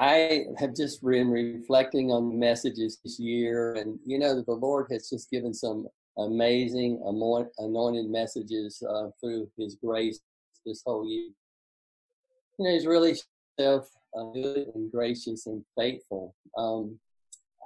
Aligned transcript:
I 0.00 0.46
have 0.56 0.74
just 0.74 1.04
been 1.04 1.28
reflecting 1.28 2.10
on 2.10 2.30
the 2.30 2.34
messages 2.34 2.98
this 3.04 3.20
year, 3.20 3.74
and 3.74 3.98
you 4.06 4.18
know, 4.18 4.40
the 4.40 4.52
Lord 4.52 4.86
has 4.90 5.10
just 5.10 5.30
given 5.30 5.52
some 5.52 5.86
amazing 6.16 7.02
anointed 7.04 8.10
messages 8.10 8.82
uh, 8.88 9.08
through 9.20 9.50
His 9.58 9.76
grace 9.84 10.18
this 10.64 10.82
whole 10.86 11.06
year. 11.06 11.28
You 12.58 12.64
know, 12.64 12.70
He's 12.70 12.86
really 12.86 13.14
self 13.58 13.90
uh, 14.18 14.24
good 14.32 14.68
and 14.74 14.90
gracious 14.90 15.46
and 15.46 15.62
faithful. 15.76 16.34
Um, 16.56 16.98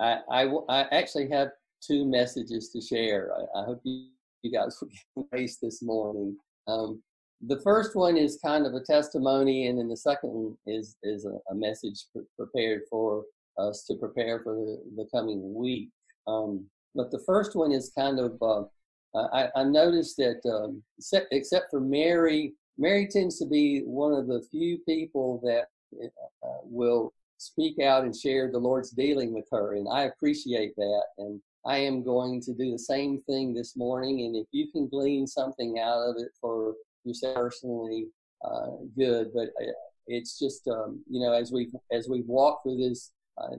I, 0.01 0.19
I, 0.29 0.45
I, 0.69 0.80
actually 0.91 1.30
have 1.30 1.51
two 1.80 2.05
messages 2.05 2.71
to 2.71 2.80
share. 2.80 3.30
I, 3.32 3.61
I 3.61 3.64
hope 3.64 3.80
you, 3.85 4.09
you 4.43 4.51
guys 4.51 4.77
will 5.14 5.29
grace 5.30 5.59
this 5.62 5.82
morning. 5.82 6.37
Um, 6.66 7.01
the 7.47 7.61
first 7.61 7.95
one 7.95 8.17
is 8.17 8.39
kind 8.45 8.67
of 8.67 8.75
a 8.75 8.81
testimony, 8.81 9.67
and 9.67 9.79
then 9.79 9.89
the 9.89 9.97
second 9.97 10.31
one 10.31 10.57
is 10.67 10.97
is 11.03 11.25
a, 11.25 11.39
a 11.51 11.55
message 11.55 12.05
pre- 12.13 12.25
prepared 12.37 12.83
for 12.91 13.25
us 13.59 13.85
to 13.85 13.95
prepare 13.95 14.41
for 14.43 14.55
the, 14.55 14.82
the 14.96 15.09
coming 15.13 15.54
week. 15.54 15.91
Um, 16.27 16.67
but 16.95 17.11
the 17.11 17.23
first 17.27 17.54
one 17.54 17.73
is 17.73 17.93
kind 17.96 18.18
of 18.18 18.41
uh, 18.43 18.65
I, 19.32 19.49
I, 19.54 19.65
noticed 19.65 20.17
that 20.17 20.41
um, 20.51 20.82
except, 20.99 21.29
except 21.32 21.71
for 21.71 21.81
Mary, 21.81 22.54
Mary 22.79 23.07
tends 23.07 23.39
to 23.39 23.46
be 23.46 23.81
one 23.81 24.13
of 24.13 24.26
the 24.26 24.43
few 24.51 24.79
people 24.79 25.40
that 25.45 25.67
uh, 26.03 26.61
will 26.63 27.13
speak 27.39 27.79
out 27.81 28.04
and 28.04 28.17
share 28.17 28.51
the 28.51 28.59
Lord's 28.59 28.90
dealing 28.90 29.32
with 29.32 29.46
her, 29.53 29.75
and 29.75 29.87
I 29.93 30.04
appreciate 30.04 30.75
that. 30.76 31.03
And 31.18 31.40
I 31.67 31.79
am 31.79 32.03
going 32.03 32.41
to 32.42 32.53
do 32.53 32.73
the 32.73 32.79
same 32.79 33.23
thing 33.23 33.55
this 33.55 33.77
morning. 33.77 34.27
And 34.27 34.37
if 34.37 34.47
you 34.53 34.70
can 34.70 34.89
glean 34.89 35.27
something 35.27 35.79
out 35.79 36.01
of 36.01 36.17
it 36.19 36.33
for 36.41 36.75
yourself 37.05 37.36
personally, 37.36 38.06
uh, 38.44 38.70
good. 38.97 39.31
But 39.34 39.48
uh, 39.61 39.72
it's 40.06 40.39
just 40.39 40.67
um, 40.69 41.03
you 41.08 41.20
know 41.20 41.33
as 41.33 41.53
we 41.53 41.70
as 41.92 42.08
we 42.08 42.22
walk 42.22 42.62
through 42.62 42.78
this 42.78 43.12
uh, 43.39 43.56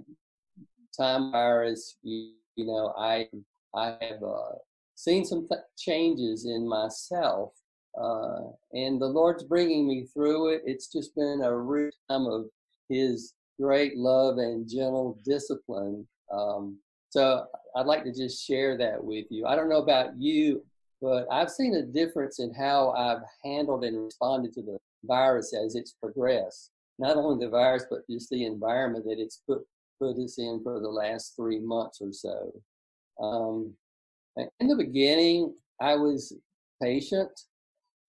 time 0.98 1.31
virus, 1.31 1.98
you, 2.03 2.31
you 2.55 2.66
know 2.66 2.94
I 2.97 3.28
I 3.73 3.97
have 4.02 4.23
uh, 4.23 4.55
seen 4.95 5.25
some 5.25 5.47
th- 5.47 5.61
changes 5.78 6.45
in 6.45 6.67
myself. 6.67 7.53
Uh, 8.00 8.52
and 8.73 9.02
the 9.02 9.05
Lord's 9.05 9.44
bringing 9.44 9.88
me 9.88 10.05
through 10.14 10.50
it. 10.50 10.64
It's 10.66 10.92
just 10.92 11.16
been 11.16 11.42
a 11.42 11.55
rich 11.55 11.95
time 12.09 12.25
of 12.25 12.45
His 12.89 13.33
great 13.59 13.98
love 13.98 14.38
and 14.38 14.70
gentle 14.70 15.17
discipline. 15.23 16.05
Um, 16.31 16.77
so 17.09 17.45
I'd 17.75 17.86
like 17.86 18.03
to 18.03 18.14
just 18.14 18.45
share 18.45 18.77
that 18.77 19.03
with 19.03 19.25
you. 19.30 19.45
I 19.45 19.55
don't 19.55 19.70
know 19.70 19.81
about 19.81 20.20
you, 20.20 20.64
but 21.02 21.28
I've 21.32 21.52
seen 21.52 21.76
a 21.76 21.82
difference 21.82 22.40
in 22.40 22.54
how 22.54 22.92
I've 22.92 23.24
handled 23.44 23.84
and 23.84 24.06
responded 24.06 24.54
to 24.54 24.62
the 24.62 24.78
virus 25.04 25.54
as 25.54 25.76
it's 25.76 25.94
progressed. 25.94 26.72
Not 26.98 27.18
only 27.18 27.46
the 27.46 27.52
virus, 27.52 27.86
but 27.90 28.08
just 28.10 28.30
the 28.30 28.46
environment 28.46 29.06
that 29.06 29.20
it's 29.20 29.42
put 29.48 29.62
put 30.00 30.18
us 30.18 30.38
in 30.38 30.62
for 30.64 30.80
the 30.80 30.90
last 30.90 31.36
three 31.36 31.60
months 31.60 32.00
or 32.02 32.12
so. 32.12 32.52
Um, 33.22 33.73
in 34.60 34.68
the 34.68 34.76
beginning, 34.76 35.54
I 35.80 35.96
was 35.96 36.34
patient 36.82 37.32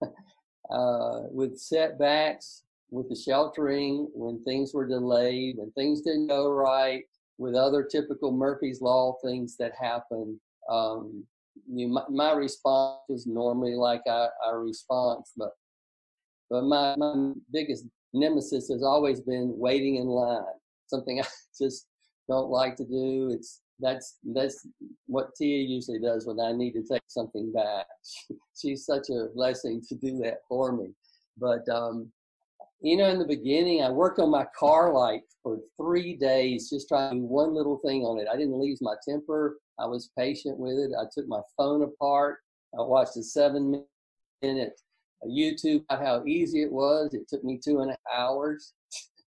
uh, 0.03 1.21
with 1.31 1.59
setbacks, 1.59 2.65
with 2.91 3.09
the 3.09 3.17
sheltering, 3.17 4.09
when 4.15 4.43
things 4.45 4.75
were 4.75 4.87
delayed, 4.87 5.57
when 5.59 5.71
things 5.73 6.01
didn't 6.01 6.29
go 6.29 6.51
right, 6.51 7.05
with 7.39 7.55
other 7.55 7.83
typical 7.85 8.33
Murphy's 8.33 8.81
Law 8.81 9.17
things 9.25 9.57
that 9.59 9.73
happen. 9.81 10.41
Um, 10.69 11.25
you, 11.69 11.89
my, 11.89 12.03
my, 12.09 12.33
response 12.33 13.01
is 13.09 13.27
normally 13.27 13.75
like 13.75 14.03
our, 14.07 14.31
our 14.45 14.63
response, 14.63 15.33
but 15.37 15.51
but 16.51 16.63
my, 16.65 16.95
my 16.97 17.33
biggest 17.53 17.87
nemesis 18.13 18.69
has 18.69 18.83
always 18.83 19.21
been 19.21 19.53
waiting 19.57 19.97
in 19.97 20.07
line. 20.07 20.45
Something 20.87 21.21
I 21.21 21.25
just 21.61 21.87
don't 22.29 22.51
like 22.51 22.77
to 22.77 22.85
do. 22.85 23.31
It's 23.33 23.61
that's 23.79 24.19
that's 24.35 24.67
what 25.07 25.35
Tia 25.37 25.59
usually 25.59 25.99
does 25.99 26.27
when 26.27 26.41
I 26.41 26.53
need 26.53 26.73
to 26.73 26.83
take 26.83 27.03
something 27.09 27.53
back. 27.53 27.87
she's 28.61 28.87
such 28.87 29.11
a 29.11 29.29
blessing 29.35 29.83
to 29.89 29.95
do 29.95 30.19
that 30.19 30.39
for 30.49 30.73
me. 30.73 30.89
But 31.39 31.69
um, 31.69 32.11
you 32.81 32.97
know, 32.97 33.09
in 33.09 33.19
the 33.19 33.27
beginning, 33.27 33.83
I 33.83 33.91
worked 33.91 34.19
on 34.19 34.31
my 34.31 34.47
car 34.59 34.93
light 34.93 35.23
for 35.43 35.59
three 35.77 36.15
days, 36.15 36.71
just 36.71 36.89
trying 36.89 37.29
one 37.29 37.55
little 37.55 37.79
thing 37.79 38.03
on 38.03 38.19
it. 38.19 38.29
I 38.33 38.37
didn't 38.37 38.59
lose 38.59 38.79
my 38.81 38.95
temper. 39.07 39.59
I 39.79 39.87
was 39.87 40.11
patient 40.19 40.59
with 40.59 40.79
it. 40.79 40.93
I 40.99 41.05
took 41.13 41.29
my 41.29 41.41
phone 41.57 41.83
apart. 41.83 42.39
I 42.79 42.83
watched 42.83 43.17
a 43.17 43.23
seven 43.23 43.85
minute 44.43 44.81
YouTube 45.27 45.85
about 45.89 46.05
how 46.05 46.25
easy 46.27 46.63
it 46.63 46.73
was. 46.73 47.15
It 47.15 47.29
took 47.29 47.45
me 47.45 47.59
two 47.63 47.81
and 47.81 47.91
a 47.91 47.97
half 48.07 48.19
hours 48.19 48.75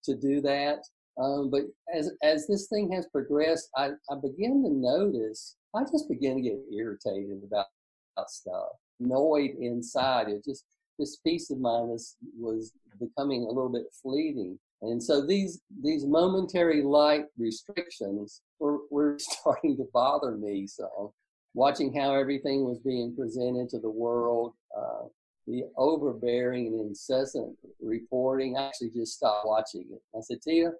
to 0.03 0.15
do 0.15 0.41
that. 0.41 0.79
Um, 1.19 1.49
but 1.49 1.63
as 1.93 2.11
as 2.23 2.47
this 2.47 2.67
thing 2.67 2.91
has 2.93 3.07
progressed, 3.07 3.69
I, 3.75 3.91
I 4.09 4.15
begin 4.21 4.63
to 4.63 4.69
notice. 4.69 5.55
I 5.75 5.81
just 5.81 6.07
begin 6.09 6.37
to 6.37 6.41
get 6.41 6.59
irritated 6.73 7.43
about, 7.43 7.67
about 8.15 8.29
stuff, 8.31 8.69
annoyed 8.99 9.51
inside. 9.59 10.29
It 10.29 10.45
just 10.45 10.65
this 10.97 11.17
peace 11.17 11.49
of 11.49 11.59
mind 11.59 11.89
was, 11.89 12.15
was 12.37 12.73
becoming 12.99 13.43
a 13.43 13.47
little 13.47 13.69
bit 13.69 13.85
fleeting. 14.01 14.59
And 14.81 15.01
so 15.03 15.25
these 15.25 15.61
these 15.81 16.05
momentary 16.05 16.81
light 16.81 17.25
restrictions 17.37 18.41
were, 18.59 18.79
were 18.89 19.17
starting 19.19 19.77
to 19.77 19.87
bother 19.93 20.31
me. 20.31 20.67
So 20.67 21.13
watching 21.53 21.93
how 21.93 22.15
everything 22.15 22.63
was 22.63 22.79
being 22.79 23.15
presented 23.15 23.69
to 23.69 23.79
the 23.79 23.89
world, 23.89 24.53
uh, 24.77 25.07
the 25.47 25.63
overbearing 25.77 26.67
and 26.67 26.79
incessant 26.79 27.57
reporting, 27.81 28.55
I 28.55 28.67
actually 28.67 28.91
just 28.91 29.15
stopped 29.15 29.47
watching 29.47 29.85
it. 29.91 30.01
I 30.15 30.21
said, 30.21 30.41
Tia, 30.41 30.71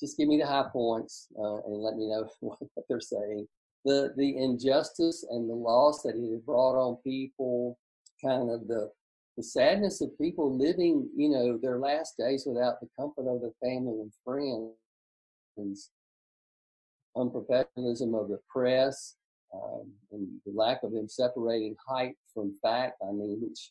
just 0.00 0.16
give 0.18 0.28
me 0.28 0.38
the 0.38 0.46
high 0.46 0.68
points 0.72 1.28
uh, 1.38 1.58
and 1.66 1.82
let 1.82 1.96
me 1.96 2.08
know 2.08 2.28
what 2.40 2.58
they're 2.88 3.00
saying. 3.00 3.46
The 3.84 4.12
the 4.16 4.36
injustice 4.36 5.24
and 5.30 5.48
the 5.48 5.54
loss 5.54 6.02
that 6.02 6.14
it 6.14 6.30
had 6.30 6.44
brought 6.44 6.76
on 6.76 6.96
people, 6.96 7.78
kind 8.22 8.50
of 8.50 8.68
the 8.68 8.90
the 9.40 9.44
sadness 9.44 10.02
of 10.02 10.18
people 10.18 10.54
living, 10.54 11.08
you 11.16 11.30
know, 11.30 11.56
their 11.56 11.78
last 11.78 12.18
days 12.18 12.44
without 12.46 12.78
the 12.78 12.88
comfort 12.98 13.26
of 13.26 13.40
their 13.40 13.54
family 13.62 13.98
and 13.98 14.12
friends, 14.22 15.90
unprofessionalism 17.16 18.20
of 18.20 18.28
the 18.28 18.38
press, 18.50 19.16
um, 19.54 19.90
and 20.12 20.28
the 20.44 20.52
lack 20.52 20.82
of 20.82 20.92
them 20.92 21.08
separating 21.08 21.74
hype 21.88 22.14
from 22.34 22.54
fact. 22.60 22.98
I 23.02 23.12
mean, 23.12 23.40
which 23.40 23.70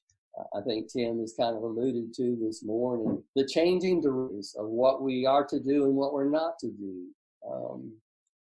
I 0.57 0.61
think 0.61 0.91
Tim 0.91 1.19
has 1.19 1.35
kind 1.39 1.55
of 1.55 1.61
alluded 1.61 2.15
to 2.15 2.35
this 2.41 2.63
morning. 2.63 3.21
The 3.35 3.45
changing 3.45 4.01
directions 4.01 4.55
of 4.57 4.69
what 4.69 5.03
we 5.03 5.27
are 5.27 5.45
to 5.45 5.59
do 5.59 5.83
and 5.83 5.93
what 5.93 6.13
we're 6.13 6.31
not 6.31 6.57
to 6.61 6.67
do. 6.67 7.05
Um, 7.47 7.93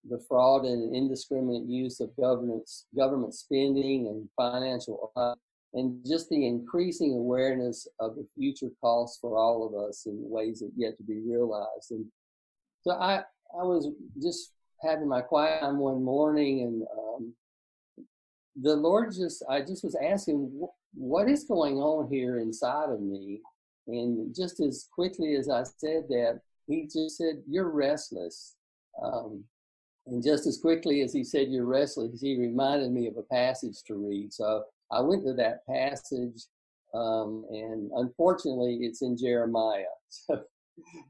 the 0.10 0.20
fraud 0.28 0.66
and 0.66 0.94
indiscriminate 0.94 1.70
use 1.70 2.02
of 2.02 2.14
government 2.18 3.34
spending 3.34 4.08
and 4.08 4.28
financial 4.36 5.14
and 5.74 6.06
just 6.06 6.30
the 6.30 6.46
increasing 6.46 7.14
awareness 7.14 7.88
of 8.00 8.16
the 8.16 8.28
future 8.36 8.70
costs 8.80 9.18
for 9.20 9.38
all 9.38 9.66
of 9.66 9.90
us 9.90 10.06
in 10.06 10.18
ways 10.30 10.60
that 10.60 10.72
yet 10.76 10.98
to 10.98 11.04
be 11.04 11.20
realized. 11.20 11.92
And 11.92 12.06
so 12.82 12.92
I, 12.92 13.18
I 13.60 13.64
was 13.64 13.90
just 14.22 14.52
having 14.82 15.08
my 15.08 15.22
quiet 15.22 15.62
time 15.62 15.80
one 15.80 16.04
morning, 16.04 16.62
and 16.62 16.84
um, 16.98 17.34
the 18.62 18.76
Lord 18.76 19.14
just, 19.14 19.44
I 19.50 19.62
just 19.62 19.84
was 19.84 19.96
asking, 19.96 20.68
what 20.94 21.30
is 21.30 21.44
going 21.46 21.78
on 21.78 22.08
here 22.12 22.40
inside 22.40 22.90
of 22.90 23.02
me? 23.02 23.42
And 23.88 24.34
just 24.36 24.60
as 24.60 24.88
quickly 24.94 25.36
as 25.36 25.50
I 25.50 25.64
said 25.64 26.04
that, 26.10 26.40
He 26.68 26.84
just 26.84 27.18
said, 27.18 27.44
"You're 27.50 27.70
restless." 27.70 28.56
Um, 29.02 29.44
and 30.06 30.24
just 30.24 30.48
as 30.48 30.58
quickly 30.58 31.02
as 31.02 31.14
he 31.14 31.24
said, 31.24 31.50
You're 31.50 31.66
restless, 31.66 32.22
he 32.22 32.38
reminded 32.38 32.92
me 32.92 33.08
of 33.08 33.18
a 33.18 33.24
passage 33.24 33.84
to 33.88 33.96
read. 33.96 34.34
So 34.34 34.64
I 34.92 35.02
went 35.02 35.24
to 35.26 35.34
that 35.34 35.66
passage, 35.68 36.44
um, 36.94 37.46
and 37.50 37.92
unfortunately, 37.96 38.80
it's 38.82 39.02
in 39.02 39.18
Jeremiah. 39.18 39.86
So 40.28 40.44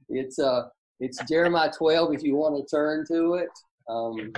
it's 0.09 0.39
uh, 0.39 0.69
it's 0.99 1.23
Jeremiah 1.29 1.71
12 1.77 2.13
if 2.15 2.23
you 2.23 2.35
want 2.35 2.55
to 2.57 2.75
turn 2.75 3.05
to 3.07 3.35
it. 3.35 3.49
Um, 3.89 4.33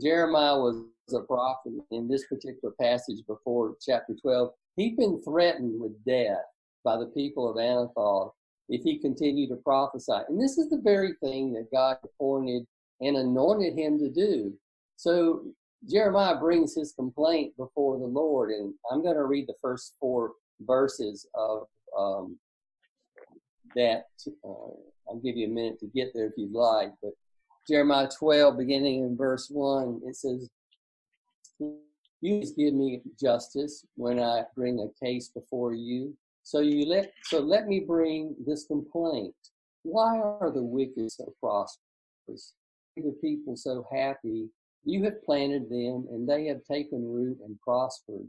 Jeremiah 0.00 0.58
was 0.58 0.84
a 1.14 1.20
prophet 1.20 1.72
in 1.90 2.08
this 2.08 2.24
particular 2.26 2.74
passage 2.80 3.18
before 3.26 3.76
chapter 3.84 4.14
12. 4.20 4.50
He'd 4.76 4.96
been 4.96 5.22
threatened 5.22 5.80
with 5.80 6.04
death 6.04 6.44
by 6.84 6.96
the 6.96 7.06
people 7.06 7.48
of 7.48 7.56
Anathoth 7.56 8.32
if 8.68 8.82
he 8.82 8.98
continued 8.98 9.50
to 9.50 9.56
prophesy. 9.56 10.18
And 10.28 10.40
this 10.40 10.58
is 10.58 10.68
the 10.68 10.80
very 10.82 11.14
thing 11.22 11.52
that 11.54 11.70
God 11.72 11.96
appointed 12.04 12.64
and 13.00 13.16
anointed 13.16 13.78
him 13.78 13.98
to 13.98 14.10
do. 14.10 14.52
So 14.96 15.44
Jeremiah 15.86 16.38
brings 16.38 16.74
his 16.74 16.92
complaint 16.92 17.56
before 17.56 17.98
the 17.98 18.06
Lord, 18.06 18.50
and 18.50 18.74
I'm 18.90 19.02
going 19.02 19.16
to 19.16 19.24
read 19.24 19.46
the 19.46 19.54
first 19.62 19.94
four 20.00 20.32
verses 20.60 21.26
of 21.34 21.66
um, 21.96 22.38
that. 23.74 24.06
Uh, 24.44 24.74
I'll 25.08 25.20
give 25.22 25.36
you 25.36 25.46
a 25.46 25.50
minute 25.50 25.80
to 25.80 25.86
get 25.86 26.12
there 26.14 26.26
if 26.26 26.34
you'd 26.36 26.52
like. 26.52 26.92
But 27.02 27.12
Jeremiah 27.68 28.08
12, 28.08 28.58
beginning 28.58 29.04
in 29.04 29.16
verse 29.16 29.48
1, 29.50 30.02
it 30.06 30.16
says, 30.16 30.48
You 31.58 32.40
give 32.40 32.74
me 32.74 33.02
justice 33.20 33.86
when 33.96 34.18
I 34.18 34.42
bring 34.54 34.80
a 34.80 35.04
case 35.04 35.28
before 35.28 35.74
you. 35.74 36.14
So 36.42 36.60
you 36.60 36.86
let 36.86 37.12
so 37.24 37.40
let 37.40 37.66
me 37.66 37.80
bring 37.80 38.34
this 38.46 38.66
complaint. 38.66 39.34
Why 39.82 40.18
are 40.18 40.50
the 40.50 40.62
wicked 40.62 41.12
so 41.12 41.34
prosperous? 41.40 42.54
The 42.96 43.14
people 43.20 43.54
so 43.54 43.86
happy? 43.92 44.48
You 44.84 45.04
have 45.04 45.24
planted 45.24 45.68
them, 45.68 46.06
and 46.10 46.28
they 46.28 46.46
have 46.46 46.64
taken 46.64 47.06
root 47.06 47.38
and 47.44 47.60
prospered. 47.60 48.26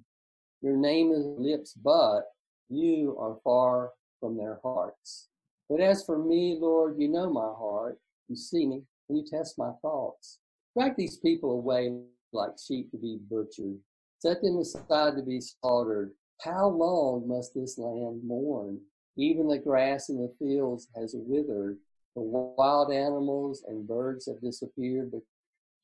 Your 0.61 0.75
name 0.75 1.11
is 1.11 1.25
lips, 1.25 1.73
but 1.73 2.23
you 2.69 3.17
are 3.19 3.39
far 3.43 3.91
from 4.19 4.37
their 4.37 4.59
hearts. 4.63 5.29
But 5.69 5.79
as 5.81 6.03
for 6.03 6.17
me, 6.17 6.57
Lord, 6.59 6.95
you 6.99 7.07
know 7.07 7.31
my 7.31 7.53
heart. 7.57 7.99
You 8.27 8.35
see 8.35 8.65
me, 8.65 8.83
and 9.07 9.17
you 9.17 9.25
test 9.25 9.57
my 9.57 9.71
thoughts. 9.81 10.39
Drag 10.75 10.95
these 10.95 11.17
people 11.17 11.51
away 11.51 11.93
like 12.33 12.51
sheep 12.63 12.91
to 12.91 12.97
be 12.97 13.19
butchered. 13.29 13.77
Set 14.19 14.41
them 14.41 14.57
aside 14.57 15.15
to 15.15 15.23
be 15.23 15.39
slaughtered. 15.41 16.11
How 16.41 16.67
long 16.67 17.27
must 17.27 17.53
this 17.53 17.77
land 17.77 18.21
mourn? 18.23 18.79
Even 19.17 19.47
the 19.47 19.57
grass 19.57 20.09
in 20.09 20.17
the 20.17 20.33
fields 20.39 20.87
has 20.95 21.15
withered. 21.15 21.77
The 22.15 22.21
wild 22.21 22.91
animals 22.91 23.63
and 23.67 23.87
birds 23.87 24.27
have 24.27 24.41
disappeared 24.41 25.11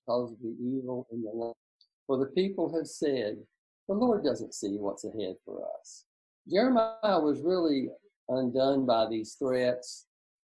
because 0.06 0.32
of 0.32 0.40
the 0.40 0.56
evil 0.62 1.08
in 1.12 1.22
the 1.22 1.30
land. 1.30 1.54
For 2.08 2.18
the 2.18 2.28
people 2.28 2.74
have 2.76 2.88
said, 2.88 3.38
The 3.88 3.94
Lord 3.94 4.24
doesn't 4.24 4.54
see 4.54 4.78
what's 4.78 5.06
ahead 5.06 5.36
for 5.46 5.64
us. 5.80 6.06
Jeremiah 6.50 7.20
was 7.20 7.42
really 7.42 7.90
undone 8.30 8.86
by 8.86 9.08
these 9.10 9.36
threats. 9.40 10.06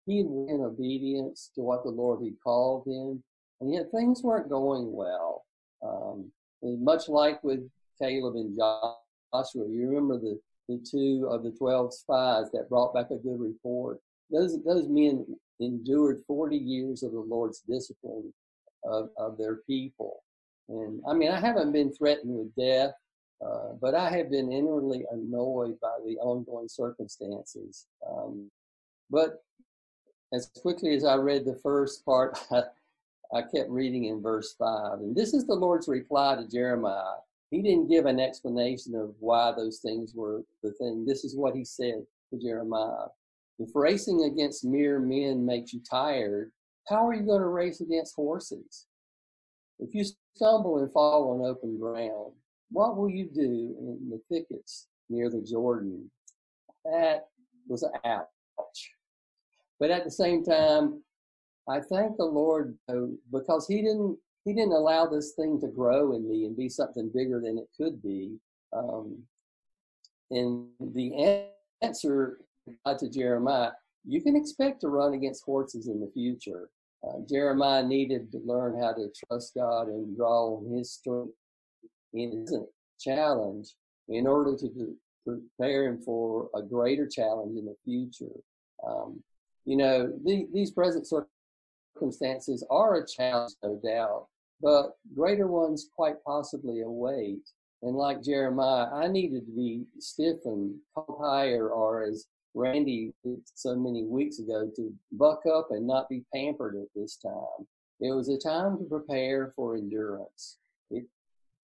He 0.07 0.23
went 0.25 0.51
in 0.51 0.65
obedience 0.65 1.51
to 1.55 1.63
what 1.63 1.83
the 1.85 1.91
Lord 1.91 2.25
had 2.25 2.35
called 2.43 2.87
him, 2.87 3.23
and 3.61 3.73
yet 3.73 3.91
things 3.91 4.23
weren't 4.23 4.49
going 4.49 4.93
well. 4.93 5.45
Um, 5.83 6.31
much 6.63 7.09
like 7.09 7.43
with 7.43 7.69
Caleb 8.01 8.35
and 8.37 8.57
Joshua, 8.57 9.69
you 9.69 9.89
remember 9.89 10.19
the, 10.19 10.41
the 10.69 10.85
two 10.89 11.29
of 11.31 11.43
the 11.43 11.51
12 11.51 11.93
spies 11.95 12.51
that 12.53 12.69
brought 12.69 12.95
back 12.95 13.11
a 13.11 13.17
good 13.17 13.41
report. 13.41 13.99
Those, 14.31 14.63
those 14.65 14.87
men 14.89 15.27
endured 15.59 16.23
40 16.27 16.57
years 16.57 17.03
of 17.03 17.13
the 17.13 17.21
Lord's 17.21 17.61
discipline 17.61 18.33
of, 18.85 19.11
of 19.17 19.39
their 19.39 19.57
people. 19.67 20.23
And 20.69 21.01
I 21.09 21.15
mean, 21.15 21.31
I 21.31 21.41
haven't 21.41 21.73
been 21.73 21.93
threatened 21.93 22.37
with 22.37 22.55
death 22.55 22.95
uh, 23.45 23.73
but 23.81 23.95
I 23.95 24.11
have 24.11 24.31
been 24.31 24.53
inwardly 24.53 25.05
annoyed 25.11 25.81
by 25.81 25.97
the 26.05 26.19
ongoing 26.19 26.69
circumstances. 26.69 27.87
Um, 28.07 28.51
but 29.11 29.43
as 30.33 30.51
quickly 30.61 30.95
as 30.95 31.05
I 31.05 31.15
read 31.15 31.45
the 31.45 31.59
first 31.63 32.05
part, 32.05 32.39
I, 32.51 33.43
kept 33.43 33.71
reading 33.71 34.05
in 34.05 34.21
verse 34.21 34.55
5. 34.59 35.01
And 35.01 35.17
this 35.17 35.33
is 35.33 35.47
the 35.47 35.55
Lord's 35.55 35.89
reply 35.89 36.37
to 36.37 36.49
Jeremiah. 36.49 37.17
He 37.51 37.63
didn't 37.63 37.89
give 37.89 38.07
an 38.07 38.21
explanation 38.21 38.95
of 38.95 39.15
why 39.21 39.53
those 39.57 39.79
things 39.79 40.15
were 40.15 40.43
the 40.63 40.73
thing. 40.73 41.07
This 41.07 41.25
is 41.25 41.35
what 41.35 41.57
he 41.57 41.65
said 41.65 42.05
to 42.31 42.39
Jeremiah. 42.39 43.07
If 43.59 43.71
racing 43.75 44.25
against 44.25 44.65
mere 44.65 45.01
men 45.01 45.45
makes 45.47 45.73
you 45.73 45.81
tired, 45.89 46.53
how 46.89 47.07
are 47.07 47.15
you 47.15 47.23
going 47.23 47.41
to 47.41 47.49
race 47.49 47.81
against 47.81 48.17
horses? 48.17 48.87
If 49.79 49.95
you 49.95 50.05
stumble 50.35 50.79
and 50.79 50.93
fall 50.93 51.31
on 51.31 51.49
open 51.49 51.79
ground, 51.79 52.33
what 52.71 52.97
will 52.97 53.09
you 53.09 53.29
do 53.33 53.75
in 53.79 54.11
the 54.11 54.21
thickets 54.31 54.89
near 55.09 55.31
the 55.31 55.41
Jordan? 55.43 56.11
That 56.85 57.29
was 57.69 57.83
an 57.83 57.93
ouch. 58.05 58.91
But 59.79 59.91
at 59.91 60.05
the 60.05 60.11
same 60.11 60.45
time, 60.45 61.03
I 61.69 61.81
thank 61.81 62.17
the 62.17 62.25
Lord 62.25 62.77
because 63.33 63.67
He 63.67 63.83
didn't 63.83 64.19
He 64.45 64.53
didn't 64.53 64.73
allow 64.73 65.07
this 65.07 65.33
thing 65.33 65.61
to 65.61 65.69
grow 65.69 66.15
in 66.15 66.29
me 66.29 66.45
and 66.45 66.57
be 66.57 66.69
something 66.69 67.11
bigger 67.15 67.41
than 67.41 67.59
it 67.59 67.69
could 67.77 68.03
be. 68.03 68.37
Um, 68.73 69.23
and 70.31 70.69
the 70.81 71.47
answer 71.83 72.39
to 72.87 73.11
Jeremiah, 73.11 73.73
you 74.07 74.21
can 74.23 74.37
expect 74.37 74.81
to 74.81 74.89
run 74.89 75.15
against 75.15 75.45
horses 75.45 75.89
in 75.89 76.01
the 76.01 76.11
future. 76.13 76.69
Uh, 77.03 77.21
Jeremiah 77.29 77.83
needed 77.83 78.31
to 78.33 78.39
learn 78.45 78.81
how 78.81 78.93
to 78.93 79.09
trust 79.27 79.55
God 79.55 79.89
and 79.89 80.17
draw 80.17 80.57
on 80.57 80.77
His 80.77 80.93
strength 80.93 81.33
in 82.13 82.33
his 82.41 82.55
challenge 82.99 83.75
in 84.09 84.27
order 84.27 84.57
to 84.57 84.97
prepare 85.27 85.87
him 85.87 86.01
for 86.01 86.51
a 86.55 86.63
greater 86.63 87.07
challenge 87.07 87.57
in 87.57 87.67
the 87.67 87.77
future. 87.85 88.35
Um, 88.87 89.23
you 89.65 89.77
know, 89.77 90.13
the, 90.25 90.49
these 90.53 90.71
present 90.71 91.07
circumstances 91.95 92.67
are 92.71 92.97
a 92.97 93.07
challenge, 93.07 93.53
no 93.63 93.81
doubt, 93.85 94.27
but 94.61 94.97
greater 95.15 95.47
ones 95.47 95.89
quite 95.95 96.23
possibly 96.25 96.81
await. 96.81 97.49
And 97.83 97.97
like 97.97 98.23
Jeremiah, 98.23 98.89
I 98.93 99.09
needed 99.09 99.47
to 99.47 99.53
be 99.53 99.85
stiffened, 99.99 100.75
higher, 100.97 101.71
or 101.71 102.03
as 102.03 102.27
Randy 102.55 103.13
so 103.55 103.77
many 103.77 104.05
weeks 104.05 104.39
ago, 104.39 104.71
to 104.77 104.93
buck 105.13 105.43
up 105.47 105.69
and 105.71 105.87
not 105.87 106.09
be 106.09 106.25
pampered 106.35 106.77
at 106.77 106.89
this 106.95 107.17
time. 107.17 107.67
It 108.01 108.13
was 108.13 108.29
a 108.29 108.39
time 108.39 108.79
to 108.79 108.85
prepare 108.85 109.53
for 109.55 109.77
endurance. 109.77 110.57
It's 110.91 111.07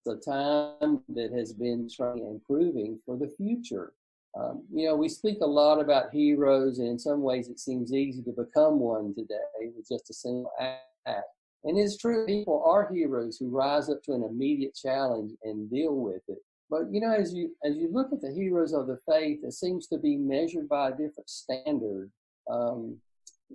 a 0.06 0.16
time 0.16 1.00
that 1.08 1.32
has 1.32 1.52
been 1.52 1.88
trying 1.88 2.20
and 2.20 2.44
proving 2.44 3.00
for 3.04 3.16
the 3.16 3.28
future. 3.36 3.92
Um, 4.38 4.64
you 4.72 4.86
know, 4.86 4.94
we 4.94 5.08
speak 5.08 5.38
a 5.40 5.46
lot 5.46 5.80
about 5.80 6.12
heroes, 6.12 6.78
and 6.78 6.88
in 6.88 6.98
some 6.98 7.22
ways 7.22 7.48
it 7.48 7.58
seems 7.58 7.92
easy 7.92 8.22
to 8.22 8.32
become 8.32 8.78
one 8.78 9.14
today 9.14 9.70
with 9.74 9.88
just 9.88 10.10
a 10.10 10.14
single 10.14 10.52
act. 10.60 11.24
And 11.64 11.76
it's 11.78 11.96
true, 11.96 12.26
people 12.26 12.62
are 12.64 12.92
heroes 12.92 13.38
who 13.38 13.48
rise 13.48 13.88
up 13.88 14.02
to 14.04 14.12
an 14.12 14.22
immediate 14.22 14.76
challenge 14.76 15.32
and 15.42 15.70
deal 15.70 15.96
with 15.96 16.22
it. 16.28 16.38
But 16.68 16.90
you 16.90 17.00
know, 17.00 17.12
as 17.12 17.32
you 17.32 17.54
as 17.64 17.76
you 17.76 17.88
look 17.92 18.12
at 18.12 18.20
the 18.20 18.32
heroes 18.32 18.72
of 18.72 18.86
the 18.86 18.98
faith, 19.08 19.40
it 19.44 19.52
seems 19.52 19.86
to 19.88 19.98
be 19.98 20.16
measured 20.16 20.68
by 20.68 20.88
a 20.88 20.92
different 20.92 21.28
standard. 21.28 22.10
Um, 22.50 22.96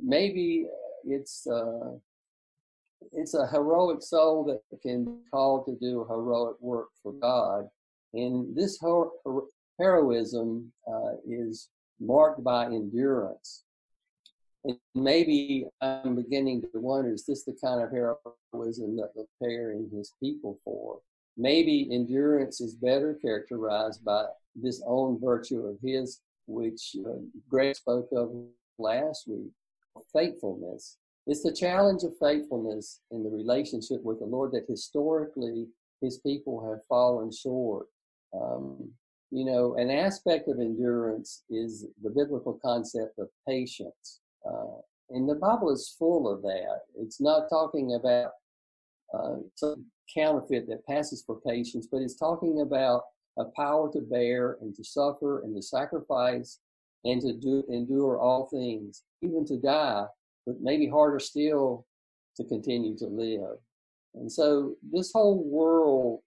maybe 0.01 0.67
it's 1.05 1.45
uh, 1.47 1.91
it's 3.11 3.33
a 3.33 3.47
heroic 3.47 4.01
soul 4.01 4.43
that 4.45 4.81
can 4.81 5.05
be 5.05 5.11
called 5.29 5.65
to 5.65 5.75
do 5.75 6.05
heroic 6.07 6.55
work 6.61 6.89
for 7.01 7.13
God. 7.13 7.67
And 8.13 8.55
this 8.55 8.79
heroism 9.79 10.71
uh, 10.87 11.13
is 11.27 11.69
marked 11.99 12.43
by 12.43 12.65
endurance. 12.65 13.63
And 14.63 14.77
maybe 14.93 15.65
I'm 15.81 16.15
beginning 16.15 16.61
to 16.61 16.79
wonder 16.79 17.13
is 17.13 17.25
this 17.25 17.43
the 17.43 17.55
kind 17.63 17.81
of 17.81 17.91
heroism 17.91 18.95
that 18.97 19.13
the 19.15 19.25
pair 19.41 19.71
and 19.71 19.91
his 19.91 20.13
people 20.21 20.59
for? 20.63 20.99
Maybe 21.37 21.89
endurance 21.91 22.61
is 22.61 22.75
better 22.75 23.17
characterized 23.21 24.03
by 24.03 24.25
this 24.55 24.83
own 24.85 25.19
virtue 25.19 25.65
of 25.65 25.77
his, 25.81 26.21
which 26.47 26.95
uh, 27.07 27.19
Greg 27.49 27.75
spoke 27.75 28.09
of 28.11 28.31
last 28.77 29.27
week 29.27 29.51
faithfulness. 30.13 30.97
It's 31.27 31.43
the 31.43 31.53
challenge 31.53 32.03
of 32.03 32.17
faithfulness 32.19 33.01
in 33.11 33.23
the 33.23 33.29
relationship 33.29 34.03
with 34.03 34.19
the 34.19 34.25
Lord 34.25 34.51
that 34.53 34.65
historically 34.67 35.67
his 36.01 36.17
people 36.19 36.67
have 36.67 36.85
fallen 36.87 37.31
short. 37.31 37.87
Um, 38.33 38.91
you 39.29 39.45
know, 39.45 39.75
an 39.75 39.89
aspect 39.89 40.49
of 40.49 40.59
endurance 40.59 41.43
is 41.49 41.85
the 42.03 42.09
biblical 42.09 42.59
concept 42.63 43.19
of 43.19 43.29
patience. 43.47 44.19
Uh, 44.45 44.81
and 45.11 45.29
the 45.29 45.35
Bible 45.35 45.71
is 45.71 45.95
full 45.97 46.27
of 46.27 46.41
that. 46.41 46.79
It's 46.99 47.21
not 47.21 47.49
talking 47.49 47.95
about 47.95 48.31
uh, 49.13 49.35
some 49.55 49.85
counterfeit 50.13 50.67
that 50.67 50.85
passes 50.85 51.23
for 51.25 51.39
patience, 51.41 51.87
but 51.91 52.01
it's 52.01 52.15
talking 52.15 52.61
about 52.61 53.03
a 53.37 53.45
power 53.55 53.91
to 53.93 54.01
bear 54.01 54.57
and 54.61 54.75
to 54.75 54.83
suffer 54.83 55.41
and 55.41 55.55
to 55.55 55.61
sacrifice 55.61 56.59
and 57.05 57.21
to 57.21 57.33
do, 57.33 57.63
endure 57.69 58.19
all 58.19 58.47
things, 58.47 59.03
even 59.21 59.45
to 59.45 59.57
die 59.57 60.05
but 60.45 60.61
maybe 60.61 60.87
harder 60.87 61.19
still 61.19 61.85
to 62.35 62.43
continue 62.45 62.97
to 62.97 63.05
live. 63.05 63.57
And 64.15 64.31
so 64.31 64.75
this 64.91 65.11
whole 65.13 65.43
world, 65.43 66.21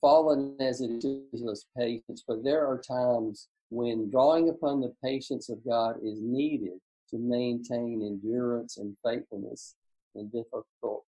fallen 0.00 0.56
as 0.60 0.80
it 0.80 1.04
is, 1.04 1.46
us 1.46 1.66
patience, 1.76 2.24
but 2.26 2.44
there 2.44 2.66
are 2.66 2.78
times 2.78 3.48
when 3.70 4.10
drawing 4.10 4.48
upon 4.50 4.80
the 4.80 4.92
patience 5.02 5.48
of 5.48 5.64
God 5.66 5.96
is 6.04 6.20
needed 6.20 6.78
to 7.10 7.18
maintain 7.18 8.02
endurance 8.02 8.76
and 8.76 8.96
faithfulness 9.04 9.76
in 10.14 10.28
difficult 10.28 11.04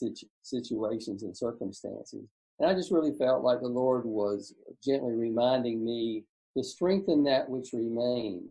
situ- 0.00 0.26
situations 0.42 1.22
and 1.22 1.36
circumstances. 1.36 2.24
And 2.58 2.70
I 2.70 2.74
just 2.74 2.90
really 2.90 3.12
felt 3.12 3.42
like 3.42 3.60
the 3.60 3.68
Lord 3.68 4.04
was 4.04 4.54
gently 4.84 5.14
reminding 5.14 5.84
me 5.84 6.24
to 6.56 6.64
strengthen 6.64 7.24
that 7.24 7.48
which 7.48 7.72
remains 7.72 8.50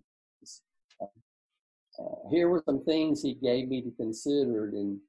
uh, 2.00 2.29
here 2.29 2.50
were 2.50 2.63
some 2.65 2.84
things 2.84 3.22
he 3.22 3.34
gave 3.36 3.68
me 3.68 3.82
to 3.82 3.91
consider. 3.91 4.68
And 4.68 5.00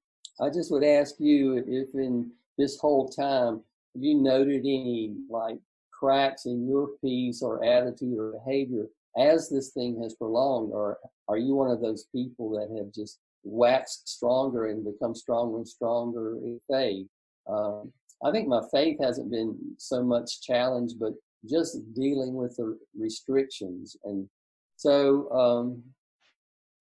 I 0.40 0.50
just 0.50 0.70
would 0.70 0.85
ask 0.85 1.14
you 1.18 1.59
if 1.66 1.94
in 1.94 2.30
this 2.59 2.78
whole 2.78 3.09
time, 3.09 3.61
have 3.94 4.02
you 4.02 4.16
noted 4.16 4.61
any 4.61 5.14
like 5.28 5.59
cracks 5.92 6.47
in 6.47 6.68
your 6.68 6.90
peace 7.02 7.42
or 7.42 7.64
attitude 7.64 8.18
or 8.18 8.32
behavior 8.32 8.87
as 9.18 9.49
this 9.49 9.70
thing 9.70 10.00
has 10.02 10.14
prolonged? 10.14 10.73
Or 10.73 10.99
are 11.28 11.38
you 11.38 11.54
one 11.54 11.70
of 11.70 11.80
those 11.80 12.06
people 12.12 12.50
that 12.50 12.75
have 12.76 12.92
just 12.92 13.18
waxed 13.42 14.09
stronger 14.09 14.66
and 14.66 14.85
become 14.85 15.14
stronger 15.14 15.59
and 15.59 15.68
stronger 15.68 16.37
in 16.37 16.61
faith? 16.70 17.06
Um, 17.49 17.92
I 18.25 18.30
think 18.30 18.49
my 18.49 18.61
faith 18.73 18.99
hasn't 19.00 19.30
been 19.30 19.56
so 19.78 20.02
much 20.02 20.42
challenged, 20.42 20.99
but 21.00 21.14
just 21.49 21.78
dealing 21.94 22.35
with 22.35 22.56
the 22.56 22.78
restrictions. 22.99 23.97
And 24.04 24.28
so 24.76 25.30
um, 25.30 25.82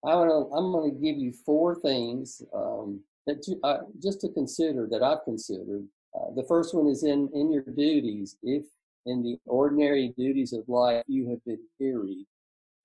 I 0.06 0.12
I'm 0.12 0.72
going 0.72 0.92
to 0.92 1.00
give 1.00 1.18
you 1.18 1.34
four 1.46 1.76
things 1.76 2.42
um, 2.54 3.02
that 3.26 3.46
uh, 3.64 3.80
just 4.02 4.22
to 4.22 4.30
consider 4.30 4.88
that 4.92 5.04
I've 5.04 5.24
considered. 5.24 5.86
Uh, 6.16 6.34
the 6.36 6.46
first 6.48 6.74
one 6.74 6.88
is 6.88 7.04
in 7.04 7.30
in 7.34 7.52
your 7.52 7.64
duties. 7.64 8.38
If 8.42 8.64
in 9.06 9.24
the 9.24 9.38
ordinary 9.46 10.14
duties 10.18 10.54
of 10.54 10.68
life 10.68 11.04
you 11.08 11.30
have 11.30 11.44
been 11.46 11.60
weary, 11.80 12.26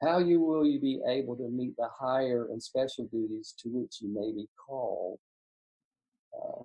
how 0.05 0.19
you 0.19 0.41
will 0.41 0.67
you 0.67 0.81
be 0.81 1.01
able 1.09 1.37
to 1.37 1.49
meet 1.49 1.77
the 1.77 1.89
higher 1.99 2.47
and 2.51 2.63
special 2.63 3.07
duties 3.07 3.55
to 3.59 3.69
which 3.69 3.97
you 4.01 4.09
may 4.09 4.33
be 4.33 4.47
called? 4.57 5.19
Uh, 6.35 6.63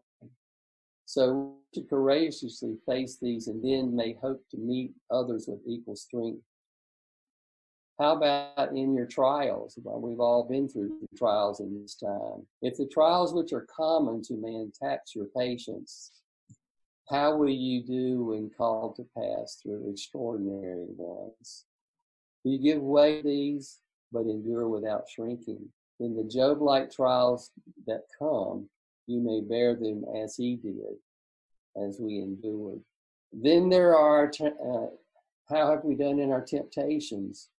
so 1.05 1.55
to 1.74 1.81
courageously 1.84 2.77
face 2.86 3.17
these 3.22 3.48
and 3.48 3.63
then 3.63 3.96
may 3.96 4.15
hope 4.22 4.41
to 4.51 4.58
meet 4.58 4.91
others 5.10 5.46
with 5.48 5.60
equal 5.67 5.96
strength. 5.96 6.43
How 8.00 8.15
about 8.15 8.69
in 8.75 8.93
your 8.93 9.08
trials? 9.08 9.77
Well, 9.84 10.00
we've 10.00 10.19
all 10.22 10.43
been 10.43 10.69
through 10.69 11.00
trials 11.17 11.60
in 11.60 11.81
this 11.81 11.96
time. 11.96 12.46
If 12.62 12.77
the 12.77 12.88
trials 12.88 13.34
which 13.34 13.51
are 13.51 13.67
common 13.75 14.22
to 14.24 14.36
man 14.36 14.72
tax 14.81 15.15
your 15.15 15.25
patience, 15.36 16.12
how 17.10 17.36
will 17.36 17.50
you 17.50 17.84
do 17.84 18.25
when 18.25 18.51
called 18.55 18.96
to 18.98 19.05
pass 19.17 19.60
through 19.62 19.89
extraordinary 19.89 20.86
ones? 20.96 21.65
You 22.50 22.58
give 22.58 22.82
way 22.82 23.22
these, 23.22 23.77
but 24.12 24.22
endure 24.22 24.68
without 24.68 25.08
shrinking? 25.08 25.70
In 26.00 26.15
the 26.15 26.24
Job 26.24 26.63
like 26.63 26.89
trials 26.89 27.51
that 27.86 28.06
come, 28.18 28.68
you 29.06 29.20
may 29.20 29.41
bear 29.41 29.75
them 29.75 30.03
as 30.18 30.36
he 30.36 30.56
did, 30.56 30.98
as 31.79 32.00
we 32.00 32.18
endured. 32.18 32.79
Then 33.32 33.70
there 33.70 33.96
are, 33.96 34.32
uh, 34.41 34.88
how 35.48 35.70
have 35.70 35.84
we 35.84 35.94
done 35.94 36.18
in 36.18 36.32
our 36.32 36.44
temptations? 36.44 37.50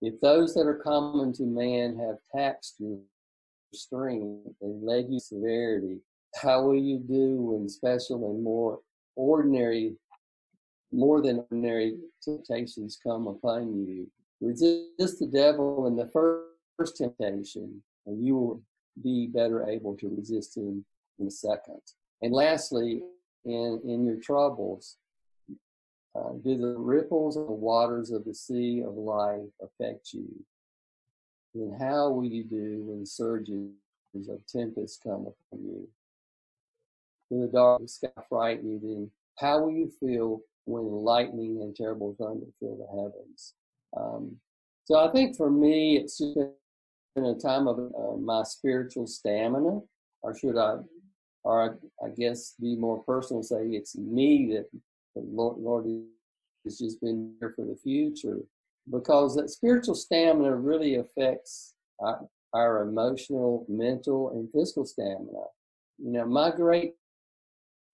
If 0.00 0.20
those 0.20 0.54
that 0.54 0.66
are 0.66 0.82
common 0.82 1.32
to 1.34 1.44
man 1.44 1.96
have 1.98 2.16
taxed 2.34 2.80
your 2.80 2.98
strength 3.72 4.56
and 4.60 4.82
led 4.82 5.06
you 5.08 5.20
severity, 5.20 6.00
how 6.34 6.64
will 6.64 6.74
you 6.74 6.98
do 6.98 7.36
when 7.36 7.68
special 7.68 8.28
and 8.32 8.42
more 8.42 8.80
ordinary, 9.14 9.94
more 10.90 11.22
than 11.22 11.44
ordinary 11.50 11.98
temptations 12.24 12.98
come 13.00 13.28
upon 13.28 13.86
you? 13.86 14.10
Resist 14.42 15.20
the 15.20 15.28
devil 15.32 15.86
in 15.86 15.94
the 15.94 16.08
first 16.08 16.96
temptation, 16.96 17.80
and 18.06 18.24
you 18.24 18.36
will 18.36 18.62
be 19.00 19.28
better 19.28 19.68
able 19.68 19.96
to 19.96 20.08
resist 20.08 20.56
him 20.56 20.84
in 21.20 21.26
the 21.26 21.30
second. 21.30 21.80
And 22.22 22.32
lastly, 22.34 23.02
in, 23.44 23.80
in 23.84 24.04
your 24.04 24.16
troubles, 24.16 24.96
uh, 26.16 26.32
do 26.44 26.58
the 26.58 26.74
ripples 26.76 27.36
of 27.36 27.46
the 27.46 27.52
waters 27.52 28.10
of 28.10 28.24
the 28.24 28.34
sea 28.34 28.82
of 28.84 28.94
life 28.94 29.48
affect 29.62 30.12
you? 30.12 30.28
And 31.54 31.80
how 31.80 32.10
will 32.10 32.24
you 32.24 32.42
do 32.42 32.82
when 32.84 33.06
surges 33.06 33.70
of 34.28 34.46
tempest 34.48 35.04
come 35.04 35.26
upon 35.26 35.64
you? 35.64 35.88
Do 37.30 37.42
the 37.42 37.46
dark 37.46 37.82
sky 37.86 38.08
frighten 38.28 38.72
you? 38.72 38.80
Then 38.82 39.10
how 39.38 39.60
will 39.60 39.70
you 39.70 39.88
feel 40.00 40.42
when 40.64 40.82
lightning 40.82 41.60
and 41.62 41.76
terrible 41.76 42.16
thunder 42.18 42.46
fill 42.58 42.76
the 42.76 42.86
heavens? 42.88 43.54
Um, 43.96 44.36
so 44.84 44.98
I 44.98 45.12
think 45.12 45.36
for 45.36 45.50
me, 45.50 45.96
it's 45.96 46.20
been 46.20 47.24
a 47.24 47.34
time 47.34 47.68
of 47.68 47.78
uh, 47.78 48.16
my 48.16 48.42
spiritual 48.42 49.06
stamina, 49.06 49.80
or 50.22 50.36
should 50.36 50.56
I, 50.56 50.76
or 51.44 51.78
I, 52.02 52.06
I 52.06 52.08
guess 52.10 52.54
be 52.60 52.76
more 52.76 53.02
personal, 53.04 53.42
say 53.42 53.66
it's 53.68 53.96
me 53.96 54.54
that 54.54 54.66
the 55.14 55.22
Lord, 55.22 55.58
Lord 55.58 55.86
has 56.64 56.78
just 56.78 57.00
been 57.00 57.34
here 57.40 57.52
for 57.54 57.64
the 57.64 57.76
future, 57.76 58.38
because 58.90 59.36
that 59.36 59.50
spiritual 59.50 59.94
stamina 59.94 60.54
really 60.56 60.96
affects 60.96 61.74
our, 62.00 62.26
our 62.52 62.82
emotional, 62.82 63.64
mental, 63.68 64.30
and 64.30 64.50
physical 64.52 64.84
stamina. 64.84 65.44
You 65.98 66.12
know, 66.12 66.26
my 66.26 66.50
great 66.50 66.94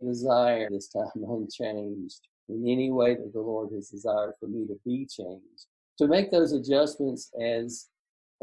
desire 0.03 0.69
this 0.71 0.89
time 0.89 1.11
unchanged 1.17 2.21
in 2.49 2.67
any 2.67 2.91
way 2.91 3.15
that 3.15 3.33
the 3.33 3.41
Lord 3.41 3.73
has 3.75 3.91
desired 3.91 4.35
for 4.41 4.47
me 4.47 4.67
to 4.67 4.79
be 4.87 5.07
changed 5.07 5.67
to 5.99 6.07
make 6.07 6.31
those 6.31 6.53
adjustments 6.53 7.31
as 7.41 7.89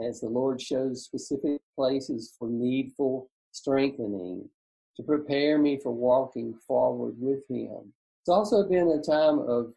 as 0.05 0.19
the 0.19 0.27
Lord 0.27 0.61
shows 0.61 1.05
specific 1.05 1.61
places 1.75 2.35
for 2.37 2.49
needful 2.49 3.29
strengthening 3.53 4.49
to 4.97 5.03
prepare 5.03 5.57
me 5.57 5.79
for 5.81 5.91
walking 5.91 6.53
forward 6.67 7.15
with 7.17 7.47
Him. 7.49 7.93
It's 8.21 8.29
also 8.29 8.67
been 8.67 8.89
a 8.89 9.01
time 9.01 9.39
of 9.39 9.73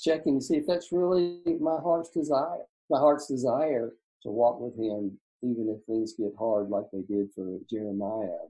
checking 0.00 0.38
to 0.38 0.44
see 0.44 0.56
if 0.56 0.66
that's 0.66 0.90
really 0.92 1.40
my 1.60 1.76
heart's 1.76 2.10
desire, 2.10 2.64
my 2.90 2.98
heart's 2.98 3.28
desire 3.28 3.92
to 4.22 4.30
walk 4.30 4.60
with 4.60 4.76
Him, 4.76 5.18
even 5.42 5.68
if 5.68 5.84
things 5.86 6.14
get 6.18 6.32
hard 6.38 6.68
like 6.68 6.84
they 6.92 7.02
did 7.02 7.28
for 7.34 7.58
Jeremiah. 7.70 8.46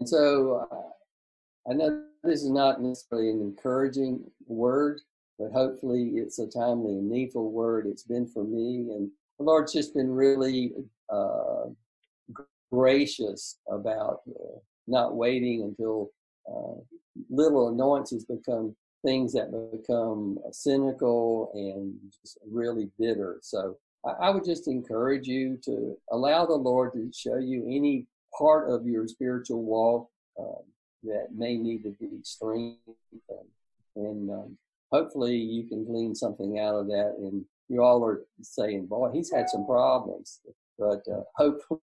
And 0.00 0.08
so 0.08 0.66
uh, 0.70 1.70
I 1.70 1.74
know 1.74 2.04
this 2.22 2.42
is 2.42 2.50
not 2.50 2.80
necessarily 2.80 3.30
an 3.30 3.40
encouraging 3.40 4.24
word, 4.46 5.00
but 5.38 5.52
hopefully 5.52 6.12
it's 6.14 6.38
a 6.38 6.46
timely 6.46 6.92
and 6.92 7.10
needful 7.10 7.50
word. 7.50 7.86
It's 7.86 8.02
been 8.02 8.26
for 8.26 8.44
me, 8.44 8.88
and 8.90 9.10
the 9.38 9.44
Lord's 9.44 9.72
just 9.72 9.94
been 9.94 10.10
really 10.10 10.72
uh, 11.12 11.66
gracious 12.72 13.58
about 13.70 14.20
uh, 14.28 14.58
not 14.86 15.16
waiting 15.16 15.62
until 15.62 16.10
uh, 16.48 16.80
little 17.30 17.68
annoyances 17.68 18.24
become 18.24 18.74
things 19.04 19.32
that 19.32 19.70
become 19.72 20.38
cynical 20.50 21.50
and 21.54 21.94
really 22.50 22.90
bitter. 22.98 23.38
So 23.42 23.76
I, 24.04 24.26
I 24.26 24.30
would 24.30 24.44
just 24.44 24.68
encourage 24.68 25.26
you 25.26 25.58
to 25.64 25.96
allow 26.10 26.46
the 26.46 26.54
Lord 26.54 26.92
to 26.94 27.10
show 27.14 27.36
you 27.36 27.64
any 27.66 28.06
part 28.36 28.70
of 28.70 28.86
your 28.86 29.06
spiritual 29.06 29.62
walk 29.62 30.08
um, 30.38 30.62
that 31.04 31.28
may 31.34 31.56
need 31.56 31.82
to 31.84 31.90
be 32.00 32.08
strengthened. 32.22 32.78
And 33.94 34.30
um, 34.30 34.58
hopefully 34.92 35.36
you 35.36 35.64
can 35.68 35.84
glean 35.84 36.14
something 36.14 36.58
out 36.58 36.74
of 36.74 36.86
that. 36.88 37.14
And 37.18 37.44
you 37.68 37.82
all 37.82 38.04
are 38.04 38.22
saying, 38.42 38.86
boy, 38.86 39.10
he's 39.12 39.32
had 39.32 39.48
some 39.48 39.66
problems, 39.66 40.40
but 40.78 41.02
uh, 41.10 41.22
hopefully, 41.34 41.80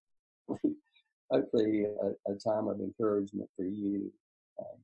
hopefully 1.30 1.86
a, 1.86 2.32
a, 2.32 2.36
time 2.36 2.68
of 2.68 2.80
encouragement 2.80 3.50
for 3.56 3.66
you. 3.66 4.12
Um, 4.60 4.78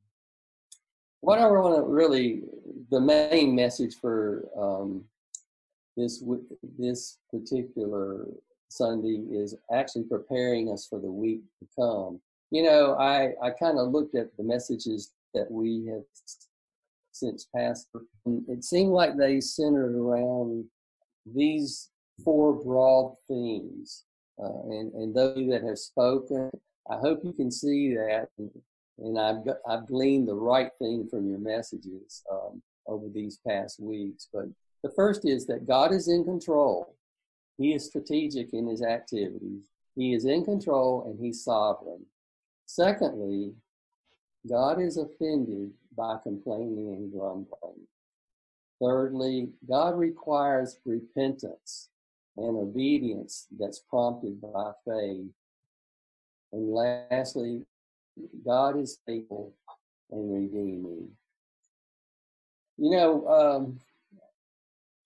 what 1.21 1.39
I 1.39 1.47
want 1.47 1.75
to 1.75 1.83
really, 1.83 2.43
the 2.91 2.99
main 2.99 3.55
message 3.55 3.95
for 3.95 4.47
um, 4.57 5.03
this 5.97 6.23
this 6.77 7.17
particular 7.29 8.25
Sunday 8.69 9.21
is 9.31 9.55
actually 9.73 10.03
preparing 10.03 10.71
us 10.71 10.87
for 10.87 10.99
the 10.99 11.11
week 11.11 11.41
to 11.59 11.67
come. 11.77 12.21
You 12.51 12.63
know, 12.63 12.95
I 12.95 13.33
I 13.43 13.51
kind 13.51 13.77
of 13.77 13.91
looked 13.91 14.15
at 14.15 14.35
the 14.37 14.43
messages 14.43 15.11
that 15.33 15.51
we 15.51 15.85
have 15.87 16.03
since 17.19 17.47
pastor. 17.55 18.01
It 18.47 18.63
seemed 18.63 18.91
like 18.91 19.17
they 19.17 19.41
centered 19.41 19.95
around 19.95 20.65
these 21.25 21.89
four 22.23 22.53
broad 22.53 23.15
themes. 23.27 24.05
Uh, 24.41 24.61
and, 24.69 24.93
and 24.93 25.13
those 25.13 25.49
that 25.49 25.63
have 25.63 25.77
spoken, 25.77 26.49
I 26.89 26.97
hope 26.97 27.19
you 27.23 27.33
can 27.33 27.51
see 27.51 27.93
that. 27.95 28.27
And, 28.37 28.49
and 28.99 29.19
I've, 29.19 29.37
I've 29.67 29.87
gleaned 29.87 30.27
the 30.27 30.35
right 30.35 30.71
thing 30.79 31.07
from 31.09 31.29
your 31.29 31.39
messages 31.39 32.23
um, 32.31 32.61
over 32.87 33.07
these 33.13 33.39
past 33.45 33.79
weeks. 33.79 34.27
But 34.31 34.45
the 34.83 34.91
first 34.91 35.25
is 35.25 35.45
that 35.47 35.67
God 35.67 35.91
is 35.91 36.07
in 36.07 36.23
control. 36.23 36.95
He 37.57 37.73
is 37.73 37.85
strategic 37.85 38.53
in 38.53 38.67
his 38.67 38.81
activities. 38.81 39.65
He 39.95 40.13
is 40.13 40.25
in 40.25 40.45
control 40.45 41.03
and 41.05 41.19
he's 41.19 41.43
sovereign. 41.43 42.05
Secondly, 42.65 43.53
God 44.47 44.81
is 44.81 44.97
offended 44.97 45.71
by 45.95 46.17
complaining 46.23 46.93
and 46.93 47.11
grumbling. 47.11 47.87
Thirdly, 48.81 49.49
God 49.67 49.97
requires 49.97 50.79
repentance 50.85 51.89
and 52.37 52.55
obedience 52.55 53.47
that's 53.59 53.79
prompted 53.79 54.39
by 54.41 54.71
faith. 54.85 55.27
And 56.53 56.73
lastly, 56.73 57.65
God 58.45 58.79
is 58.79 58.99
faithful 59.05 59.53
and 60.11 60.33
redeeming. 60.33 61.09
You 62.77 62.91
know, 62.91 63.27
um, 63.27 63.79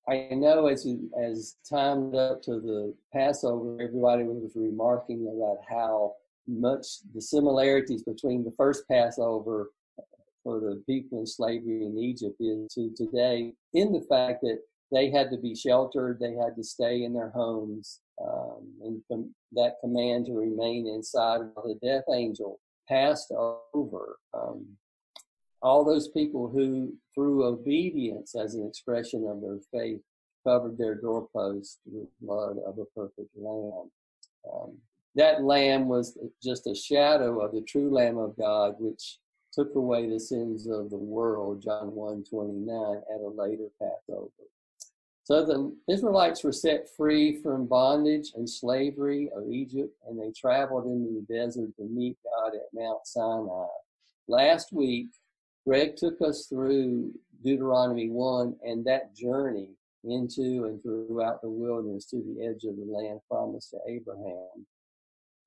I 0.08 0.36
know 0.36 0.68
as 0.68 0.86
as 1.20 1.56
timed 1.68 2.14
up 2.14 2.44
to 2.44 2.60
the 2.60 2.94
Passover, 3.12 3.82
everybody 3.82 4.24
was 4.24 4.52
remarking 4.56 5.28
about 5.28 5.64
how 5.68 6.16
much 6.48 6.86
the 7.14 7.22
similarities 7.22 8.04
between 8.04 8.44
the 8.44 8.52
first 8.52 8.88
Passover 8.90 9.72
for 10.44 10.60
the 10.60 10.84
people 10.86 11.20
in 11.20 11.28
slavery 11.28 11.86
in 11.86 11.98
Egypt 11.98 12.36
is 12.40 12.74
to 12.74 12.94
today 12.96 13.54
in 13.74 13.92
the 13.92 14.06
fact 14.10 14.42
that 14.42 14.60
they 14.92 15.10
had 15.10 15.32
to 15.32 15.38
be 15.38 15.56
sheltered, 15.56 16.20
they 16.20 16.34
had 16.34 16.56
to 16.56 16.64
stay 16.64 17.04
in 17.04 17.14
their 17.14 17.30
homes, 17.30 18.00
um, 18.24 19.02
and 19.10 19.30
that 19.54 19.80
command 19.82 20.28
to 20.28 20.34
remain 20.34 20.88
inside 20.88 21.42
of 21.42 21.64
the 21.64 21.80
death 21.82 22.04
angel 22.14 22.60
passed 22.88 23.32
over. 23.74 24.18
Um, 24.34 24.66
all 25.62 25.84
those 25.84 26.10
people 26.10 26.50
who, 26.50 26.94
through 27.16 27.46
obedience 27.46 28.36
as 28.36 28.54
an 28.54 28.68
expression 28.68 29.26
of 29.28 29.42
their 29.42 29.60
faith, 29.72 30.02
covered 30.46 30.78
their 30.78 30.96
doorposts 30.96 31.80
with 31.86 32.10
blood 32.22 32.58
of 32.66 32.78
a 32.78 32.86
perfect 33.00 33.30
lamb. 33.36 33.90
Um, 34.52 34.78
that 35.16 35.44
lamb 35.44 35.88
was 35.88 36.18
just 36.42 36.68
a 36.68 36.76
shadow 36.76 37.40
of 37.42 37.54
the 37.54 37.62
true 37.62 37.94
Lamb 37.94 38.18
of 38.18 38.36
God, 38.38 38.76
which 38.80 39.20
took 39.52 39.76
away 39.76 40.10
the 40.10 40.20
sins 40.20 40.68
of 40.68 40.90
the 40.90 40.98
world, 40.98 41.62
John 41.62 41.94
1 41.94 42.24
29, 42.30 43.02
at 43.14 43.22
a 43.22 43.30
later 43.30 43.68
Passover. 43.80 44.32
So 45.26 45.46
the 45.46 45.74
Israelites 45.88 46.44
were 46.44 46.52
set 46.52 46.90
free 46.98 47.42
from 47.42 47.66
bondage 47.66 48.34
and 48.36 48.50
slavery 48.50 49.30
of 49.34 49.50
Egypt, 49.50 49.96
and 50.08 50.20
they 50.20 50.32
traveled 50.32 50.86
into 50.86 51.14
the 51.14 51.34
desert 51.34 51.76
to 51.78 51.84
meet 51.84 52.18
God 52.24 52.56
at 52.56 52.74
Mount 52.74 53.06
Sinai. 53.06 53.68
Last 54.28 54.74
week, 54.74 55.08
Greg 55.66 55.96
took 55.96 56.22
us 56.22 56.48
through 56.48 57.14
Deuteronomy 57.42 58.10
1 58.10 58.56
and 58.66 58.84
that 58.86 59.16
journey 59.16 59.70
into 60.04 60.66
and 60.66 60.82
throughout 60.82 61.42
the 61.42 61.50
wilderness 61.50 62.06
to 62.06 62.18
the 62.18 62.46
edge 62.46 62.66
of 62.66 62.76
the 62.76 62.86
land 62.86 63.22
promised 63.30 63.72
to 63.72 63.78
Abraham. 63.88 64.66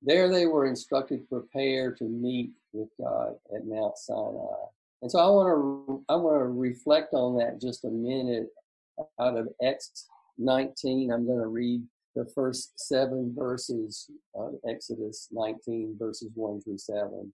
There 0.01 0.29
they 0.29 0.45
were 0.45 0.65
instructed 0.65 1.21
to 1.21 1.25
prepare 1.25 1.91
to 1.95 2.03
meet 2.03 2.51
with 2.73 2.89
God 3.01 3.35
at 3.55 3.65
Mount 3.65 3.97
Sinai. 3.97 4.65
And 5.01 5.11
so 5.11 5.19
I 5.19 5.27
want 5.27 5.47
to 5.47 6.03
I 6.09 6.15
want 6.15 6.39
to 6.39 6.45
reflect 6.45 7.13
on 7.13 7.37
that 7.37 7.61
just 7.61 7.85
a 7.85 7.89
minute 7.89 8.49
out 9.19 9.37
of 9.37 9.49
Acts 9.63 10.07
19. 10.37 11.11
I'm 11.11 11.25
going 11.25 11.39
to 11.39 11.47
read 11.47 11.83
the 12.15 12.25
first 12.33 12.79
seven 12.79 13.33
verses 13.37 14.09
of 14.33 14.55
Exodus 14.67 15.27
19, 15.31 15.95
verses 15.99 16.31
1 16.33 16.61
through 16.61 16.77
7. 16.77 17.33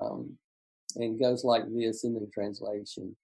Um, 0.00 0.36
and 0.96 1.18
goes 1.18 1.44
like 1.44 1.64
this 1.74 2.04
in 2.04 2.14
the 2.14 2.28
translation. 2.32 3.16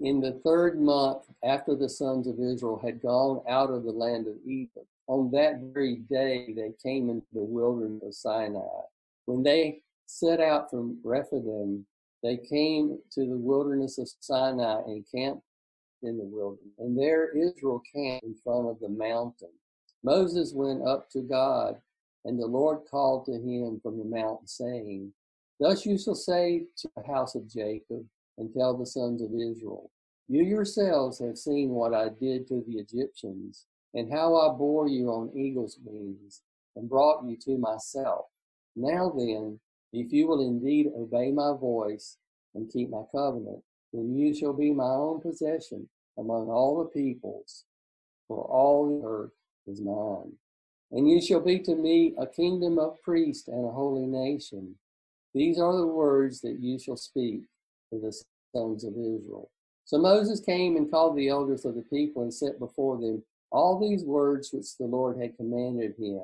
In 0.00 0.20
the 0.20 0.40
third 0.44 0.80
month 0.80 1.22
after 1.44 1.74
the 1.74 1.88
sons 1.88 2.26
of 2.26 2.40
Israel 2.40 2.80
had 2.82 3.00
gone 3.00 3.42
out 3.48 3.70
of 3.70 3.84
the 3.84 3.92
land 3.92 4.26
of 4.26 4.34
Egypt, 4.46 4.86
on 5.08 5.30
that 5.32 5.60
very 5.72 5.96
day 6.10 6.52
they 6.54 6.72
came 6.82 7.10
into 7.10 7.26
the 7.32 7.42
wilderness 7.42 8.02
of 8.02 8.14
Sinai. 8.14 8.80
When 9.26 9.42
they 9.42 9.80
set 10.06 10.40
out 10.40 10.70
from 10.70 10.98
Rephidim, 11.04 11.86
they 12.22 12.36
came 12.36 12.98
to 13.12 13.20
the 13.20 13.36
wilderness 13.36 13.98
of 13.98 14.08
Sinai 14.20 14.80
and 14.86 15.04
camped 15.14 15.42
in 16.02 16.18
the 16.18 16.24
wilderness. 16.24 16.74
And 16.78 16.98
there 16.98 17.36
Israel 17.36 17.82
camped 17.94 18.24
in 18.24 18.34
front 18.42 18.68
of 18.68 18.80
the 18.80 18.88
mountain. 18.88 19.52
Moses 20.02 20.52
went 20.54 20.86
up 20.86 21.10
to 21.10 21.20
God, 21.20 21.76
and 22.24 22.38
the 22.38 22.46
Lord 22.46 22.80
called 22.90 23.26
to 23.26 23.32
him 23.32 23.80
from 23.82 23.98
the 23.98 24.04
mountain, 24.04 24.46
saying, 24.46 25.12
Thus 25.58 25.86
you 25.86 25.98
shall 25.98 26.14
say 26.14 26.64
to 26.78 26.88
the 26.96 27.06
house 27.06 27.34
of 27.34 27.48
Jacob, 27.48 28.04
and 28.38 28.52
tell 28.52 28.76
the 28.76 28.86
sons 28.86 29.22
of 29.22 29.30
Israel, 29.32 29.90
You 30.28 30.44
yourselves 30.44 31.18
have 31.20 31.38
seen 31.38 31.70
what 31.70 31.94
I 31.94 32.08
did 32.08 32.46
to 32.48 32.62
the 32.66 32.78
Egyptians, 32.78 33.66
and 33.96 34.12
how 34.12 34.36
I 34.36 34.54
bore 34.54 34.88
you 34.88 35.08
on 35.08 35.36
eagle's 35.36 35.78
wings, 35.82 36.42
and 36.76 36.88
brought 36.88 37.24
you 37.24 37.36
to 37.38 37.56
myself. 37.56 38.26
Now 38.76 39.10
then, 39.16 39.58
if 39.94 40.12
you 40.12 40.28
will 40.28 40.46
indeed 40.46 40.92
obey 40.94 41.32
my 41.32 41.56
voice 41.58 42.18
and 42.54 42.70
keep 42.70 42.90
my 42.90 43.04
covenant, 43.10 43.62
then 43.94 44.14
you 44.14 44.34
shall 44.34 44.52
be 44.52 44.70
my 44.70 44.84
own 44.84 45.22
possession 45.22 45.88
among 46.18 46.50
all 46.50 46.78
the 46.78 46.90
peoples, 46.90 47.64
for 48.28 48.44
all 48.44 49.00
the 49.00 49.06
earth 49.06 49.32
is 49.66 49.80
mine. 49.80 50.32
And 50.92 51.08
you 51.10 51.22
shall 51.22 51.40
be 51.40 51.58
to 51.60 51.74
me 51.74 52.14
a 52.18 52.26
kingdom 52.26 52.78
of 52.78 53.00
priests 53.02 53.48
and 53.48 53.64
a 53.64 53.72
holy 53.72 54.06
nation. 54.06 54.74
These 55.32 55.58
are 55.58 55.74
the 55.74 55.86
words 55.86 56.42
that 56.42 56.60
you 56.60 56.78
shall 56.78 56.96
speak 56.98 57.44
to 57.90 57.98
the 57.98 58.12
sons 58.54 58.84
of 58.84 58.92
Israel. 58.92 59.50
So 59.86 59.96
Moses 59.98 60.40
came 60.40 60.76
and 60.76 60.90
called 60.90 61.16
the 61.16 61.28
elders 61.28 61.64
of 61.64 61.74
the 61.74 61.82
people 61.82 62.22
and 62.22 62.34
set 62.34 62.58
before 62.58 62.98
them 62.98 63.22
all 63.50 63.78
these 63.78 64.04
words 64.04 64.52
which 64.52 64.76
the 64.76 64.86
Lord 64.86 65.20
had 65.20 65.36
commanded 65.36 65.94
him. 65.98 66.22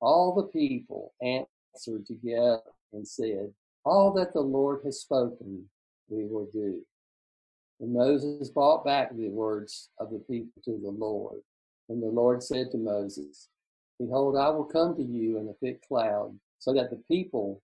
All 0.00 0.34
the 0.34 0.48
people 0.58 1.12
answered 1.22 2.06
together 2.06 2.60
and 2.92 3.06
said, 3.06 3.52
All 3.84 4.12
that 4.14 4.32
the 4.32 4.40
Lord 4.40 4.80
has 4.84 5.00
spoken, 5.00 5.68
we 6.08 6.24
will 6.26 6.48
do. 6.52 6.80
And 7.80 7.92
Moses 7.92 8.48
brought 8.50 8.84
back 8.84 9.14
the 9.14 9.28
words 9.28 9.90
of 9.98 10.10
the 10.10 10.20
people 10.20 10.62
to 10.64 10.80
the 10.82 10.90
Lord. 10.90 11.40
And 11.88 12.02
the 12.02 12.06
Lord 12.06 12.42
said 12.42 12.70
to 12.70 12.78
Moses, 12.78 13.48
Behold, 13.98 14.36
I 14.36 14.48
will 14.50 14.64
come 14.64 14.96
to 14.96 15.02
you 15.02 15.38
in 15.38 15.48
a 15.48 15.54
thick 15.54 15.86
cloud, 15.86 16.38
so 16.58 16.72
that 16.74 16.90
the 16.90 17.02
people 17.08 17.60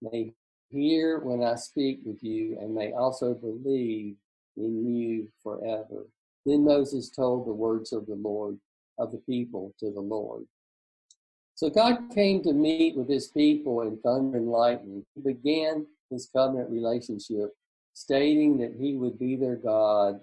may 0.00 0.32
hear 0.70 1.18
when 1.18 1.42
I 1.42 1.56
speak 1.56 2.00
with 2.04 2.22
you, 2.22 2.56
and 2.60 2.74
may 2.74 2.92
also 2.92 3.34
believe 3.34 4.16
in 4.56 4.86
you 4.86 5.28
forever. 5.42 6.06
Then 6.46 6.64
Moses 6.64 7.10
told 7.10 7.46
the 7.46 7.52
words 7.52 7.92
of 7.92 8.06
the 8.06 8.14
Lord, 8.14 8.58
of 8.98 9.12
the 9.12 9.18
people 9.18 9.74
to 9.80 9.90
the 9.90 10.00
Lord. 10.00 10.44
So 11.54 11.68
God 11.68 12.10
came 12.14 12.42
to 12.44 12.52
meet 12.52 12.96
with 12.96 13.08
his 13.08 13.28
people 13.28 13.82
in 13.82 13.98
thunder 13.98 14.38
and 14.38 14.48
lightning. 14.48 15.04
He 15.14 15.20
began 15.20 15.86
his 16.10 16.30
covenant 16.34 16.70
relationship, 16.70 17.52
stating 17.92 18.56
that 18.58 18.74
he 18.80 18.96
would 18.96 19.18
be 19.18 19.36
their 19.36 19.56
God 19.56 20.20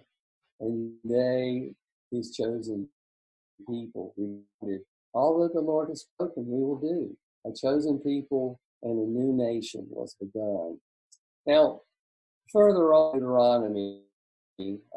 and 0.59 0.93
they, 1.03 1.73
his 2.11 2.35
chosen 2.35 2.89
people. 3.69 4.15
All 5.13 5.39
that 5.41 5.53
the 5.53 5.61
Lord 5.61 5.89
has 5.89 6.01
spoken, 6.01 6.47
we 6.47 6.63
will 6.63 6.79
do. 6.79 7.15
A 7.45 7.51
chosen 7.53 7.99
people 7.99 8.59
and 8.83 8.99
a 8.99 9.09
new 9.09 9.33
nation 9.33 9.85
was 9.89 10.15
begun. 10.19 10.79
Now, 11.45 11.81
further 12.51 12.93
on 12.93 13.13
Deuteronomy, 13.13 14.01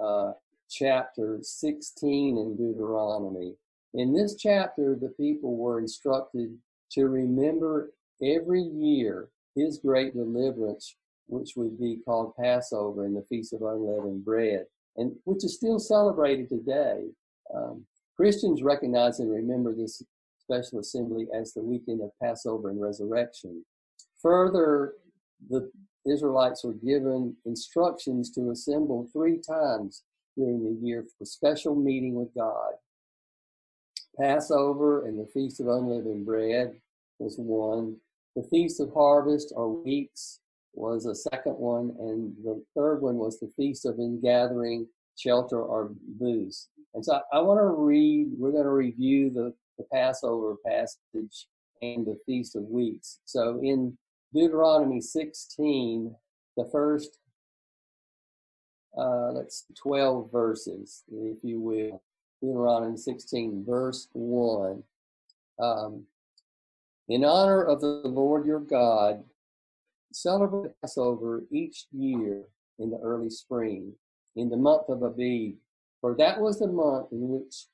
uh, 0.03 0.33
chapter 0.71 1.39
16 1.43 2.39
in 2.39 2.57
Deuteronomy. 2.57 3.55
In 3.95 4.13
this 4.15 4.37
chapter, 4.37 4.97
the 5.01 5.13
people 5.21 5.57
were 5.57 5.81
instructed 5.81 6.57
to 6.93 7.07
remember 7.07 7.93
every 8.23 8.63
year 8.63 9.29
his 9.57 9.79
great 9.79 10.15
deliverance, 10.15 10.97
which 11.27 11.53
would 11.57 11.79
be 11.79 11.99
called 12.05 12.37
Passover 12.37 13.05
and 13.05 13.17
the 13.17 13.27
Feast 13.29 13.53
of 13.53 13.63
Unleavened 13.63 14.25
Bread, 14.25 14.67
and 14.97 15.13
which 15.25 15.45
is 15.45 15.57
still 15.57 15.79
celebrated 15.79 16.49
today. 16.49 17.05
Um, 17.55 17.85
Christians 18.17 18.63
recognize 18.63 19.19
and 19.19 19.31
remember 19.31 19.75
this 19.75 20.03
special 20.39 20.79
assembly 20.79 21.27
as 21.35 21.53
the 21.53 21.63
weekend 21.63 22.01
of 22.01 22.11
Passover 22.23 22.71
and 22.71 22.81
Resurrection. 22.81 23.65
Further, 24.23 24.95
the 25.49 25.71
Israelites 26.07 26.65
were 26.65 26.75
given 26.75 27.37
instructions 27.45 28.31
to 28.33 28.51
assemble 28.51 29.09
three 29.13 29.39
times 29.39 30.05
during 30.37 30.64
the 30.64 30.87
year 30.87 31.05
for 31.19 31.25
special 31.25 31.75
meeting 31.75 32.14
with 32.14 32.35
God. 32.35 32.73
Passover 34.19 35.07
and 35.07 35.19
the 35.19 35.31
Feast 35.33 35.61
of 35.61 35.69
Unleavened 35.69 36.27
Bread 36.27 36.75
was 37.19 37.37
one. 37.38 37.97
The 38.37 38.43
Feast 38.45 38.81
of 38.81 38.93
Harvest 38.93 39.53
or 39.55 39.83
Weeks 39.83 40.40
was 40.73 41.07
a 41.07 41.14
second 41.14 41.55
one, 41.55 41.95
and 41.99 42.35
the 42.45 42.62
third 42.77 43.03
one 43.03 43.16
was 43.16 43.40
the 43.40 43.51
Feast 43.57 43.87
of 43.87 43.99
Ingathering, 43.99 44.87
Shelter, 45.16 45.61
or 45.61 45.90
Booths. 46.19 46.69
And 46.95 47.05
so 47.05 47.14
I, 47.33 47.38
I 47.38 47.40
want 47.40 47.59
to 47.59 47.64
read, 47.64 48.29
we're 48.38 48.53
going 48.53 48.64
to 48.64 48.71
review 48.71 49.31
the, 49.31 49.53
the 49.79 49.85
Passover 49.93 50.57
passage 50.66 51.47
and 51.83 52.07
the 52.07 52.19
Feast 52.27 52.57
of 52.57 52.64
Weeks. 52.64 53.21
So 53.25 53.61
in 53.62 53.97
Deuteronomy 54.35 55.01
16, 55.01 56.14
the 56.57 56.69
first 56.71 57.19
uh, 58.96 59.33
that's 59.33 59.64
12 59.76 60.31
verses, 60.31 61.03
if 61.11 61.38
you 61.42 61.61
will. 61.61 62.03
Deuteronomy 62.40 62.96
16, 62.96 63.64
verse 63.66 64.09
1. 64.12 64.83
Um, 65.61 66.05
in 67.09 67.24
honor 67.24 67.62
of 67.62 67.81
the 67.81 68.03
Lord 68.05 68.46
your 68.46 68.61
God, 68.61 69.24
celebrate 70.12 70.72
Passover 70.81 71.42
each 71.50 71.87
year 71.92 72.44
in 72.79 72.90
the 72.90 72.98
early 72.98 73.31
spring, 73.31 73.92
in 74.37 74.48
the 74.48 74.57
month 74.57 74.88
of 74.88 75.03
Abib, 75.03 75.57
for 76.00 76.14
that 76.16 76.40
was 76.40 76.59
the 76.59 76.68
month 76.68 77.12
in 77.12 77.29
which 77.29 77.66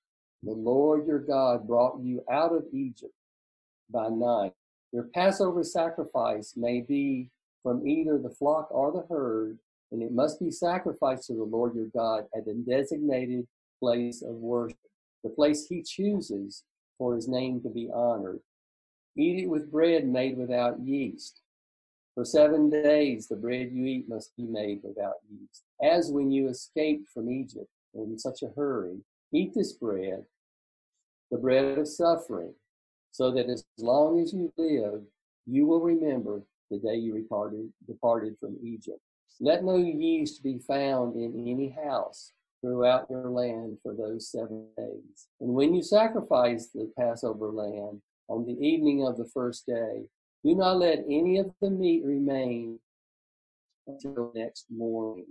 the 0.42 0.52
Lord 0.52 1.06
your 1.06 1.20
God 1.20 1.66
brought 1.66 2.00
you 2.00 2.22
out 2.30 2.52
of 2.52 2.64
Egypt 2.72 3.12
by 3.90 4.08
night. 4.08 4.52
Your 4.92 5.04
Passover 5.04 5.62
sacrifice 5.62 6.54
may 6.56 6.80
be 6.80 7.30
from 7.62 7.86
either 7.86 8.18
the 8.18 8.30
flock 8.30 8.68
or 8.70 8.92
the 8.92 9.06
herd, 9.12 9.58
and 9.92 10.02
it 10.02 10.12
must 10.12 10.40
be 10.40 10.50
sacrificed 10.50 11.26
to 11.26 11.34
the 11.34 11.44
Lord 11.44 11.74
your 11.74 11.86
God 11.86 12.24
at 12.36 12.44
the 12.44 12.54
designated 12.54 13.46
place 13.80 14.22
of 14.22 14.34
worship, 14.34 14.78
the 15.22 15.30
place 15.30 15.66
he 15.68 15.82
chooses 15.82 16.64
for 16.98 17.14
his 17.14 17.28
name 17.28 17.60
to 17.62 17.68
be 17.68 17.88
honored. 17.94 18.40
Eat 19.16 19.44
it 19.44 19.48
with 19.48 19.70
bread 19.70 20.06
made 20.06 20.36
without 20.36 20.80
yeast. 20.80 21.40
For 22.14 22.24
seven 22.24 22.70
days 22.70 23.28
the 23.28 23.36
bread 23.36 23.70
you 23.72 23.84
eat 23.84 24.08
must 24.08 24.34
be 24.36 24.44
made 24.44 24.80
without 24.82 25.16
yeast. 25.30 25.62
As 25.82 26.10
when 26.10 26.30
you 26.30 26.48
escaped 26.48 27.08
from 27.08 27.30
Egypt 27.30 27.68
in 27.94 28.18
such 28.18 28.42
a 28.42 28.52
hurry, 28.56 28.98
eat 29.32 29.52
this 29.54 29.72
bread, 29.72 30.24
the 31.30 31.38
bread 31.38 31.78
of 31.78 31.88
suffering, 31.88 32.54
so 33.12 33.30
that 33.30 33.48
as 33.48 33.64
long 33.78 34.20
as 34.20 34.32
you 34.32 34.52
live, 34.56 35.02
you 35.46 35.66
will 35.66 35.80
remember 35.80 36.42
the 36.70 36.78
day 36.78 36.96
you 36.96 37.14
departed, 37.14 37.72
departed 37.86 38.36
from 38.40 38.56
Egypt 38.64 39.00
let 39.40 39.64
no 39.64 39.76
yeast 39.76 40.42
be 40.42 40.58
found 40.58 41.16
in 41.16 41.46
any 41.46 41.68
house. 41.84 42.32
throughout 42.62 43.08
your 43.10 43.28
land 43.28 43.78
for 43.82 43.94
those 43.94 44.30
seven 44.30 44.66
days. 44.76 45.28
And 45.40 45.54
when 45.54 45.74
you 45.74 45.82
sacrifice 45.82 46.68
the 46.68 46.90
Passover 46.98 47.52
lamb 47.52 48.02
on 48.28 48.46
the 48.46 48.58
evening 48.58 49.06
of 49.06 49.16
the 49.16 49.28
first 49.32 49.66
day, 49.66 50.08
do 50.42 50.54
not 50.54 50.78
let 50.78 51.00
any 51.00 51.38
of 51.38 51.52
the 51.60 51.70
meat 51.70 52.02
remain 52.04 52.80
until 53.86 54.32
next 54.34 54.66
morning. 54.70 55.26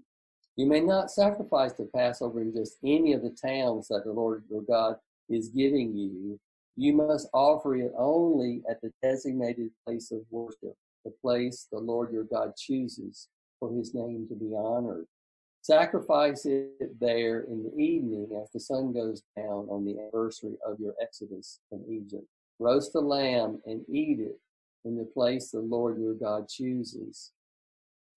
You 0.56 0.68
may 0.68 0.80
not 0.80 1.12
sacrifice 1.12 1.74
the 1.74 1.90
Passover 1.94 2.42
in 2.42 2.54
just 2.54 2.78
any 2.86 3.14
of 3.14 3.22
the 3.22 3.36
towns 3.46 3.88
that 3.90 4.04
the 4.06 4.14
Lord 4.14 4.44
your 4.50 4.62
God 4.62 4.96
is 5.28 5.50
giving 5.50 5.96
you. 5.96 6.40
You 6.78 6.94
must 6.94 7.28
offer 7.34 7.76
it 7.76 7.92
only 7.98 8.62
at 8.70 8.80
the 8.82 8.92
designated 9.02 9.72
place 9.86 10.12
of 10.12 10.22
worship, 10.30 10.76
the 11.04 11.12
place 11.22 11.68
the 11.72 11.80
Lord 11.80 12.14
your 12.14 12.24
God 12.24 12.56
chooses 12.56 13.28
for 13.66 13.76
his 13.76 13.94
name 13.94 14.28
to 14.30 14.36
be 14.36 14.54
honored. 14.56 15.06
Sacrifice 15.62 16.46
it 16.46 17.00
there 17.00 17.42
in 17.42 17.64
the 17.64 17.76
evening 17.82 18.40
as 18.42 18.52
the 18.52 18.60
sun 18.60 18.94
goes 18.94 19.24
down 19.36 19.68
on 19.70 19.84
the 19.84 20.00
anniversary 20.00 20.56
of 20.66 20.80
your 20.80 20.94
exodus 21.02 21.60
from 21.70 21.84
Egypt. 21.90 22.26
Roast 22.60 22.94
a 22.96 23.00
lamb 23.00 23.60
and 23.66 23.84
eat 23.90 24.20
it 24.20 24.40
in 24.86 24.96
the 24.96 25.06
place 25.06 25.50
the 25.50 25.60
Lord 25.60 26.00
your 26.00 26.14
God 26.14 26.48
chooses. 26.48 27.32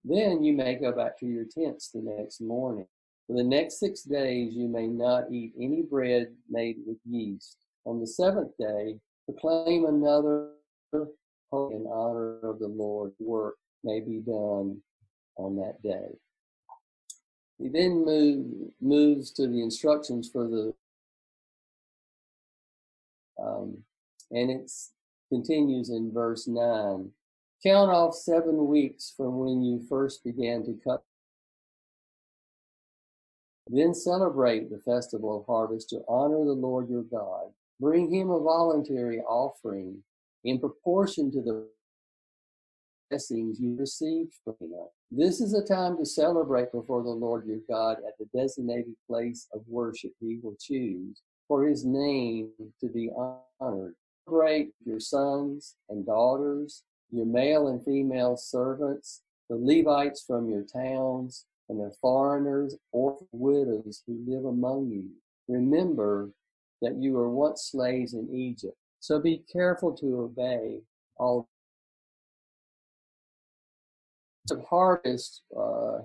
Then 0.05 0.45
you 0.45 0.53
may 0.53 0.75
go 0.75 0.93
back 0.93 1.19
to 1.21 1.27
your 1.27 1.45
tents 1.45 1.91
the 1.91 2.03
next 2.03 2.41
morning. 2.41 2.87
For 3.27 3.37
the 3.37 3.45
next 3.45 3.81
six 3.81 4.03
days 4.03 4.55
you 4.55 4.69
may 4.69 4.87
not 4.87 5.33
eat 5.33 5.53
any 5.59 5.83
bread 5.83 6.29
made 6.51 6.77
with 6.87 6.99
yeast. 7.07 7.57
On 7.87 7.99
the 7.99 8.07
seventh 8.07 8.53
day, 8.59 8.99
proclaim 9.25 9.87
another 9.87 10.51
in 10.93 11.87
honor 11.91 12.39
of 12.43 12.59
the 12.59 12.69
Lord 12.69 13.13
work 13.19 13.57
may 13.85 14.01
be 14.01 14.19
done 14.19 14.83
on 15.39 15.57
that 15.57 15.81
day. 15.83 16.09
He 17.59 17.69
then 17.69 18.05
move, 18.05 18.71
moves 18.81 19.33
to 19.33 19.49
the 19.49 19.63
instructions 19.63 20.29
for 20.31 20.47
the, 20.47 20.75
um, 23.43 23.79
and 24.31 24.51
it 24.51 24.71
continues 25.29 25.91
in 25.91 26.13
verse 26.13 26.47
9. 26.47 27.11
Count 27.65 27.91
off 27.91 28.15
seven 28.15 28.69
weeks 28.69 29.13
from 29.17 29.39
when 29.39 29.63
you 29.63 29.85
first 29.89 30.23
began 30.23 30.65
to 30.65 30.79
cut. 30.85 31.03
Then 33.69 33.95
celebrate 33.95 34.71
the 34.71 34.79
festival 34.79 35.41
of 35.41 35.47
harvest 35.47 35.91
to 35.91 36.03
honor 36.09 36.45
the 36.45 36.53
Lord 36.53 36.89
your 36.89 37.03
God. 37.03 37.51
Bring 37.81 38.13
him 38.13 38.31
a 38.31 38.39
voluntary 38.39 39.21
offering 39.21 40.03
in 40.45 40.61
proportion 40.61 41.31
to 41.33 41.43
the 41.43 41.67
blessings 43.11 43.61
you 43.61 43.77
received 43.79 44.35
from 44.45 44.55
him. 44.61 44.87
This 45.11 45.41
is 45.41 45.55
a 45.55 45.65
time 45.65 45.97
to 45.99 46.05
celebrate 46.05 46.73
before 46.73 47.03
the 47.03 47.11
Lord 47.11 47.47
your 47.47 47.61
God 47.69 47.99
at 48.07 48.15
the 48.19 48.27
designated 48.39 48.95
place 49.07 49.49
of 49.55 49.63
worship 49.67 50.13
he 50.21 50.39
will 50.43 50.57
choose 50.61 51.23
for 51.47 51.67
his 51.67 51.85
name 51.85 52.51
to 52.81 52.89
be 52.89 53.11
honored. 53.61 53.95
Celebrate 54.27 54.71
your 54.85 55.01
sons 55.01 55.77
and 55.89 56.05
daughters, 56.05 56.85
your 57.11 57.27
male 57.27 57.69
and 57.69 57.83
female 57.83 58.37
servants, 58.37 59.23
the 59.49 59.57
Levites 59.57 60.25
from 60.27 60.51
your 60.51 60.65
towns, 60.65 61.47
and 61.71 61.81
the 61.81 61.93
foreigners 62.01 62.77
or 62.93 63.19
widows 63.33 64.03
who 64.07 64.23
live 64.27 64.45
among 64.45 64.91
you. 64.91 65.11
Remember 65.49 66.31
that 66.83 66.97
you 66.97 67.13
were 67.13 67.31
once 67.31 67.69
slaves 67.71 68.15
in 68.15 68.29
Egypt. 68.35 68.77
So 69.01 69.21
be 69.21 69.43
careful 69.51 69.93
to 69.97 70.21
obey 70.21 70.81
all 71.17 71.49
of 74.51 74.65
harvest 74.65 75.43
uh, 75.57 75.99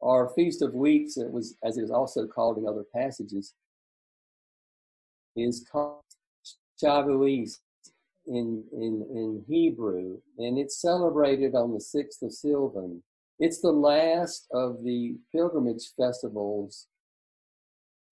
or 0.00 0.32
feast 0.34 0.62
of 0.62 0.74
weeks 0.74 1.16
it 1.16 1.30
was 1.30 1.56
as 1.64 1.76
it 1.78 1.82
is 1.82 1.90
also 1.90 2.26
called 2.26 2.58
in 2.58 2.66
other 2.66 2.84
passages 2.94 3.54
is 5.36 5.66
called 5.70 6.02
Shavuot 6.82 7.58
in, 8.26 8.64
in, 8.72 9.06
in 9.10 9.44
Hebrew, 9.48 10.18
and 10.38 10.58
it's 10.58 10.80
celebrated 10.80 11.54
on 11.54 11.72
the 11.72 11.78
6th 11.78 12.22
of 12.22 12.30
Sivan. 12.30 13.00
It's 13.38 13.60
the 13.60 13.72
last 13.72 14.46
of 14.52 14.82
the 14.84 15.16
pilgrimage 15.32 15.92
festivals 15.96 16.88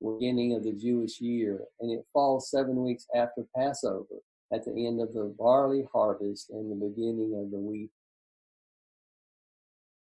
beginning 0.01 0.55
of 0.55 0.63
the 0.63 0.73
Jewish 0.73 1.21
year, 1.21 1.61
and 1.81 1.91
it 1.91 2.05
falls 2.13 2.51
seven 2.51 2.83
weeks 2.83 3.07
after 3.15 3.47
Passover 3.57 4.23
at 4.53 4.65
the 4.65 4.87
end 4.87 5.01
of 5.01 5.13
the 5.13 5.35
barley 5.39 5.85
harvest 5.93 6.51
and 6.51 6.71
the 6.71 6.87
beginning 6.87 7.35
of 7.35 7.51
the 7.51 7.59
wheat 7.59 7.91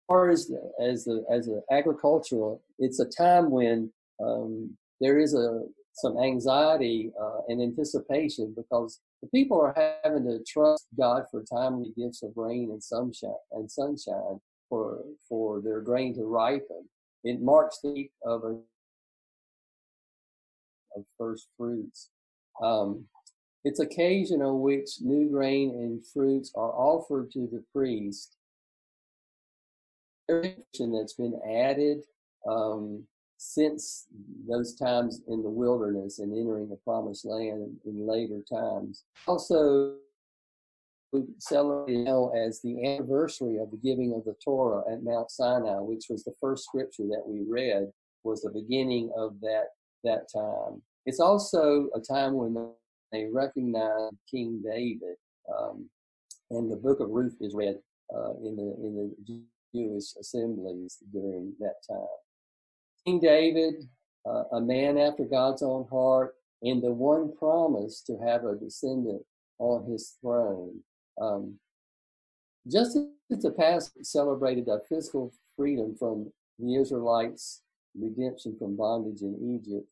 far 0.07 0.31
as 0.31 0.51
as 0.81 1.05
the 1.05 1.25
as 1.31 1.49
an 1.49 1.63
agricultural, 1.71 2.63
it's 2.79 3.01
a 3.01 3.07
time 3.07 3.51
when 3.51 3.91
um, 4.23 4.77
there 5.01 5.19
is 5.19 5.35
a 5.35 5.63
some 5.95 6.19
anxiety 6.19 7.13
uh, 7.21 7.41
and 7.49 7.63
anticipation 7.63 8.53
because 8.57 9.01
the 9.23 9.29
people 9.29 9.61
are 9.61 9.99
having 10.03 10.25
to 10.25 10.43
trust 10.47 10.87
God 10.99 11.25
for 11.31 11.45
timely 11.45 11.93
gifts 11.97 12.23
of 12.23 12.33
rain 12.37 12.71
and 12.73 12.83
sunshine 12.83 13.31
and 13.53 13.71
sunshine 13.71 14.41
for 14.69 15.05
for 15.29 15.61
their 15.61 15.81
grain 15.81 16.15
to 16.17 16.25
ripen. 16.25 16.89
It 17.23 17.41
marks 17.41 17.79
the 17.83 18.11
of 18.25 18.45
a, 18.45 18.59
of 20.97 21.05
first 21.17 21.49
fruits. 21.57 22.11
Um, 22.63 23.05
it's 23.65 23.81
occasion 23.81 24.43
on 24.43 24.61
which 24.61 25.01
new 25.01 25.31
grain 25.31 25.71
and 25.71 26.05
fruits 26.07 26.53
are 26.55 26.73
offered 26.73 27.31
to 27.33 27.49
the 27.51 27.65
priest 27.73 28.37
that's 30.29 31.15
been 31.15 31.39
added 31.49 32.03
um, 32.49 33.05
since 33.37 34.07
those 34.49 34.75
times 34.75 35.21
in 35.29 35.43
the 35.43 35.51
wilderness 35.51 36.19
and 36.19 36.37
entering 36.37 36.69
the 36.69 36.79
promised 36.85 37.25
land 37.25 37.77
in 37.85 38.07
later 38.07 38.41
times. 38.51 39.05
Also, 39.27 39.97
celebrated 41.39 42.05
now 42.05 42.31
as 42.31 42.61
the 42.61 42.85
anniversary 42.85 43.59
of 43.59 43.71
the 43.71 43.77
giving 43.77 44.13
of 44.15 44.25
the 44.25 44.35
Torah 44.45 44.83
at 44.91 45.05
Mount 45.05 45.31
Sinai, 45.31 45.79
which 45.79 46.07
was 46.09 46.25
the 46.25 46.35
first 46.41 46.65
scripture 46.65 47.05
that 47.05 47.23
we 47.25 47.45
read, 47.49 47.91
was 48.25 48.43
the 48.43 48.51
beginning 48.51 49.11
of 49.17 49.39
that 49.41 49.67
that 50.03 50.27
time. 50.35 50.83
It's 51.07 51.21
also 51.21 51.89
a 51.95 52.01
time 52.01 52.35
when 52.35 52.73
they 53.13 53.27
recognize 53.33 54.11
King 54.31 54.63
David, 54.65 55.17
um, 55.57 55.89
and 56.51 56.71
the 56.71 56.77
Book 56.77 57.01
of 57.01 57.11
Ruth 57.11 57.37
is 57.41 57.55
read 57.55 57.77
uh, 58.15 58.33
in 58.43 58.57
the 58.57 58.75
in 58.83 59.15
the 59.27 59.43
Jewish 59.75 60.15
assemblies 60.19 60.99
during 61.13 61.53
that 61.61 61.77
time. 61.89 62.07
King 63.05 63.21
David, 63.21 63.75
uh, 64.27 64.45
a 64.53 64.61
man 64.61 64.97
after 64.99 65.25
God's 65.25 65.63
own 65.63 65.87
heart, 65.91 66.35
and 66.63 66.83
the 66.83 66.93
one 66.93 67.37
promised 67.37 68.07
to 68.07 68.19
have 68.25 68.45
a 68.45 68.55
descendant 68.55 69.23
on 69.59 69.85
his 69.91 70.17
throne. 70.21 70.81
Um, 71.21 71.59
just 72.67 72.97
as 72.97 73.43
the 73.43 73.51
past 73.51 73.93
celebrated 74.05 74.69
a 74.69 74.81
physical 74.89 75.33
freedom 75.57 75.95
from 75.99 76.33
the 76.59 76.77
Israelites' 76.77 77.61
redemption 77.95 78.57
from 78.59 78.77
bondage 78.77 79.21
in 79.21 79.61
Egypt, 79.61 79.87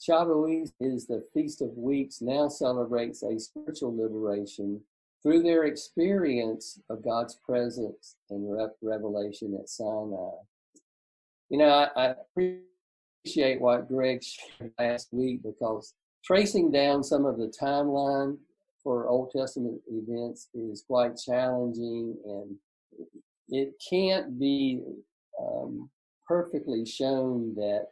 Shavuot 0.00 0.72
is 0.80 1.06
the 1.06 1.24
Feast 1.32 1.62
of 1.62 1.76
Weeks, 1.76 2.20
now 2.20 2.48
celebrates 2.48 3.22
a 3.22 3.38
spiritual 3.38 3.96
liberation 3.96 4.80
through 5.24 5.42
their 5.42 5.64
experience 5.64 6.78
of 6.90 7.02
God's 7.02 7.36
presence 7.36 8.16
and 8.28 8.56
revelation 8.82 9.56
at 9.58 9.70
Sinai. 9.70 10.36
You 11.48 11.58
know, 11.58 11.70
I, 11.70 11.88
I 11.96 12.14
appreciate 13.24 13.60
what 13.60 13.88
Greg 13.88 14.22
shared 14.22 14.72
last 14.78 15.08
week 15.12 15.42
because 15.42 15.94
tracing 16.24 16.70
down 16.70 17.02
some 17.02 17.24
of 17.24 17.38
the 17.38 17.52
timeline 17.60 18.36
for 18.82 19.08
Old 19.08 19.30
Testament 19.34 19.80
events 19.90 20.48
is 20.54 20.84
quite 20.86 21.16
challenging 21.16 22.16
and 22.26 22.56
it 23.48 23.72
can't 23.90 24.38
be 24.38 24.82
um, 25.40 25.88
perfectly 26.28 26.84
shown 26.84 27.54
that 27.54 27.88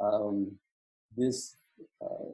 um, 0.00 0.52
this 1.16 1.56
uh, 2.00 2.30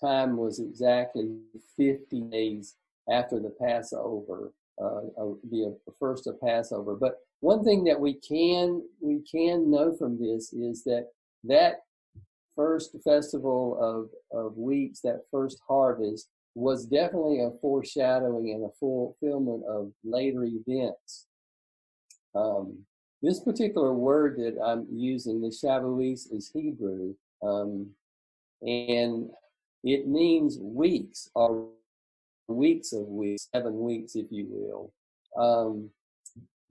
time 0.00 0.36
was 0.36 0.58
exactly 0.58 1.30
50 1.76 2.22
days 2.22 2.74
after 3.10 3.40
the 3.40 3.54
Passover, 3.60 4.52
uh, 4.80 5.00
the 5.50 5.76
first 5.98 6.26
of 6.26 6.40
Passover. 6.40 6.94
But 6.94 7.16
one 7.40 7.64
thing 7.64 7.84
that 7.84 8.00
we 8.00 8.14
can 8.14 8.82
we 9.00 9.20
can 9.30 9.70
know 9.70 9.94
from 9.96 10.18
this 10.18 10.52
is 10.52 10.84
that 10.84 11.08
that 11.44 11.80
first 12.56 12.96
festival 13.02 13.78
of 13.80 14.38
of 14.38 14.56
weeks, 14.56 15.00
that 15.00 15.22
first 15.30 15.60
harvest, 15.66 16.28
was 16.54 16.86
definitely 16.86 17.40
a 17.40 17.50
foreshadowing 17.60 18.52
and 18.52 18.64
a 18.64 18.74
fulfillment 18.78 19.64
of 19.68 19.92
later 20.04 20.44
events. 20.44 21.26
Um, 22.34 22.78
this 23.22 23.40
particular 23.40 23.92
word 23.92 24.36
that 24.38 24.58
I'm 24.64 24.86
using, 24.90 25.40
the 25.40 25.48
Shavuot, 25.48 26.32
is 26.32 26.50
Hebrew, 26.54 27.14
um, 27.42 27.90
and 28.62 29.28
it 29.82 30.06
means 30.06 30.58
weeks 30.58 31.30
or 31.34 31.68
weeks 32.50 32.92
of 32.92 33.06
weeks, 33.06 33.48
seven 33.54 33.80
weeks, 33.80 34.14
if 34.14 34.26
you 34.30 34.46
will. 34.48 34.92
Um, 35.36 35.90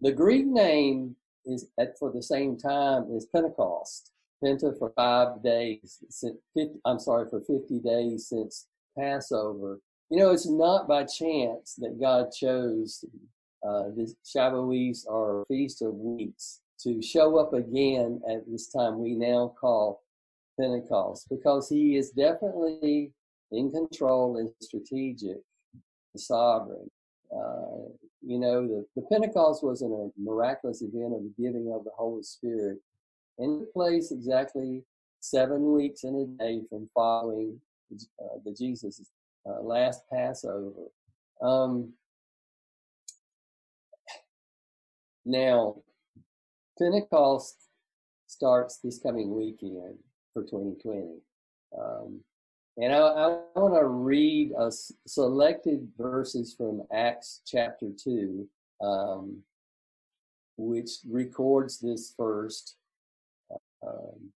the 0.02 0.12
Greek 0.12 0.46
name 0.46 1.16
is 1.46 1.68
at 1.80 1.98
for 1.98 2.12
the 2.12 2.24
same 2.24 2.58
time 2.58 3.08
is 3.12 3.26
Pentecost, 3.34 4.12
Penta 4.44 4.78
for 4.78 4.92
five 4.96 5.44
days. 5.44 6.00
Since 6.10 6.38
50, 6.56 6.80
I'm 6.86 7.00
sorry, 7.00 7.30
for 7.30 7.42
50 7.42 7.80
days 7.80 8.28
since 8.28 8.68
Passover. 8.98 9.80
You 10.10 10.20
know, 10.20 10.32
it's 10.32 10.50
not 10.50 10.88
by 10.88 11.04
chance 11.04 11.76
that 11.76 12.00
God 12.00 12.32
chose 12.32 13.04
uh, 13.68 13.84
this 13.96 14.16
or 15.08 15.46
Feast 15.48 15.82
of 15.82 15.94
Weeks 15.94 16.62
to 16.84 17.02
show 17.02 17.38
up 17.38 17.54
again 17.54 18.22
at 18.30 18.50
this 18.50 18.72
time 18.72 19.00
we 19.00 19.14
now 19.14 19.54
call 19.60 20.02
Pentecost 20.60 21.28
because 21.30 21.70
He 21.70 21.98
is 21.98 22.12
definitely 22.12 23.12
in 23.52 23.72
control 23.72 24.38
and 24.38 24.50
strategic, 24.62 25.38
sovereign. 26.18 26.90
Uh, 27.32 27.90
you 28.22 28.40
know, 28.40 28.68
the, 28.68 28.86
the 28.96 29.02
Pentecost 29.12 29.64
wasn't 29.64 29.94
a 29.94 30.10
miraculous 30.18 30.82
event 30.82 31.14
of 31.14 31.22
the 31.24 31.34
giving 31.38 31.72
of 31.74 31.84
the 31.84 31.92
Holy 31.96 32.24
Spirit. 32.24 32.80
in 33.38 33.68
place 33.74 34.12
exactly 34.12 34.84
seven 35.20 35.72
weeks 35.72 36.04
and 36.04 36.40
a 36.40 36.44
day 36.44 36.62
from 36.70 36.90
following 36.94 37.60
uh, 37.94 38.38
the 38.46 38.54
Jesus 38.54 39.02
uh, 39.46 39.62
last 39.62 40.02
Passover. 40.12 40.88
Um, 41.42 41.94
now, 45.26 45.76
Pentecost 46.78 47.56
starts 48.28 48.80
this 48.84 49.00
coming 49.00 49.36
weekend 49.36 49.98
for 50.34 50.44
2020. 50.44 51.20
Um, 51.78 52.22
and 52.82 52.94
I, 52.94 53.00
I 53.00 53.28
want 53.56 53.74
to 53.76 53.86
read 53.88 54.52
a 54.58 54.72
selected 55.06 55.88
verses 55.98 56.54
from 56.58 56.84
Acts 56.94 57.42
chapter 57.46 57.88
2, 58.02 58.48
um, 58.82 59.38
which 60.58 60.92
records 61.10 61.80
this 61.80 62.14
first 62.16 62.76
um, 63.86 64.32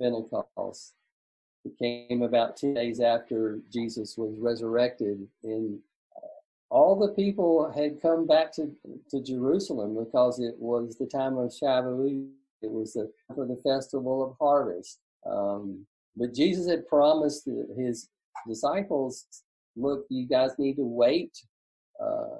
Pentecost. 0.00 0.94
It 1.64 1.78
came 1.78 2.22
about 2.22 2.56
two 2.56 2.72
days 2.72 3.00
after 3.00 3.60
Jesus 3.70 4.16
was 4.16 4.38
resurrected, 4.38 5.26
and 5.42 5.78
all 6.70 6.96
the 6.96 7.14
people 7.14 7.70
had 7.70 8.00
come 8.00 8.26
back 8.26 8.52
to, 8.52 8.70
to 9.10 9.22
Jerusalem 9.22 9.96
because 10.02 10.40
it 10.40 10.54
was 10.58 10.96
the 10.96 11.06
time 11.06 11.36
of 11.36 11.50
Shavuot. 11.50 12.28
It 12.62 12.70
was 12.70 12.94
the, 12.94 13.12
for 13.34 13.46
the 13.46 13.60
festival 13.62 14.24
of 14.24 14.36
harvest. 14.40 14.98
Um, 15.24 15.86
but 16.16 16.34
Jesus 16.34 16.68
had 16.68 16.86
promised 16.88 17.48
his 17.76 18.08
disciples, 18.48 19.26
look, 19.76 20.06
you 20.08 20.26
guys 20.26 20.52
need 20.58 20.76
to 20.76 20.84
wait. 20.84 21.32
Uh, 22.02 22.38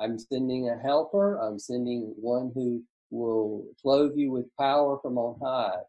I'm 0.00 0.18
sending 0.18 0.68
a 0.68 0.78
helper. 0.78 1.38
I'm 1.38 1.58
sending 1.58 2.14
one 2.16 2.50
who 2.54 2.82
will 3.10 3.64
clothe 3.80 4.12
you 4.16 4.30
with 4.32 4.46
power 4.58 4.98
from 5.00 5.18
on 5.18 5.38
high. 5.40 5.80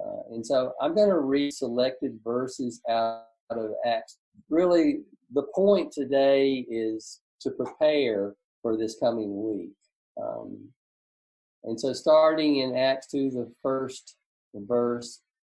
Uh, 0.00 0.34
and 0.34 0.44
so 0.44 0.72
I'm 0.80 0.94
going 0.94 1.10
to 1.10 1.20
read 1.20 1.52
selected 1.52 2.18
verses 2.24 2.80
out 2.88 3.24
of 3.50 3.72
Acts. 3.86 4.18
Really, 4.48 5.02
the 5.32 5.46
point 5.54 5.92
today 5.92 6.66
is 6.68 7.20
to 7.40 7.50
prepare 7.50 8.34
for 8.62 8.76
this 8.76 8.96
coming 8.98 9.42
week. 9.44 9.72
Um, 10.20 10.58
and 11.64 11.78
so, 11.78 11.92
starting 11.92 12.58
in 12.58 12.76
Acts 12.76 13.08
2, 13.08 13.30
the 13.30 13.52
first 13.62 14.16
verse, 14.54 15.20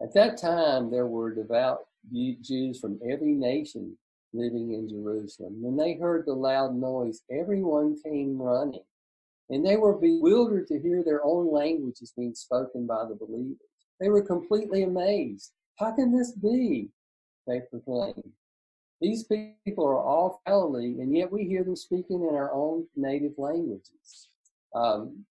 At 0.00 0.14
that 0.14 0.38
time, 0.38 0.90
there 0.90 1.06
were 1.06 1.34
devout 1.34 1.80
Jews 2.12 2.78
from 2.78 3.00
every 3.08 3.34
nation 3.34 3.96
living 4.32 4.72
in 4.74 4.88
Jerusalem. 4.88 5.60
When 5.60 5.76
they 5.76 5.94
heard 5.94 6.24
the 6.26 6.34
loud 6.34 6.76
noise, 6.76 7.22
everyone 7.30 7.96
came 8.04 8.40
running, 8.40 8.84
and 9.50 9.64
they 9.64 9.76
were 9.76 9.96
bewildered 9.96 10.68
to 10.68 10.80
hear 10.80 11.02
their 11.02 11.24
own 11.24 11.52
languages 11.52 12.12
being 12.16 12.34
spoken 12.34 12.86
by 12.86 13.04
the 13.08 13.16
believers. 13.16 13.56
They 14.00 14.08
were 14.08 14.22
completely 14.22 14.84
amazed. 14.84 15.52
How 15.78 15.92
can 15.92 16.16
this 16.16 16.32
be? 16.32 16.90
They 17.46 17.62
proclaimed. 17.70 18.32
These 19.00 19.24
people 19.24 19.86
are 19.86 19.98
all 19.98 20.40
Galilee, 20.46 21.00
and 21.00 21.16
yet 21.16 21.32
we 21.32 21.44
hear 21.44 21.64
them 21.64 21.76
speaking 21.76 22.26
in 22.28 22.34
our 22.34 22.52
own 22.52 22.86
native 22.96 23.34
languages. 23.38 24.28
Um, 24.74 25.24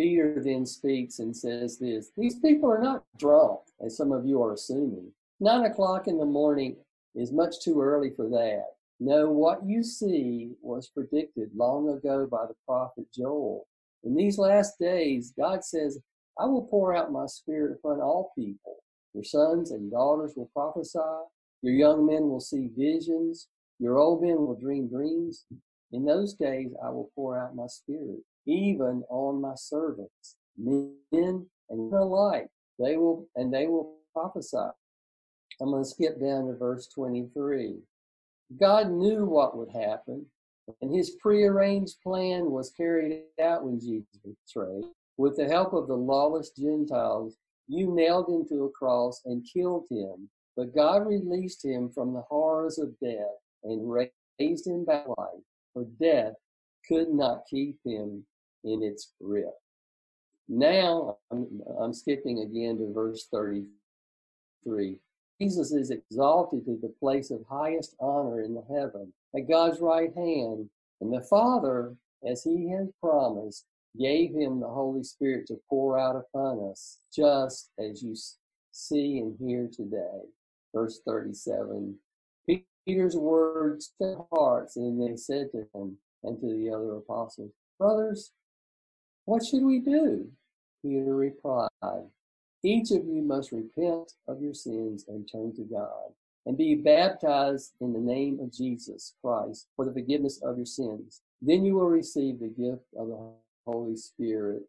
Peter 0.00 0.40
then 0.42 0.64
speaks 0.64 1.18
and 1.18 1.36
says 1.36 1.78
this 1.78 2.10
These 2.16 2.38
people 2.38 2.70
are 2.70 2.80
not 2.80 3.04
drunk, 3.18 3.60
as 3.84 3.98
some 3.98 4.12
of 4.12 4.24
you 4.24 4.42
are 4.42 4.54
assuming. 4.54 5.12
Nine 5.40 5.66
o'clock 5.66 6.08
in 6.08 6.18
the 6.18 6.24
morning 6.24 6.76
is 7.14 7.32
much 7.32 7.60
too 7.62 7.82
early 7.82 8.10
for 8.16 8.26
that. 8.30 8.64
No, 8.98 9.30
what 9.30 9.62
you 9.62 9.82
see 9.82 10.52
was 10.62 10.88
predicted 10.88 11.50
long 11.54 11.90
ago 11.90 12.26
by 12.30 12.46
the 12.46 12.54
prophet 12.66 13.08
Joel. 13.14 13.66
In 14.02 14.14
these 14.14 14.38
last 14.38 14.78
days, 14.78 15.34
God 15.38 15.64
says, 15.64 15.98
I 16.38 16.46
will 16.46 16.66
pour 16.70 16.96
out 16.96 17.12
my 17.12 17.26
spirit 17.26 17.78
upon 17.78 18.00
all 18.00 18.32
people. 18.34 18.76
Your 19.12 19.24
sons 19.24 19.70
and 19.70 19.90
daughters 19.90 20.32
will 20.34 20.50
prophesy. 20.54 20.98
Your 21.60 21.74
young 21.74 22.06
men 22.06 22.22
will 22.22 22.40
see 22.40 22.70
visions. 22.74 23.48
Your 23.78 23.98
old 23.98 24.22
men 24.22 24.36
will 24.36 24.58
dream 24.58 24.88
dreams. 24.88 25.44
In 25.92 26.06
those 26.06 26.34
days, 26.34 26.70
I 26.82 26.88
will 26.88 27.10
pour 27.14 27.38
out 27.38 27.54
my 27.54 27.66
spirit, 27.66 28.20
even 28.46 29.02
on 29.08 29.40
my 29.40 29.54
servants, 29.54 30.36
men 30.56 30.94
and 31.12 31.46
women 31.68 31.92
alike. 31.94 32.48
They 32.78 32.96
will, 32.96 33.28
and 33.36 33.52
they 33.52 33.66
will 33.66 33.96
prophesy. 34.12 34.56
I'm 35.60 35.70
going 35.70 35.84
to 35.84 35.88
skip 35.88 36.20
down 36.20 36.46
to 36.46 36.56
verse 36.56 36.88
23. 36.88 37.76
God 38.58 38.90
knew 38.90 39.26
what 39.26 39.56
would 39.56 39.70
happen, 39.70 40.26
and 40.80 40.94
his 40.94 41.16
prearranged 41.20 41.96
plan 42.02 42.50
was 42.50 42.72
carried 42.72 43.24
out 43.40 43.64
when 43.64 43.78
Jesus 43.78 44.06
was 44.24 44.34
betrayed. 44.46 44.84
With 45.16 45.36
the 45.36 45.46
help 45.46 45.74
of 45.74 45.86
the 45.86 45.96
lawless 45.96 46.50
Gentiles, 46.50 47.36
you 47.68 47.94
nailed 47.94 48.28
him 48.28 48.46
to 48.48 48.64
a 48.64 48.70
cross 48.70 49.20
and 49.26 49.46
killed 49.52 49.86
him. 49.90 50.30
But 50.56 50.74
God 50.74 51.06
released 51.06 51.64
him 51.64 51.90
from 51.90 52.12
the 52.12 52.22
horrors 52.22 52.78
of 52.78 52.98
death 53.00 53.38
and 53.62 53.90
raised 53.90 54.66
him 54.66 54.84
back 54.84 55.04
to 55.04 55.14
life, 55.16 55.44
for 55.72 55.84
death 56.00 56.34
could 56.90 57.10
not 57.10 57.44
keep 57.48 57.78
him 57.84 58.24
in 58.64 58.82
its 58.82 59.12
grip. 59.22 59.54
Now, 60.48 61.18
I'm, 61.30 61.60
I'm 61.80 61.94
skipping 61.94 62.40
again 62.40 62.78
to 62.78 62.92
verse 62.92 63.28
33. 63.32 64.96
Jesus 65.40 65.72
is 65.72 65.90
exalted 65.90 66.64
to 66.66 66.78
the 66.82 66.92
place 67.00 67.30
of 67.30 67.44
highest 67.48 67.94
honor 68.00 68.42
in 68.42 68.54
the 68.54 68.64
heaven 68.68 69.12
at 69.34 69.48
God's 69.48 69.80
right 69.80 70.12
hand, 70.14 70.68
and 71.00 71.12
the 71.12 71.22
Father, 71.22 71.94
as 72.28 72.42
he 72.42 72.68
has 72.70 72.88
promised, 73.00 73.64
gave 73.98 74.32
him 74.32 74.60
the 74.60 74.68
Holy 74.68 75.04
Spirit 75.04 75.46
to 75.46 75.60
pour 75.68 75.98
out 75.98 76.16
upon 76.16 76.70
us, 76.70 76.98
just 77.14 77.70
as 77.78 78.02
you 78.02 78.14
see 78.72 79.18
and 79.18 79.36
hear 79.38 79.68
today. 79.72 80.20
Verse 80.74 81.00
37. 81.06 81.96
Peter's 82.86 83.16
words 83.16 83.92
to 84.00 84.24
hearts, 84.32 84.76
and 84.76 85.00
they 85.00 85.16
said 85.16 85.50
to 85.52 85.66
him 85.74 85.96
and 86.22 86.38
to 86.40 86.46
the 86.46 86.70
other 86.70 86.96
apostles, 86.96 87.52
Brothers, 87.78 88.32
what 89.24 89.42
should 89.44 89.62
we 89.62 89.78
do? 89.78 90.28
Peter 90.82 91.14
replied, 91.14 91.70
Each 92.62 92.90
of 92.90 93.06
you 93.06 93.22
must 93.22 93.52
repent 93.52 94.12
of 94.28 94.42
your 94.42 94.52
sins 94.52 95.06
and 95.08 95.26
turn 95.30 95.54
to 95.56 95.62
God, 95.62 96.12
and 96.44 96.58
be 96.58 96.74
baptized 96.74 97.72
in 97.80 97.94
the 97.94 98.00
name 98.00 98.38
of 98.40 98.52
Jesus 98.52 99.14
Christ 99.22 99.68
for 99.76 99.86
the 99.86 99.92
forgiveness 99.92 100.42
of 100.42 100.58
your 100.58 100.66
sins. 100.66 101.22
Then 101.40 101.64
you 101.64 101.76
will 101.76 101.88
receive 101.88 102.38
the 102.38 102.48
gift 102.48 102.84
of 102.98 103.08
the 103.08 103.32
Holy 103.66 103.96
Spirit. 103.96 104.64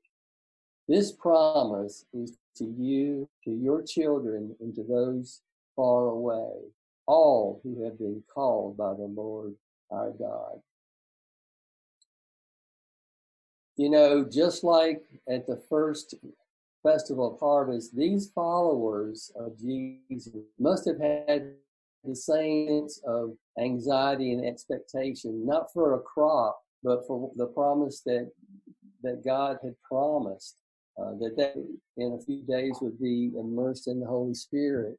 This 0.88 1.12
promise 1.12 2.06
is 2.14 2.38
to 2.58 2.66
you, 2.66 3.28
to 3.44 3.52
your 3.52 3.82
children, 3.82 4.56
and 4.62 4.74
to 4.76 4.84
those 4.84 5.42
far 5.76 6.08
away, 6.08 6.52
all 7.08 7.60
who 7.64 7.84
have 7.84 7.98
been 7.98 8.24
called 8.34 8.78
by 8.78 8.94
the 8.94 9.12
Lord 9.14 9.54
our 9.90 10.12
God. 10.12 10.62
You 13.78 13.90
know, 13.90 14.26
just 14.26 14.64
like 14.64 15.02
at 15.30 15.48
the 15.48 15.62
first 15.70 16.16
festival 16.84 17.34
of 17.34 17.40
harvest, 17.40 17.96
these 17.96 18.30
followers 18.34 19.32
of 19.36 19.58
Jesus 19.60 20.30
must 20.60 20.88
have 20.88 21.00
had 21.00 21.54
the 22.04 22.16
same 22.16 22.68
sense 22.68 23.02
of 23.06 23.32
anxiety 23.60 24.34
and 24.34 24.46
expectation, 24.46 25.46
not 25.46 25.72
for 25.74 25.94
a 25.96 26.00
crop, 26.00 26.60
but 26.84 27.06
for 27.08 27.32
the 27.36 27.48
promise 27.48 28.02
that 28.06 28.32
that 29.04 29.24
God 29.24 29.58
had 29.64 29.76
promised. 29.82 30.58
uh, 31.00 31.12
that 31.20 31.36
they 31.38 32.04
in 32.04 32.14
a 32.14 32.24
few 32.26 32.44
days 32.44 32.78
would 32.82 33.00
be 33.00 33.32
immersed 33.38 33.88
in 33.88 34.00
the 34.00 34.06
Holy 34.06 34.34
Spirit. 34.34 34.98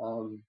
Um, 0.00 0.40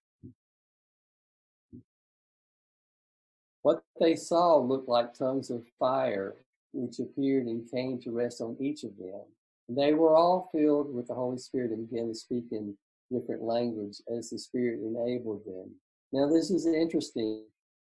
what 3.61 3.83
they 3.99 4.15
saw 4.15 4.57
looked 4.57 4.89
like 4.89 5.13
tongues 5.13 5.49
of 5.49 5.63
fire, 5.79 6.35
which 6.73 6.99
appeared 6.99 7.45
and 7.45 7.69
came 7.69 7.99
to 8.01 8.11
rest 8.11 8.41
on 8.41 8.57
each 8.59 8.83
of 8.83 8.97
them. 8.97 9.21
They 9.69 9.93
were 9.93 10.15
all 10.15 10.49
filled 10.51 10.93
with 10.93 11.07
the 11.07 11.13
Holy 11.13 11.37
Spirit 11.37 11.71
and 11.71 11.89
began 11.89 12.07
to 12.07 12.15
speak 12.15 12.45
in 12.51 12.75
different 13.11 13.43
language 13.43 13.97
as 14.15 14.29
the 14.29 14.39
Spirit 14.39 14.79
enabled 14.81 15.45
them. 15.45 15.71
Now, 16.11 16.27
this 16.27 16.51
is 16.51 16.65
interesting 16.65 17.45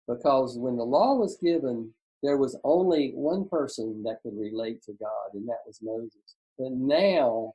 because 0.09 0.59
when 0.59 0.77
the 0.77 0.85
law 0.85 1.17
was 1.17 1.39
given, 1.43 1.93
there 2.23 2.37
was 2.37 2.57
only 2.63 3.13
one 3.15 3.49
person 3.49 4.03
that 4.05 4.21
could 4.23 4.39
relate 4.39 4.83
to 4.85 4.93
God, 4.93 5.35
and 5.35 5.49
that 5.49 5.59
was 5.67 5.81
Moses. 5.83 6.37
But 6.59 6.73
now, 6.73 7.55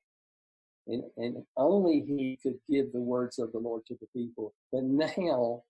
and, 0.87 1.03
and 1.17 1.43
only 1.55 2.01
he 2.01 2.37
could 2.41 2.59
give 2.69 2.91
the 2.91 2.99
words 2.99 3.39
of 3.39 3.51
the 3.51 3.59
Lord 3.59 3.85
to 3.87 3.97
the 3.99 4.07
people. 4.13 4.53
But 4.71 4.83
now, 4.83 5.63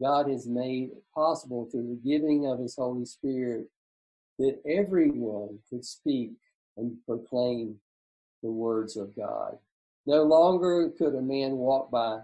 God 0.00 0.28
has 0.28 0.46
made 0.46 0.90
possible 1.12 1.68
through 1.70 1.88
the 1.88 2.08
giving 2.08 2.46
of 2.46 2.60
his 2.60 2.76
Holy 2.76 3.04
Spirit 3.04 3.66
that 4.38 4.58
everyone 4.66 5.58
could 5.68 5.84
speak 5.84 6.32
and 6.76 6.96
proclaim 7.06 7.74
the 8.42 8.50
words 8.50 8.96
of 8.96 9.16
God. 9.16 9.58
No 10.06 10.22
longer 10.22 10.90
could 10.96 11.14
a 11.14 11.22
man 11.22 11.52
walk 11.52 11.90
by 11.90 12.20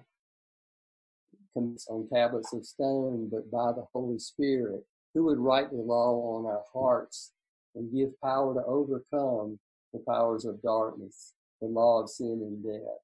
on 1.57 2.09
tablets 2.13 2.53
of 2.53 2.67
stone, 2.67 3.29
but 3.31 3.51
by 3.51 3.73
the 3.73 3.87
Holy 3.93 4.19
Spirit, 4.19 4.85
who 5.13 5.25
would 5.25 5.39
write 5.39 5.71
the 5.71 5.77
law 5.77 6.37
on 6.37 6.47
our 6.47 6.65
hearts 6.73 7.33
and 7.75 7.93
give 7.93 8.21
power 8.21 8.55
to 8.55 8.65
overcome 8.65 9.59
the 9.93 10.01
powers 10.09 10.45
of 10.45 10.61
darkness, 10.63 11.35
the 11.61 11.69
law 11.69 12.03
of 12.03 12.11
sin 12.11 12.41
and 12.43 12.63
death. 12.65 12.99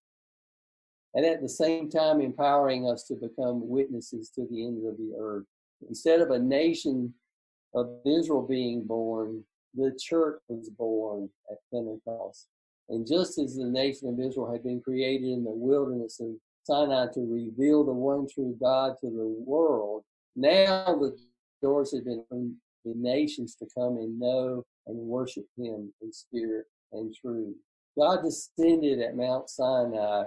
And 1.14 1.24
at 1.24 1.40
the 1.42 1.48
same 1.48 1.90
time, 1.90 2.20
empowering 2.20 2.88
us 2.88 3.04
to 3.04 3.14
become 3.14 3.68
witnesses 3.68 4.30
to 4.30 4.46
the 4.50 4.66
ends 4.66 4.84
of 4.84 4.96
the 4.96 5.12
earth. 5.18 5.44
Instead 5.88 6.20
of 6.20 6.30
a 6.30 6.38
nation 6.38 7.14
of 7.74 7.90
Israel 8.04 8.46
being 8.46 8.84
born, 8.84 9.44
the 9.74 9.96
church 10.00 10.40
was 10.48 10.68
born 10.70 11.28
at 11.50 11.58
Pentecost. 11.72 12.48
And 12.88 13.06
just 13.06 13.38
as 13.38 13.56
the 13.56 13.66
nation 13.66 14.08
of 14.08 14.18
Israel 14.18 14.50
had 14.50 14.64
been 14.64 14.80
created 14.80 15.28
in 15.28 15.44
the 15.44 15.50
wilderness 15.50 16.18
of 16.20 16.30
Sinai 16.64 17.06
to 17.14 17.20
reveal 17.20 17.84
the 17.84 17.92
one 17.92 18.26
true 18.32 18.56
God 18.60 18.96
to 19.00 19.06
the 19.06 19.34
world, 19.46 20.02
now 20.34 20.84
the 20.86 21.16
doors 21.62 21.94
have 21.94 22.04
been 22.04 22.24
opened 22.30 22.56
the 22.84 22.94
nations 22.96 23.54
to 23.56 23.66
come 23.76 23.96
and 23.98 24.18
know 24.18 24.64
and 24.86 24.96
worship 24.96 25.44
Him 25.56 25.92
in 26.00 26.12
spirit 26.12 26.66
and 26.92 27.14
truth. 27.14 27.54
God 27.98 28.22
descended 28.22 29.00
at 29.00 29.16
Mount 29.16 29.50
Sinai 29.50 30.24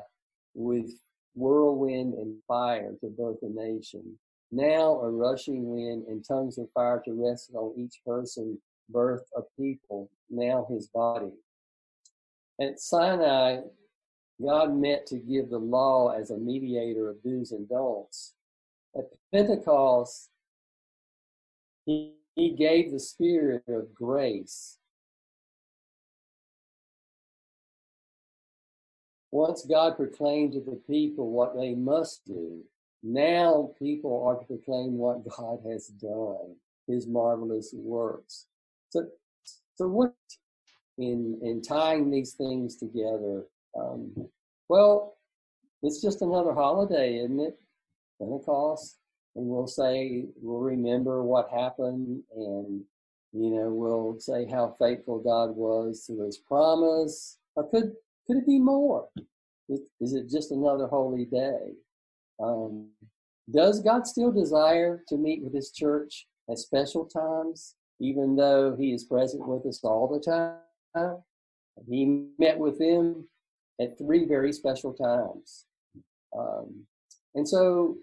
with 0.53 0.91
whirlwind 1.35 2.13
and 2.13 2.37
fire 2.47 2.93
to 3.01 3.07
birth 3.07 3.39
a 3.41 3.49
nation. 3.49 4.17
Now 4.55 4.99
a 5.01 5.09
rushing 5.09 5.67
wind 5.67 6.05
and 6.07 6.23
tongues 6.23 6.59
of 6.59 6.69
fire 6.75 7.01
to 7.05 7.13
rest 7.13 7.49
on 7.55 7.73
each 7.75 8.01
person, 8.05 8.59
birth 8.87 9.23
of 9.35 9.45
people, 9.59 10.11
now 10.29 10.67
his 10.69 10.87
body. 10.89 11.31
At 12.61 12.79
Sinai, 12.79 13.61
God 14.39 14.75
meant 14.75 15.07
to 15.07 15.17
give 15.17 15.49
the 15.49 15.57
law 15.57 16.09
as 16.09 16.29
a 16.29 16.37
mediator 16.37 17.09
of 17.09 17.23
do's 17.23 17.51
and 17.51 17.67
don'ts. 17.67 18.35
At 18.95 19.05
Pentecost, 19.33 20.29
he, 21.87 22.13
he 22.35 22.51
gave 22.51 22.91
the 22.91 22.99
spirit 22.99 23.63
of 23.67 23.95
grace. 23.95 24.77
Once 29.31 29.65
God 29.65 29.97
proclaimed 29.97 30.53
to 30.53 30.59
the 30.59 30.79
people 30.87 31.31
what 31.31 31.55
they 31.55 31.73
must 31.73 32.23
do, 32.27 32.63
now 33.03 33.71
people 33.77 34.25
are 34.25 34.39
to 34.39 34.45
proclaim 34.45 34.97
what 34.97 35.27
God 35.29 35.59
has 35.69 35.87
done, 35.87 36.55
his 36.87 37.05
marvelous 37.05 37.73
works. 37.77 38.47
So, 38.89 39.07
so 39.75 39.87
what 39.87 40.13
in 40.97 41.39
in 41.43 41.61
tying 41.61 42.09
these 42.09 42.33
things 42.33 42.77
together? 42.77 43.45
Um, 43.77 44.13
well, 44.69 45.17
it's 45.81 46.01
just 46.01 46.21
another 46.21 46.53
holiday, 46.53 47.17
isn't 47.17 47.39
it? 47.39 47.59
Pentecost, 48.19 48.99
and 49.35 49.47
we'll 49.47 49.67
say 49.67 50.25
we'll 50.41 50.61
remember 50.61 51.23
what 51.23 51.49
happened, 51.49 52.23
and 52.35 52.81
you 53.33 53.49
know 53.49 53.69
we'll 53.69 54.19
say 54.19 54.45
how 54.45 54.75
faithful 54.79 55.19
God 55.19 55.55
was 55.55 56.05
to 56.07 56.23
His 56.23 56.37
promise. 56.37 57.37
Or 57.55 57.69
could 57.69 57.93
could 58.27 58.37
it 58.37 58.47
be 58.47 58.59
more? 58.59 59.09
Is 59.99 60.13
it 60.13 60.29
just 60.29 60.51
another 60.51 60.87
holy 60.87 61.25
day? 61.25 61.73
Um, 62.41 62.89
does 63.51 63.81
God 63.81 64.07
still 64.07 64.31
desire 64.31 65.03
to 65.09 65.17
meet 65.17 65.43
with 65.43 65.53
His 65.53 65.71
church 65.71 66.27
at 66.49 66.57
special 66.57 67.05
times, 67.05 67.75
even 67.99 68.35
though 68.35 68.75
He 68.75 68.93
is 68.93 69.03
present 69.03 69.47
with 69.47 69.65
us 69.65 69.83
all 69.83 70.07
the 70.07 70.19
time? 70.19 71.17
He 71.89 72.27
met 72.39 72.57
with 72.57 72.77
them 72.79 73.27
at 73.81 73.97
three 73.97 74.25
very 74.25 74.53
special 74.53 74.93
times. 74.93 75.65
Um, 76.37 76.85
and 77.35 77.47
so, 77.47 77.97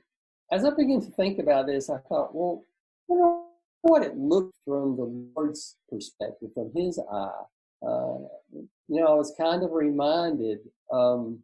as 0.52 0.64
I 0.64 0.70
began 0.70 1.00
to 1.00 1.10
think 1.12 1.38
about 1.38 1.66
this, 1.66 1.88
I 1.88 1.98
thought, 2.08 2.34
well, 2.34 2.64
you 3.08 3.16
know 3.16 3.46
what 3.82 4.02
it 4.02 4.16
looked 4.16 4.56
from 4.64 4.96
the 4.96 5.30
Lord's 5.34 5.76
perspective, 5.88 6.50
from 6.54 6.70
His 6.74 6.98
eye. 7.10 7.42
Uh, 7.82 8.18
you 8.52 9.00
know, 9.00 9.06
I 9.06 9.14
was 9.14 9.32
kind 9.40 9.62
of 9.62 9.72
reminded 9.72 10.58
um, 10.92 11.38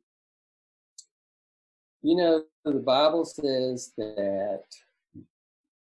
you 2.07 2.15
know, 2.15 2.45
the 2.65 2.71
Bible 2.71 3.25
says 3.25 3.93
that 3.99 4.63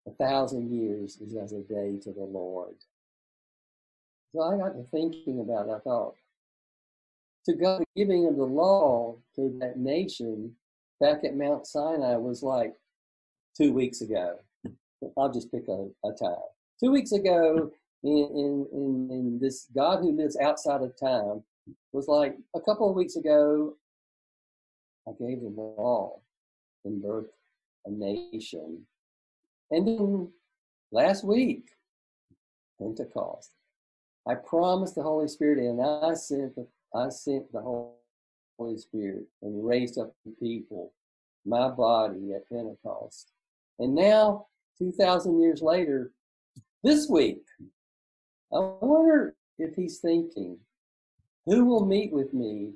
a 0.06 0.11
thousand 0.20 0.70
years 0.70 1.16
is 1.16 1.35
as 1.35 1.52
a 1.52 1.62
day 1.62 1.98
to 2.00 2.12
the 2.12 2.22
Lord. 2.22 2.76
So 4.32 4.40
I 4.40 4.56
got 4.56 4.76
to 4.76 4.85
thinking 4.92 5.40
about 5.40 5.66
it. 5.66 5.72
I 5.72 5.78
thought, 5.80 6.14
to 7.46 7.54
God, 7.54 7.80
the 7.80 8.04
giving 8.04 8.28
of 8.28 8.37
the 8.37 8.44
law 8.44 9.16
to 9.35 9.58
that 9.61 9.78
nation 9.78 10.54
back 11.00 11.24
at 11.24 11.37
Mount 11.37 11.66
Sinai 11.66 12.14
was 12.14 12.40
like 12.40 12.72
two 13.56 13.72
weeks 13.72 14.00
ago. 14.00 14.37
I'll 15.18 15.32
just 15.32 15.50
pick 15.50 15.64
a, 15.66 15.88
a 16.04 16.12
time. 16.12 16.37
Two 16.78 16.92
weeks 16.92 17.11
ago, 17.11 17.72
in, 18.04 18.12
in, 18.12 18.66
in, 18.72 19.08
in 19.11 19.38
this 19.40 19.66
God 19.74 19.98
who 19.98 20.16
lives 20.16 20.38
outside 20.40 20.82
of 20.82 20.96
time 20.96 21.42
was 21.92 22.06
like 22.06 22.37
a 22.54 22.61
couple 22.61 22.88
of 22.88 22.94
weeks 22.94 23.16
ago 23.16 23.74
I 25.06 25.12
gave 25.18 25.40
them 25.42 25.58
all 25.58 26.22
and 26.84 27.02
birth 27.02 27.30
a 27.86 27.90
nation. 27.90 28.86
And 29.70 29.86
then 29.86 30.28
last 30.90 31.24
week, 31.24 31.70
Pentecost, 32.80 33.52
I 34.26 34.34
promised 34.34 34.94
the 34.94 35.02
Holy 35.02 35.28
Spirit 35.28 35.58
and 35.58 35.80
I 35.80 36.14
sent 36.14 36.54
the, 36.54 36.66
I 36.94 37.08
sent 37.08 37.50
the 37.52 37.60
Holy 38.58 38.78
Spirit 38.78 39.24
and 39.42 39.66
raised 39.66 39.98
up 39.98 40.14
the 40.24 40.32
people, 40.40 40.92
my 41.44 41.68
body 41.68 42.32
at 42.34 42.48
Pentecost. 42.48 43.32
And 43.78 43.94
now, 43.94 44.46
2,000 44.78 45.40
years 45.40 45.62
later, 45.62 46.12
this 46.84 47.08
week, 47.08 47.42
I 48.52 48.58
wonder 48.58 49.34
if 49.58 49.74
he's 49.74 49.98
thinking, 49.98 50.58
who 51.46 51.64
will 51.64 51.86
meet 51.86 52.12
with 52.12 52.32
me 52.32 52.72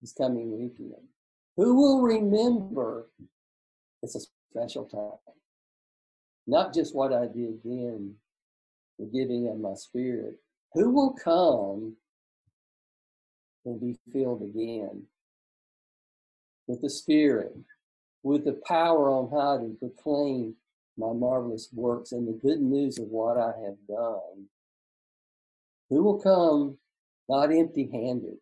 this 0.00 0.12
coming 0.12 0.50
weekend? 0.50 1.08
Who 1.56 1.74
will 1.74 2.00
remember 2.00 3.08
it's 4.02 4.16
a 4.16 4.20
special 4.50 4.86
time? 4.86 5.34
Not 6.46 6.74
just 6.74 6.94
what 6.94 7.12
I 7.12 7.26
did 7.26 7.60
then, 7.64 8.14
the 8.98 9.06
giving 9.06 9.48
of 9.48 9.58
my 9.58 9.74
spirit. 9.74 10.36
Who 10.74 10.90
will 10.90 11.12
come 11.12 11.96
and 13.64 13.80
be 13.80 13.98
filled 14.12 14.42
again 14.42 15.04
with 16.66 16.80
the 16.80 16.90
Spirit, 16.90 17.52
with 18.22 18.44
the 18.44 18.60
power 18.66 19.10
on 19.10 19.30
high 19.30 19.62
to 19.62 19.76
proclaim 19.78 20.54
my 20.96 21.12
marvelous 21.12 21.68
works 21.72 22.12
and 22.12 22.26
the 22.26 22.32
good 22.32 22.60
news 22.60 22.98
of 22.98 23.08
what 23.08 23.36
I 23.36 23.52
have 23.64 23.76
done? 23.88 24.46
Who 25.90 26.02
will 26.02 26.20
come 26.20 26.78
not 27.28 27.52
empty 27.52 27.90
handed, 27.92 28.38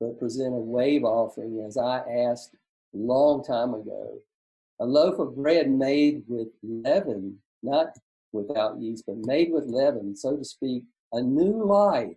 but 0.00 0.18
present 0.18 0.54
a 0.54 0.58
wave 0.58 1.04
offering 1.04 1.64
as 1.66 1.76
I 1.76 1.98
asked 2.28 2.54
a 2.94 2.98
long 2.98 3.44
time 3.44 3.74
ago. 3.74 4.18
A 4.80 4.84
loaf 4.84 5.18
of 5.18 5.36
bread 5.36 5.70
made 5.70 6.24
with 6.26 6.48
leaven, 6.62 7.38
not 7.62 7.88
without 8.32 8.80
yeast, 8.80 9.04
but 9.06 9.16
made 9.18 9.52
with 9.52 9.66
leaven, 9.66 10.16
so 10.16 10.36
to 10.36 10.44
speak, 10.44 10.82
a 11.12 11.20
new 11.22 11.64
life 11.64 12.16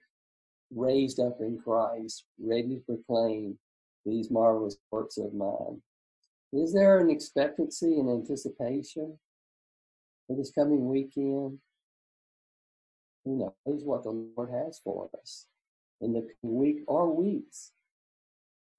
raised 0.76 1.20
up 1.20 1.38
in 1.40 1.60
Christ, 1.60 2.26
ready 2.40 2.76
to 2.76 2.82
proclaim 2.82 3.58
these 4.06 4.32
marvelous 4.32 4.78
works 4.92 5.18
of 5.18 5.34
mine. 5.34 5.82
Is 6.54 6.74
there 6.74 7.00
an 7.00 7.10
expectancy 7.10 8.00
and 8.00 8.10
anticipation 8.10 9.20
for 10.26 10.36
this 10.36 10.52
coming 10.52 10.88
weekend? 10.88 11.60
Who 13.26 13.38
knows 13.38 13.84
what 13.84 14.04
the 14.04 14.12
Lord 14.12 14.50
has 14.50 14.80
for 14.84 15.10
us? 15.22 15.46
In 16.02 16.14
the 16.14 16.28
week 16.42 16.80
or 16.88 17.14
weeks. 17.14 17.72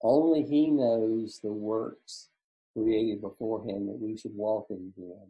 Only 0.03 0.43
He 0.43 0.71
knows 0.71 1.41
the 1.43 1.53
works 1.53 2.29
created 2.77 3.21
beforehand 3.21 3.89
that 3.89 3.99
we 4.01 4.17
should 4.17 4.35
walk 4.35 4.67
in 4.71 4.93
them 4.97 5.29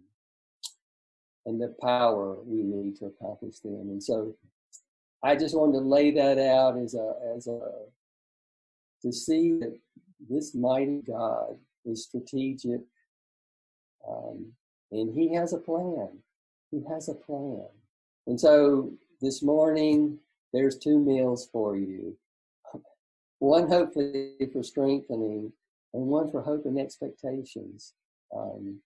and 1.47 1.61
the 1.61 1.74
power 1.80 2.36
we 2.45 2.62
need 2.62 2.97
to 2.97 3.07
accomplish 3.07 3.61
them. 3.61 3.89
And 3.89 4.03
so 4.03 4.34
I 5.22 5.34
just 5.34 5.57
wanted 5.57 5.78
to 5.78 5.84
lay 5.84 6.11
that 6.12 6.39
out 6.39 6.78
as 6.78 6.95
a 6.95 7.14
as 7.34 7.47
a 7.47 7.61
to 9.03 9.12
see 9.12 9.53
that 9.59 9.78
this 10.28 10.55
mighty 10.55 11.03
God 11.07 11.57
is 11.84 12.05
strategic, 12.05 12.80
um, 14.07 14.53
and 14.93 15.16
He 15.16 15.34
has 15.34 15.53
a 15.53 15.59
plan. 15.59 16.18
He 16.70 16.82
has 16.91 17.09
a 17.09 17.14
plan. 17.14 17.66
And 18.26 18.39
so 18.39 18.93
this 19.20 19.43
morning, 19.43 20.18
there's 20.53 20.78
two 20.78 20.99
meals 20.99 21.49
for 21.53 21.76
you. 21.76 22.16
One 23.38 23.68
hopefully 23.68 24.34
for 24.53 24.62
strengthening, 24.62 25.53
and 25.94 26.07
one 26.07 26.30
for 26.30 26.42
hope 26.42 26.66
and 26.66 26.78
expectations. 26.78 27.94
Um, 28.34 28.80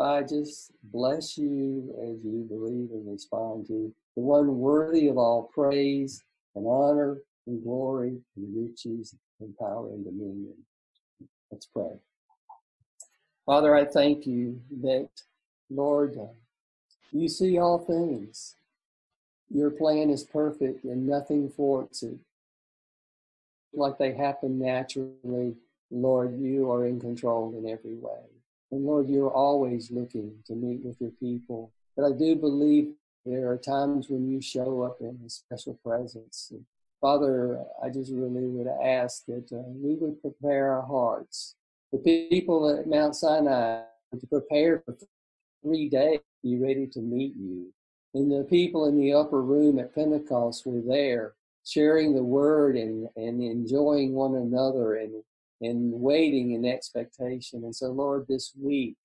I 0.00 0.22
just 0.22 0.72
bless 0.84 1.36
you 1.36 1.94
as 2.02 2.24
you 2.24 2.46
believe 2.48 2.90
and 2.92 3.10
respond 3.10 3.66
to 3.66 3.92
the 4.16 4.22
one 4.22 4.58
worthy 4.58 5.08
of 5.08 5.18
all 5.18 5.50
praise 5.52 6.22
and 6.54 6.66
honor 6.66 7.18
and 7.46 7.62
glory 7.62 8.18
and 8.36 8.68
riches 8.68 9.14
and 9.40 9.56
power 9.58 9.88
and 9.88 10.04
dominion. 10.04 10.54
Let's 11.50 11.66
pray. 11.66 11.98
Father, 13.44 13.74
I 13.74 13.84
thank 13.84 14.26
you 14.26 14.60
that, 14.82 15.08
Lord, 15.68 16.16
you 17.10 17.28
see 17.28 17.58
all 17.58 17.78
things. 17.78 18.54
Your 19.54 19.70
plan 19.70 20.10
is 20.10 20.24
perfect 20.24 20.84
and 20.84 21.06
nothing 21.06 21.50
thwarts 21.50 22.02
it. 22.02 22.18
Like 23.74 23.98
they 23.98 24.12
happen 24.12 24.58
naturally, 24.58 25.56
Lord, 25.90 26.38
you 26.38 26.70
are 26.70 26.86
in 26.86 27.00
control 27.00 27.54
in 27.56 27.68
every 27.68 27.96
way. 27.96 28.20
And 28.70 28.86
Lord, 28.86 29.08
you're 29.08 29.30
always 29.30 29.90
looking 29.90 30.32
to 30.46 30.54
meet 30.54 30.82
with 30.84 31.00
your 31.00 31.10
people. 31.20 31.70
But 31.96 32.06
I 32.06 32.12
do 32.12 32.34
believe 32.34 32.94
there 33.26 33.50
are 33.50 33.58
times 33.58 34.08
when 34.08 34.26
you 34.28 34.40
show 34.40 34.82
up 34.82 34.96
in 35.00 35.18
a 35.24 35.28
special 35.28 35.78
presence. 35.84 36.48
And 36.50 36.64
Father, 37.00 37.62
I 37.82 37.90
just 37.90 38.10
really 38.10 38.46
would 38.46 38.68
ask 38.82 39.24
that 39.26 39.52
uh, 39.52 39.68
we 39.68 39.94
would 39.96 40.20
prepare 40.22 40.72
our 40.72 40.82
hearts. 40.82 41.56
The 41.92 41.98
people 41.98 42.70
at 42.70 42.86
Mount 42.86 43.14
Sinai 43.14 43.82
to 44.18 44.26
prepare 44.26 44.82
for 44.84 44.96
three 45.62 45.88
days, 45.90 46.20
be 46.42 46.56
ready 46.56 46.86
to 46.86 47.00
meet 47.00 47.34
you. 47.36 47.72
And 48.14 48.30
the 48.30 48.44
people 48.44 48.86
in 48.86 48.98
the 48.98 49.14
upper 49.14 49.42
room 49.42 49.78
at 49.78 49.94
Pentecost 49.94 50.66
were 50.66 50.82
there, 50.86 51.34
sharing 51.64 52.14
the 52.14 52.22
word 52.22 52.76
and, 52.76 53.08
and 53.16 53.42
enjoying 53.42 54.12
one 54.12 54.34
another 54.34 54.96
and 54.96 55.22
and 55.62 55.92
waiting 55.92 56.52
in 56.52 56.64
expectation. 56.64 57.62
And 57.64 57.74
so, 57.74 57.92
Lord, 57.92 58.26
this 58.28 58.52
week, 58.60 58.96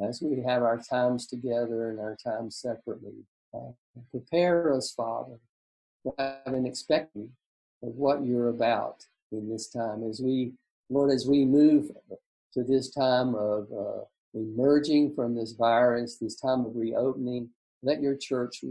as 0.00 0.22
we 0.22 0.40
have 0.42 0.62
our 0.62 0.78
times 0.78 1.26
together 1.26 1.90
and 1.90 1.98
our 1.98 2.16
times 2.24 2.56
separately, 2.56 3.24
uh, 3.52 3.72
prepare 4.10 4.72
us, 4.72 4.92
Father, 4.92 5.38
to 6.04 6.12
have 6.18 6.54
an 6.54 6.66
expecting 6.66 7.30
of 7.82 7.94
what 7.96 8.24
you're 8.24 8.48
about 8.48 9.04
in 9.32 9.48
this 9.48 9.68
time. 9.68 10.04
As 10.08 10.20
we, 10.20 10.52
Lord, 10.88 11.10
as 11.10 11.26
we 11.26 11.44
move 11.44 11.90
to 12.54 12.62
this 12.62 12.90
time 12.90 13.34
of 13.34 13.66
uh, 13.76 14.04
emerging 14.34 15.14
from 15.14 15.34
this 15.34 15.52
virus, 15.52 16.16
this 16.16 16.36
time 16.36 16.64
of 16.64 16.76
reopening, 16.76 17.48
let 17.86 18.02
your 18.02 18.16
church 18.16 18.64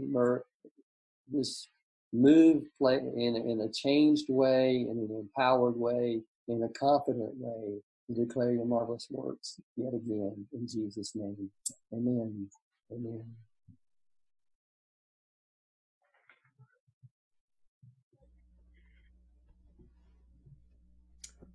just 1.32 1.70
move 2.12 2.64
in, 2.80 3.36
in 3.36 3.62
a 3.62 3.72
changed 3.72 4.26
way, 4.28 4.86
in 4.88 4.98
an 4.98 5.08
empowered 5.18 5.76
way, 5.76 6.20
in 6.48 6.62
a 6.62 6.68
confident 6.78 7.32
way 7.36 7.80
to 8.06 8.14
declare 8.14 8.52
your 8.52 8.66
marvelous 8.66 9.08
works 9.10 9.58
yet 9.76 9.94
again 9.94 10.46
in 10.52 10.68
Jesus' 10.68 11.12
name. 11.14 11.50
Amen. 11.92 12.48
Amen. 12.92 13.24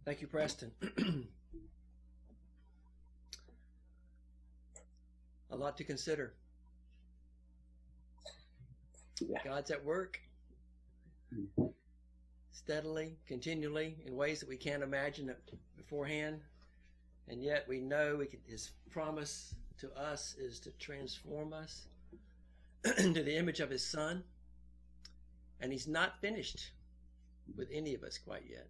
Thank 0.03 0.22
you, 0.22 0.28
Preston. 0.28 0.72
a 5.51 5.55
lot 5.55 5.78
to 5.78 5.84
consider. 5.84 6.34
Yeah. 9.28 9.39
God's 9.43 9.72
at 9.72 9.84
work. 9.84 10.19
Mm-hmm 11.34 11.67
steadily, 12.51 13.17
continually, 13.28 13.97
in 14.05 14.15
ways 14.15 14.39
that 14.39 14.49
we 14.49 14.57
can't 14.57 14.84
imagine 14.84 15.34
beforehand. 15.78 16.41
And 17.28 17.43
yet 17.43 17.67
we 17.67 17.80
know 17.80 18.24
can, 18.30 18.39
His 18.45 18.72
promise 18.89 19.55
to 19.80 19.91
us 19.93 20.36
is 20.39 20.59
to 20.61 20.72
transform 20.72 21.53
us 21.53 21.88
into 22.97 23.24
the 23.24 23.36
image 23.36 23.59
of 23.59 23.69
His 23.69 23.86
Son. 23.86 24.24
And 25.59 25.72
He's 25.72 25.88
not 25.88 26.22
finished 26.22 26.72
with 27.55 27.69
any 27.72 27.93
of 27.95 28.03
us 28.03 28.17
quite 28.17 28.43
yet. 28.49 28.67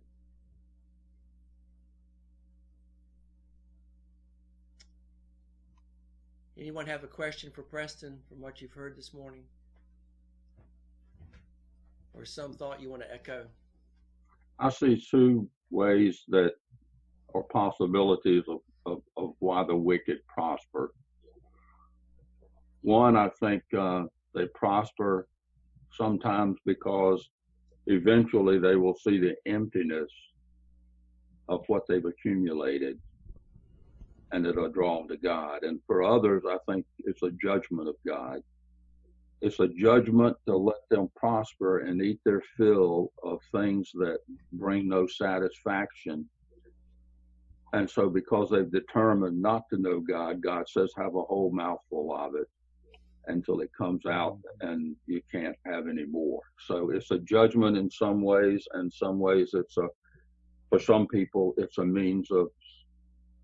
Anyone 6.57 6.85
have 6.85 7.03
a 7.03 7.07
question 7.07 7.49
for 7.49 7.63
Preston 7.63 8.19
from 8.29 8.39
what 8.39 8.61
you've 8.61 8.73
heard 8.73 8.95
this 8.95 9.13
morning? 9.13 9.43
Or 12.21 12.25
some 12.25 12.53
thought 12.53 12.79
you 12.79 12.91
want 12.91 13.01
to 13.01 13.11
echo? 13.11 13.47
I 14.59 14.69
see 14.69 15.03
two 15.09 15.49
ways 15.71 16.23
that 16.27 16.51
are 17.33 17.41
possibilities 17.51 18.43
of, 18.47 18.59
of, 18.85 19.01
of 19.17 19.33
why 19.39 19.63
the 19.63 19.75
wicked 19.75 20.19
prosper. 20.27 20.93
One, 22.83 23.17
I 23.17 23.31
think 23.39 23.63
uh, 23.75 24.03
they 24.35 24.45
prosper 24.53 25.27
sometimes 25.93 26.57
because 26.63 27.27
eventually 27.87 28.59
they 28.59 28.75
will 28.75 28.95
see 28.95 29.17
the 29.17 29.33
emptiness 29.47 30.11
of 31.49 31.63
what 31.65 31.87
they've 31.87 32.05
accumulated 32.05 32.99
and 34.31 34.45
it'll 34.45 34.69
draw 34.69 34.99
them 34.99 35.07
to 35.07 35.17
God. 35.17 35.63
And 35.63 35.79
for 35.87 36.03
others, 36.03 36.43
I 36.47 36.57
think 36.71 36.85
it's 36.99 37.23
a 37.23 37.31
judgment 37.41 37.89
of 37.89 37.95
God 38.05 38.41
it's 39.41 39.59
a 39.59 39.67
judgment 39.67 40.37
to 40.47 40.55
let 40.55 40.87
them 40.89 41.09
prosper 41.15 41.79
and 41.79 42.01
eat 42.01 42.19
their 42.23 42.43
fill 42.57 43.11
of 43.23 43.39
things 43.51 43.89
that 43.95 44.19
bring 44.53 44.87
no 44.87 45.07
satisfaction. 45.07 46.29
And 47.73 47.89
so, 47.89 48.09
because 48.09 48.49
they've 48.49 48.71
determined 48.71 49.41
not 49.41 49.63
to 49.71 49.79
know 49.79 49.99
God, 49.99 50.41
God 50.41 50.67
says, 50.69 50.91
have 50.97 51.15
a 51.15 51.23
whole 51.23 51.51
mouthful 51.53 52.15
of 52.15 52.35
it 52.35 52.47
until 53.27 53.61
it 53.61 53.69
comes 53.77 54.05
out 54.05 54.37
and 54.61 54.95
you 55.07 55.21
can't 55.31 55.55
have 55.65 55.87
any 55.87 56.05
more. 56.05 56.41
So, 56.67 56.91
it's 56.91 57.11
a 57.11 57.19
judgment 57.19 57.77
in 57.77 57.89
some 57.89 58.21
ways, 58.21 58.67
and 58.73 58.91
some 58.93 59.19
ways, 59.19 59.51
it's 59.53 59.77
a, 59.77 59.87
for 60.69 60.79
some 60.79 61.07
people, 61.07 61.53
it's 61.57 61.77
a 61.79 61.85
means 61.85 62.29
of 62.29 62.47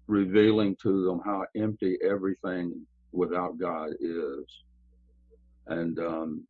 revealing 0.08 0.76
to 0.84 1.06
them 1.06 1.22
how 1.26 1.46
empty 1.56 1.98
everything 2.04 2.86
without 3.14 3.58
God 3.58 3.90
is. 4.00 4.46
And 5.70 6.00
um, 6.00 6.48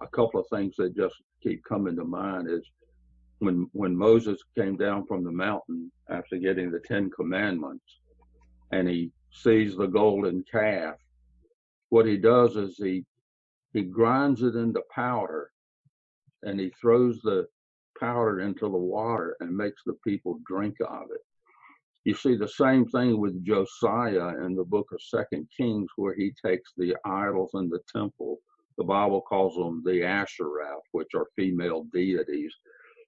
a 0.00 0.06
couple 0.08 0.40
of 0.40 0.46
things 0.48 0.74
that 0.76 0.96
just 0.96 1.14
keep 1.42 1.62
coming 1.64 1.96
to 1.96 2.04
mind 2.04 2.48
is 2.50 2.62
when 3.38 3.68
when 3.72 3.96
Moses 3.96 4.40
came 4.56 4.76
down 4.76 5.06
from 5.06 5.24
the 5.24 5.32
mountain 5.32 5.90
after 6.10 6.36
getting 6.36 6.70
the 6.70 6.80
Ten 6.80 7.10
Commandments, 7.10 7.84
and 8.70 8.88
he 8.88 9.10
sees 9.32 9.76
the 9.76 9.86
golden 9.86 10.44
calf. 10.50 10.94
What 11.88 12.06
he 12.06 12.16
does 12.16 12.56
is 12.56 12.76
he 12.76 13.04
he 13.72 13.82
grinds 13.82 14.42
it 14.42 14.54
into 14.54 14.82
powder, 14.94 15.50
and 16.42 16.58
he 16.60 16.72
throws 16.80 17.20
the 17.22 17.46
powder 17.98 18.40
into 18.40 18.62
the 18.62 18.68
water 18.68 19.36
and 19.40 19.56
makes 19.56 19.82
the 19.84 19.96
people 20.06 20.40
drink 20.46 20.76
of 20.80 21.06
it. 21.14 21.20
You 22.04 22.14
see 22.14 22.36
the 22.36 22.48
same 22.48 22.84
thing 22.86 23.20
with 23.20 23.44
Josiah 23.44 24.44
in 24.44 24.56
the 24.56 24.64
book 24.64 24.88
of 24.92 25.00
Second 25.00 25.48
Kings, 25.56 25.88
where 25.94 26.14
he 26.14 26.32
takes 26.44 26.72
the 26.76 26.96
idols 27.04 27.52
in 27.54 27.68
the 27.68 27.78
temple. 27.94 28.38
The 28.76 28.82
Bible 28.82 29.20
calls 29.20 29.54
them 29.54 29.82
the 29.84 30.02
Asherah, 30.02 30.78
which 30.90 31.14
are 31.14 31.28
female 31.36 31.84
deities, 31.92 32.52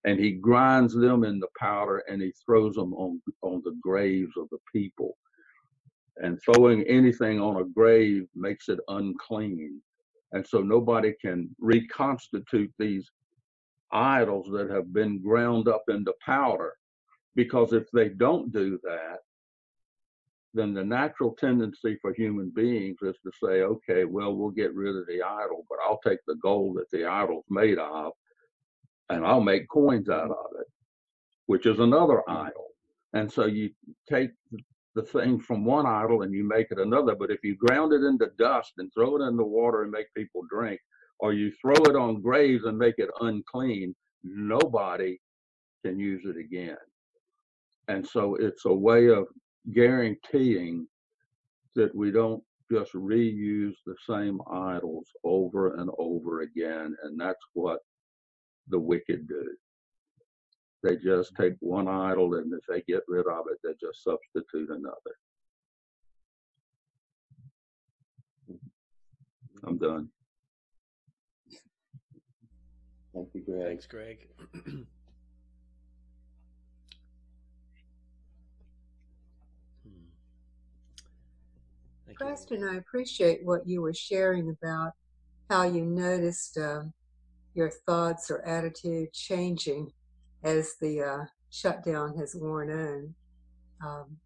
and 0.05 0.21
he 0.21 0.33
grinds 0.33 0.95
them 0.95 1.25
in 1.25 1.41
the 1.41 1.49
powder 1.59 2.05
and 2.09 2.23
he 2.23 2.33
throws 2.47 2.77
them 2.77 2.95
on 2.95 3.21
on 3.43 3.63
the 3.65 3.77
graves 3.83 4.37
of 4.37 4.49
the 4.51 4.59
people. 4.73 5.17
And 6.19 6.39
throwing 6.41 6.85
anything 6.85 7.41
on 7.41 7.57
a 7.57 7.65
grave 7.65 8.29
makes 8.37 8.69
it 8.69 8.79
unclean, 8.87 9.83
and 10.31 10.47
so 10.47 10.61
nobody 10.61 11.15
can 11.21 11.53
reconstitute 11.59 12.73
these 12.79 13.11
idols 13.91 14.47
that 14.53 14.71
have 14.71 14.93
been 14.93 15.21
ground 15.21 15.67
up 15.67 15.83
into 15.89 16.15
powder 16.25 16.75
because 17.35 17.73
if 17.73 17.91
they 17.93 18.09
don't 18.09 18.53
do 18.53 18.79
that, 18.85 19.19
then 20.55 20.73
the 20.73 20.85
natural 20.85 21.35
tendency 21.39 21.99
for 22.01 22.15
human 22.15 22.51
beings 22.55 22.99
is 23.03 23.17
to 23.25 23.33
say, 23.43 23.63
okay, 23.63 24.05
well, 24.05 24.35
we'll 24.35 24.51
get 24.51 24.75
rid 24.75 24.95
of 24.95 25.07
the 25.07 25.21
idol, 25.21 25.65
but 25.69 25.79
I'll 25.85 26.01
take 26.07 26.21
the 26.27 26.37
gold 26.37 26.77
that 26.77 26.91
the 26.93 27.05
idol's 27.05 27.45
made 27.51 27.79
of 27.79 28.13
and 29.11 29.27
I'll 29.27 29.41
make 29.41 29.69
coins 29.69 30.09
out 30.09 30.31
of 30.31 30.47
it, 30.61 30.67
which 31.47 31.67
is 31.67 31.81
another 31.81 32.23
idol. 32.29 32.69
And 33.13 33.31
so 33.31 33.47
you 33.47 33.71
take 34.09 34.31
the 34.95 35.03
thing 35.03 35.41
from 35.41 35.65
one 35.65 35.87
idol 35.87 36.23
and 36.23 36.33
you 36.33 36.47
make 36.47 36.69
it 36.71 36.79
another. 36.79 37.15
But 37.17 37.31
if 37.31 37.43
you 37.43 37.57
ground 37.57 37.93
it 37.93 38.03
into 38.03 38.31
dust 38.39 38.75
and 38.79 38.93
throw 38.93 39.17
it 39.17 39.27
in 39.27 39.37
the 39.37 39.45
water 39.45 39.83
and 39.83 39.91
make 39.91 40.07
people 40.17 40.43
drink, 40.49 40.81
or 41.19 41.33
you 41.33 41.53
throw 41.61 41.75
it 41.75 41.97
on 41.97 42.23
graves 42.23 42.65
and 42.65 42.79
make 42.79 42.97
it 42.99 43.11
unclean, 43.21 43.95
nobody 44.23 45.19
can 45.85 45.99
use 45.99 46.23
it 46.25 46.37
again. 46.37 46.77
And 47.89 48.07
so 48.07 48.37
it's 48.37 48.65
a 48.65 48.73
way 48.73 49.09
of 49.09 49.27
guaranteeing 49.73 50.87
that 51.75 51.95
we 51.95 52.11
don't 52.11 52.43
just 52.71 52.93
reuse 52.93 53.77
the 53.85 53.97
same 54.09 54.41
idols 54.51 55.07
over 55.23 55.75
and 55.75 55.91
over 55.99 56.41
again. 56.41 56.97
And 57.03 57.21
that's 57.21 57.45
what 57.53 57.81
the 58.69 58.79
wicked 58.79 59.29
do. 59.29 59.57
They 60.83 60.97
just 60.97 61.35
mm-hmm. 61.35 61.43
take 61.43 61.55
one 61.61 61.89
idol 61.89 62.35
and 62.35 62.53
if 62.53 62.61
they 62.69 62.83
get 62.83 63.03
rid 63.09 63.27
of 63.27 63.47
it, 63.51 63.59
they 63.63 63.73
just 63.81 64.03
substitute 64.03 64.71
another. 64.71 65.17
Mm-hmm. 68.51 69.69
I'm 69.69 69.79
done. 69.79 70.09
Thank 73.15 73.29
you, 73.33 73.43
Greg. 73.43 73.67
Thanks, 73.67 73.87
Greg. 73.87 74.29
You. 82.61 82.71
I 82.71 82.77
appreciate 82.77 83.45
what 83.45 83.67
you 83.67 83.83
were 83.83 83.95
sharing 83.95 84.51
about 84.51 84.93
how 85.51 85.65
you 85.65 85.85
noticed 85.85 86.59
uh, 86.59 86.83
your 87.55 87.71
thoughts 87.87 88.31
or 88.31 88.45
attitude 88.47 89.13
changing 89.13 89.93
as 90.43 90.75
the 90.81 91.01
uh, 91.03 91.25
shutdown 91.51 92.17
has 92.19 92.35
worn 92.35 92.71
on. 92.71 93.15
Um, 93.85 94.17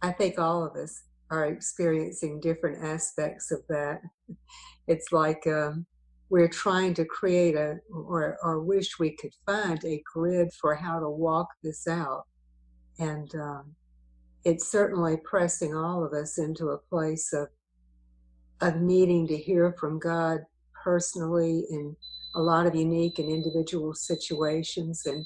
I 0.00 0.12
think 0.12 0.38
all 0.38 0.64
of 0.64 0.76
us 0.76 1.02
are 1.30 1.46
experiencing 1.46 2.40
different 2.40 2.84
aspects 2.84 3.50
of 3.50 3.60
that. 3.68 4.00
It's 4.86 5.12
like 5.12 5.46
um, 5.46 5.86
we're 6.28 6.48
trying 6.48 6.94
to 6.94 7.04
create 7.04 7.54
a, 7.54 7.76
or, 7.90 8.36
or 8.42 8.60
wish 8.60 8.98
we 8.98 9.16
could 9.16 9.32
find 9.46 9.82
a 9.84 10.02
grid 10.12 10.52
for 10.60 10.74
how 10.74 10.98
to 10.98 11.08
walk 11.08 11.48
this 11.62 11.86
out. 11.86 12.24
And 12.98 13.34
um, 13.34 13.74
it's 14.44 14.70
certainly 14.70 15.16
pressing 15.18 15.74
all 15.74 16.04
of 16.04 16.12
us 16.12 16.38
into 16.38 16.68
a 16.68 16.78
place 16.78 17.32
of, 17.32 17.48
of 18.60 18.80
needing 18.80 19.26
to 19.28 19.36
hear 19.36 19.74
from 19.78 19.98
God 19.98 20.40
personally 20.82 21.64
in 21.70 21.96
a 22.34 22.40
lot 22.40 22.66
of 22.66 22.74
unique 22.74 23.18
and 23.18 23.28
individual 23.30 23.94
situations. 23.94 25.06
And 25.06 25.24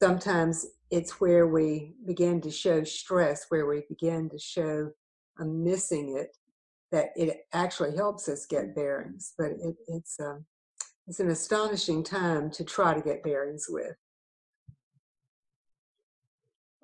sometimes 0.00 0.66
it's 0.90 1.20
where 1.20 1.48
we 1.48 1.94
begin 2.06 2.40
to 2.42 2.50
show 2.50 2.84
stress, 2.84 3.46
where 3.48 3.66
we 3.66 3.82
begin 3.88 4.28
to 4.30 4.38
show 4.38 4.90
a 5.40 5.44
missing 5.44 6.16
it, 6.16 6.36
that 6.92 7.08
it 7.16 7.46
actually 7.52 7.96
helps 7.96 8.28
us 8.28 8.46
get 8.46 8.74
bearings. 8.74 9.34
But 9.36 9.52
it, 9.60 9.74
it's, 9.88 10.18
um, 10.20 10.44
it's 11.08 11.20
an 11.20 11.30
astonishing 11.30 12.04
time 12.04 12.50
to 12.52 12.64
try 12.64 12.94
to 12.94 13.00
get 13.00 13.24
bearings 13.24 13.66
with. 13.68 13.96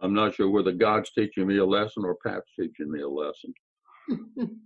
I'm 0.02 0.12
not 0.12 0.34
sure 0.34 0.50
whether 0.50 0.72
God's 0.72 1.10
teaching 1.12 1.46
me 1.46 1.58
a 1.58 1.64
lesson 1.64 2.04
or 2.04 2.16
Pat's 2.26 2.50
teaching 2.58 2.90
me 2.90 3.02
a 3.02 3.08
lesson. 3.08 3.54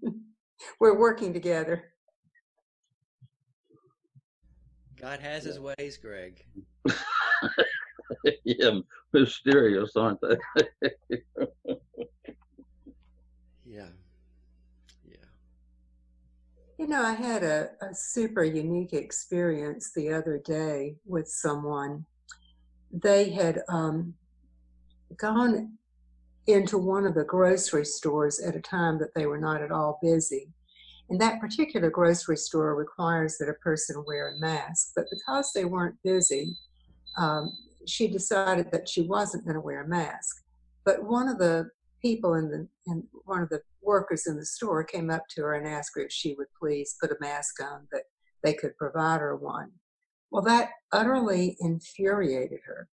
We're 0.81 0.99
working 0.99 1.35
together. 1.35 1.93
God 4.99 5.21
has 5.21 5.45
his 5.45 5.61
ways, 5.61 5.99
Greg. 5.99 6.43
yeah, 8.45 8.79
mysterious, 9.13 9.95
aren't 9.95 10.21
they? 10.23 10.37
yeah. 13.67 13.89
Yeah. 15.05 15.17
You 16.79 16.87
know, 16.87 17.03
I 17.03 17.13
had 17.13 17.43
a, 17.43 17.73
a 17.83 17.95
super 17.95 18.43
unique 18.43 18.95
experience 18.95 19.93
the 19.95 20.15
other 20.15 20.41
day 20.43 20.97
with 21.05 21.29
someone. 21.29 22.07
They 22.91 23.29
had 23.31 23.61
um, 23.69 24.15
gone 25.17 25.79
into 26.47 26.79
one 26.79 27.05
of 27.05 27.15
the 27.15 27.25
grocery 27.25 27.85
stores 27.85 28.41
at 28.41 28.57
a 28.57 28.61
time 28.61 28.99
that 28.99 29.15
they 29.15 29.27
were 29.27 29.39
not 29.39 29.63
at 29.63 29.73
all 29.73 29.99
busy. 30.03 30.49
And 31.09 31.21
that 31.21 31.41
particular 31.41 31.91
grocery 31.91 32.37
store 32.37 32.75
requires 32.75 33.39
that 33.39 33.49
a 33.49 33.55
person 33.55 34.03
wear 34.07 34.35
a 34.35 34.39
mask. 34.39 34.93
But 34.97 35.07
because 35.11 35.53
they 35.53 35.65
weren't 35.65 35.97
busy, 36.03 36.57
um, 37.17 37.53
she 37.87 38.09
decided 38.09 38.71
that 38.73 38.89
she 38.89 39.03
wasn't 39.03 39.45
going 39.45 39.55
to 39.55 39.61
wear 39.61 39.83
a 39.83 39.89
mask. 39.89 40.43
But 40.85 41.05
one 41.05 41.29
of 41.29 41.39
the 41.39 41.71
people 42.03 42.35
in 42.35 42.51
the 42.51 42.69
in 42.87 43.05
one 43.25 43.43
of 43.43 43.49
the 43.49 43.63
workers 43.83 44.27
in 44.27 44.37
the 44.37 44.45
store 44.45 44.85
came 44.85 45.11
up 45.11 45.23
to 45.31 45.43
her 45.43 45.55
and 45.55 45.67
asked 45.67 45.93
her 45.95 46.03
if 46.03 46.13
she 46.13 46.35
would 46.35 46.49
please 46.59 46.97
put 47.01 47.11
a 47.11 47.17
mask 47.21 47.63
on 47.63 47.87
that 47.93 48.03
they 48.43 48.53
could 48.53 48.77
provide 48.77 49.21
her 49.21 49.37
one. 49.37 49.71
Well, 50.31 50.43
that 50.43 50.71
utterly 50.93 51.57
infuriated 51.61 52.61
her. 52.67 52.89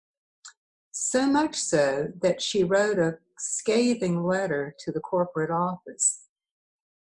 So 1.01 1.27
much 1.27 1.55
so 1.55 2.09
that 2.23 2.43
she 2.43 2.65
wrote 2.65 2.99
a 2.99 3.19
scathing 3.39 4.25
letter 4.25 4.75
to 4.81 4.93
the 4.93 5.01
corporate 5.01 5.51
office 5.51 6.29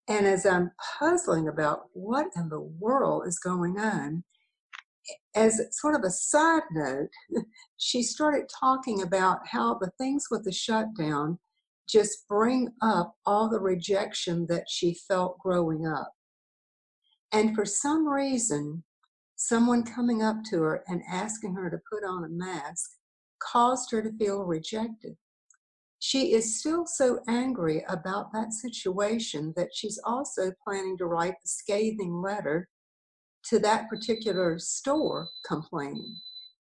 and 0.08 0.26
as 0.26 0.44
I'm 0.44 0.72
puzzling 0.98 1.48
about 1.48 1.84
what 1.92 2.26
in 2.36 2.48
the 2.48 2.60
world 2.60 3.26
is 3.26 3.38
going 3.38 3.78
on, 3.78 4.24
as 5.34 5.60
sort 5.70 5.94
of 5.94 6.02
a 6.02 6.10
side 6.10 6.62
note, 6.72 7.08
she 7.76 8.02
started 8.02 8.48
talking 8.48 9.02
about 9.02 9.38
how 9.46 9.74
the 9.74 9.90
things 9.98 10.26
with 10.30 10.44
the 10.44 10.52
shutdown 10.52 11.38
just 11.88 12.26
bring 12.28 12.68
up 12.80 13.14
all 13.26 13.48
the 13.48 13.60
rejection 13.60 14.46
that 14.48 14.64
she 14.68 14.94
felt 15.08 15.38
growing 15.38 15.86
up. 15.86 16.12
And 17.32 17.54
for 17.54 17.64
some 17.64 18.06
reason, 18.06 18.84
someone 19.36 19.84
coming 19.84 20.22
up 20.22 20.44
to 20.50 20.62
her 20.62 20.84
and 20.88 21.02
asking 21.10 21.54
her 21.54 21.70
to 21.70 21.78
put 21.90 22.04
on 22.04 22.24
a 22.24 22.28
mask 22.28 22.90
caused 23.50 23.90
her 23.90 24.02
to 24.02 24.12
feel 24.18 24.44
rejected 24.44 25.16
she 26.04 26.32
is 26.32 26.58
still 26.58 26.84
so 26.84 27.20
angry 27.28 27.84
about 27.88 28.32
that 28.32 28.52
situation 28.52 29.52
that 29.54 29.68
she's 29.72 30.00
also 30.02 30.50
planning 30.64 30.98
to 30.98 31.06
write 31.06 31.34
a 31.34 31.46
scathing 31.46 32.20
letter 32.20 32.68
to 33.44 33.60
that 33.60 33.88
particular 33.88 34.58
store 34.58 35.28
complaining. 35.46 36.16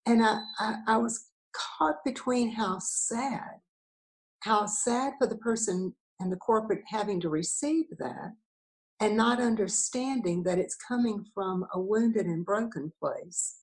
And 0.06 0.24
I, 0.24 0.42
I, 0.60 0.76
I, 0.86 0.98
was 0.98 1.32
caught 1.56 2.04
between 2.06 2.52
how 2.52 2.78
sad, 2.80 3.62
how 4.42 4.68
sad 4.68 5.14
for 5.18 5.26
the 5.26 5.38
person 5.38 5.96
and 6.20 6.32
the 6.32 6.38
corporate 6.38 6.84
having 6.88 7.20
to 7.22 7.30
receive 7.30 7.86
that, 7.98 8.32
and 9.00 9.18
not 9.18 9.42
understanding 9.42 10.44
that 10.44 10.60
it's 10.60 10.76
coming 10.76 11.26
from 11.34 11.66
a 11.74 11.80
wounded 11.80 12.28
and 12.28 12.46
broken 12.46 12.94
place. 13.00 13.62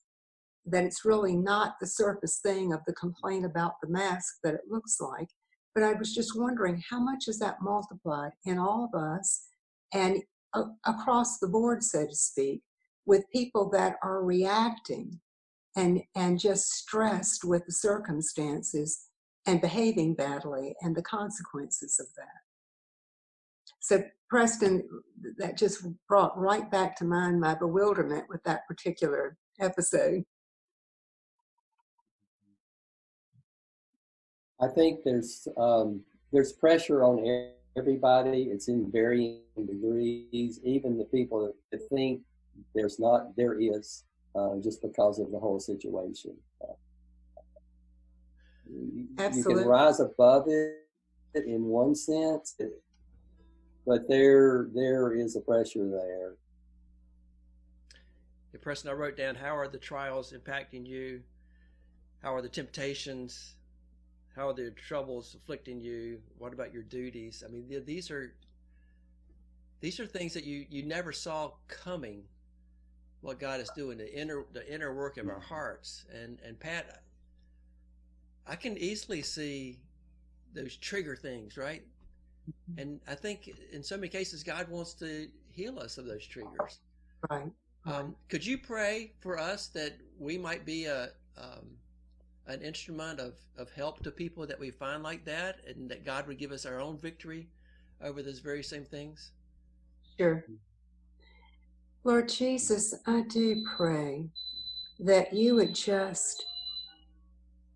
That 0.65 0.85
it's 0.85 1.05
really 1.05 1.35
not 1.35 1.75
the 1.79 1.87
surface 1.87 2.39
thing 2.39 2.73
of 2.73 2.79
the 2.87 2.93
complaint 2.93 3.45
about 3.45 3.73
the 3.81 3.89
mask 3.89 4.35
that 4.43 4.53
it 4.53 4.61
looks 4.69 5.01
like 5.01 5.27
but 5.73 5.83
I 5.83 5.93
was 5.93 6.13
just 6.13 6.37
wondering 6.37 6.83
how 6.89 6.99
much 6.99 7.27
is 7.27 7.39
that 7.39 7.61
multiplied 7.61 8.31
in 8.45 8.57
all 8.57 8.89
of 8.91 8.99
us 8.99 9.47
and 9.93 10.21
uh, 10.53 10.65
across 10.85 11.39
the 11.39 11.47
board, 11.47 11.83
so 11.83 12.05
to 12.05 12.15
speak, 12.15 12.61
with 13.05 13.29
people 13.31 13.69
that 13.71 13.95
are 14.03 14.23
reacting 14.23 15.19
and, 15.75 16.01
and 16.15 16.39
just 16.39 16.69
stressed 16.69 17.43
with 17.43 17.65
the 17.65 17.71
circumstances 17.71 19.07
and 19.47 19.61
behaving 19.61 20.13
badly 20.13 20.75
and 20.81 20.95
the 20.95 21.01
consequences 21.01 21.99
of 21.99 22.05
that. 22.15 22.41
So, 23.79 24.03
Preston, 24.29 24.87
that 25.39 25.57
just 25.57 25.85
brought 26.07 26.37
right 26.37 26.69
back 26.71 26.95
to 26.97 27.05
mind 27.05 27.41
my 27.41 27.55
bewilderment 27.55 28.25
with 28.29 28.41
that 28.43 28.67
particular 28.67 29.37
episode. 29.59 30.23
I 34.63 34.67
think 34.69 35.03
there's 35.03 35.47
um, 35.57 36.01
there's 36.31 36.53
pressure 36.53 37.03
on 37.03 37.51
everybody. 37.77 38.43
It's 38.43 38.69
in 38.69 38.89
varying 38.91 39.41
degrees. 39.57 40.59
Even 40.63 40.97
the 40.97 41.05
people 41.05 41.53
that 41.71 41.81
think 41.89 42.21
there's 42.73 42.99
not, 42.99 43.35
there 43.35 43.59
is, 43.59 44.05
uh, 44.35 44.55
just 44.63 44.81
because 44.81 45.19
of 45.19 45.31
the 45.31 45.39
whole 45.39 45.59
situation. 45.59 46.35
Uh, 46.61 46.73
Absolutely. 49.17 49.53
You 49.53 49.59
can 49.59 49.67
rise 49.67 49.99
above 49.99 50.47
it 50.47 50.85
in 51.35 51.65
one 51.65 51.93
sense, 51.93 52.55
but 53.85 54.07
there 54.07 54.69
there 54.73 55.13
is 55.13 55.35
a 55.35 55.41
pressure 55.41 55.89
there. 55.89 56.35
The 58.53 58.59
person 58.59 58.89
I 58.89 58.93
wrote 58.93 59.17
down, 59.17 59.35
how 59.35 59.57
are 59.57 59.67
the 59.67 59.79
trials 59.79 60.31
impacting 60.31 60.85
you? 60.85 61.21
How 62.21 62.33
are 62.35 62.41
the 62.41 62.49
temptations 62.49 63.55
how 64.35 64.49
are 64.49 64.53
the 64.53 64.71
troubles 64.71 65.35
afflicting 65.35 65.79
you? 65.79 66.19
What 66.37 66.53
about 66.53 66.73
your 66.73 66.83
duties? 66.83 67.43
I 67.45 67.51
mean, 67.51 67.83
these 67.85 68.09
are 68.09 68.33
these 69.79 69.99
are 69.99 70.05
things 70.05 70.33
that 70.33 70.43
you 70.43 70.65
you 70.69 70.83
never 70.83 71.11
saw 71.11 71.51
coming. 71.67 72.23
What 73.21 73.39
God 73.39 73.61
is 73.61 73.69
doing, 73.73 73.97
the 73.97 74.13
inner 74.13 74.45
the 74.51 74.71
inner 74.71 74.93
work 74.93 75.17
of 75.17 75.29
our 75.29 75.39
hearts, 75.39 76.03
and 76.13 76.39
and 76.45 76.59
Pat, 76.59 77.03
I 78.45 78.55
can 78.55 78.77
easily 78.77 79.21
see 79.21 79.79
those 80.53 80.75
trigger 80.75 81.15
things, 81.15 81.55
right? 81.55 81.83
Mm-hmm. 82.49 82.81
And 82.81 82.99
I 83.07 83.15
think 83.15 83.49
in 83.71 83.81
so 83.81 83.95
many 83.95 84.09
cases, 84.09 84.43
God 84.43 84.67
wants 84.67 84.93
to 84.95 85.29
heal 85.51 85.79
us 85.79 85.97
of 85.97 86.05
those 86.05 86.25
triggers. 86.25 86.79
Right. 87.29 87.51
Um, 87.85 88.15
could 88.27 88.45
you 88.45 88.57
pray 88.57 89.13
for 89.19 89.39
us 89.39 89.67
that 89.67 89.93
we 90.19 90.37
might 90.37 90.65
be 90.65 90.85
a 90.85 91.11
um, 91.37 91.77
an 92.47 92.61
instrument 92.61 93.19
of, 93.19 93.33
of 93.57 93.71
help 93.71 94.03
to 94.03 94.11
people 94.11 94.45
that 94.47 94.59
we 94.59 94.71
find 94.71 95.03
like 95.03 95.25
that, 95.25 95.59
and 95.67 95.89
that 95.89 96.05
God 96.05 96.27
would 96.27 96.37
give 96.37 96.51
us 96.51 96.65
our 96.65 96.79
own 96.79 96.97
victory 96.97 97.47
over 98.01 98.21
those 98.21 98.39
very 98.39 98.63
same 98.63 98.85
things? 98.85 99.31
Sure. 100.17 100.45
Lord 102.03 102.27
Jesus, 102.29 102.93
I 103.07 103.21
do 103.29 103.63
pray 103.77 104.29
that 104.99 105.33
you 105.33 105.55
would 105.55 105.73
just 105.73 106.45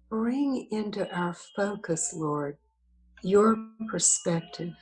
bring 0.09 0.67
into 0.71 1.09
our 1.15 1.35
focus, 1.55 2.13
Lord, 2.15 2.57
your 3.23 3.57
perspective 3.89 4.73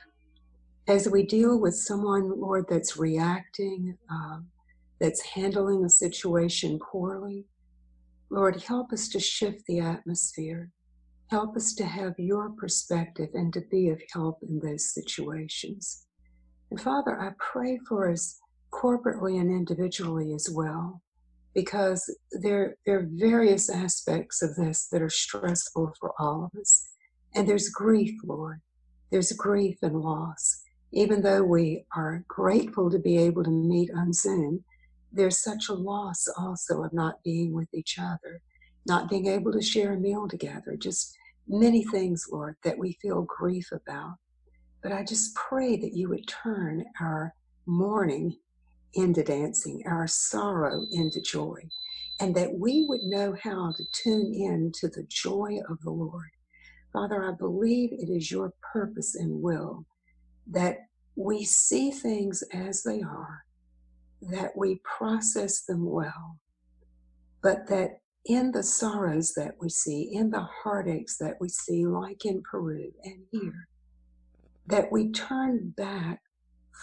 as 0.88 1.08
we 1.08 1.24
deal 1.24 1.58
with 1.58 1.74
someone, 1.74 2.40
Lord, 2.40 2.66
that's 2.68 2.96
reacting, 2.96 3.98
um, 4.08 4.46
that's 5.00 5.20
handling 5.22 5.84
a 5.84 5.90
situation 5.90 6.78
poorly. 6.78 7.44
Lord, 8.30 8.62
help 8.62 8.92
us 8.92 9.08
to 9.10 9.20
shift 9.20 9.62
the 9.66 9.80
atmosphere. 9.80 10.70
Help 11.30 11.56
us 11.56 11.74
to 11.74 11.84
have 11.84 12.14
your 12.18 12.50
perspective 12.50 13.30
and 13.34 13.52
to 13.52 13.60
be 13.70 13.88
of 13.88 14.00
help 14.12 14.38
in 14.42 14.60
those 14.60 14.92
situations. 14.92 16.06
And 16.70 16.80
Father, 16.80 17.20
I 17.20 17.30
pray 17.38 17.78
for 17.88 18.10
us 18.10 18.40
corporately 18.72 19.40
and 19.40 19.50
individually 19.50 20.34
as 20.34 20.50
well, 20.50 21.00
because 21.54 22.14
there, 22.42 22.76
there 22.84 22.98
are 22.98 23.08
various 23.10 23.70
aspects 23.70 24.42
of 24.42 24.56
this 24.56 24.88
that 24.90 25.02
are 25.02 25.10
stressful 25.10 25.92
for 25.98 26.12
all 26.18 26.44
of 26.44 26.60
us. 26.60 26.88
And 27.34 27.48
there's 27.48 27.68
grief, 27.68 28.14
Lord. 28.24 28.60
There's 29.10 29.32
grief 29.32 29.78
and 29.82 30.00
loss. 30.00 30.62
Even 30.92 31.22
though 31.22 31.42
we 31.42 31.84
are 31.94 32.24
grateful 32.28 32.90
to 32.90 32.98
be 32.98 33.18
able 33.18 33.44
to 33.44 33.50
meet 33.50 33.90
on 33.96 34.12
Zoom, 34.12 34.64
there's 35.16 35.42
such 35.42 35.68
a 35.68 35.74
loss 35.74 36.28
also 36.38 36.82
of 36.82 36.92
not 36.92 37.22
being 37.24 37.52
with 37.52 37.68
each 37.72 37.98
other, 37.98 38.40
not 38.86 39.08
being 39.08 39.26
able 39.26 39.52
to 39.52 39.62
share 39.62 39.94
a 39.94 39.98
meal 39.98 40.28
together, 40.28 40.76
just 40.76 41.16
many 41.48 41.84
things, 41.84 42.26
Lord, 42.30 42.56
that 42.64 42.78
we 42.78 42.98
feel 43.02 43.22
grief 43.22 43.70
about. 43.72 44.16
But 44.82 44.92
I 44.92 45.04
just 45.04 45.34
pray 45.34 45.76
that 45.76 45.94
you 45.94 46.08
would 46.10 46.26
turn 46.28 46.84
our 47.00 47.34
mourning 47.66 48.36
into 48.94 49.22
dancing, 49.22 49.82
our 49.86 50.06
sorrow 50.06 50.84
into 50.92 51.20
joy, 51.20 51.60
and 52.20 52.34
that 52.34 52.54
we 52.54 52.86
would 52.88 53.02
know 53.02 53.34
how 53.42 53.72
to 53.76 53.84
tune 53.92 54.32
in 54.34 54.72
to 54.80 54.88
the 54.88 55.04
joy 55.08 55.58
of 55.68 55.80
the 55.82 55.90
Lord 55.90 56.30
Father, 56.96 57.28
I 57.28 57.32
believe 57.32 57.92
it 57.92 58.08
is 58.08 58.30
your 58.30 58.54
purpose 58.72 59.16
and 59.16 59.42
will 59.42 59.84
that 60.50 60.78
we 61.14 61.44
see 61.44 61.90
things 61.90 62.42
as 62.54 62.82
they 62.84 63.02
are, 63.02 63.44
that 64.22 64.56
we 64.56 64.80
process 64.84 65.62
them 65.62 65.88
well, 65.88 66.38
but 67.42 67.68
that 67.68 68.00
in 68.24 68.50
the 68.52 68.62
sorrows 68.62 69.34
that 69.34 69.54
we 69.60 69.68
see, 69.68 70.10
in 70.12 70.30
the 70.30 70.46
heartaches 70.62 71.16
that 71.20 71.36
we 71.40 71.48
see, 71.48 71.86
like 71.86 72.24
in 72.24 72.42
Peru 72.42 72.92
and 73.04 73.20
here, 73.30 73.68
that 74.66 74.90
we 74.90 75.10
turn 75.12 75.72
back 75.76 76.20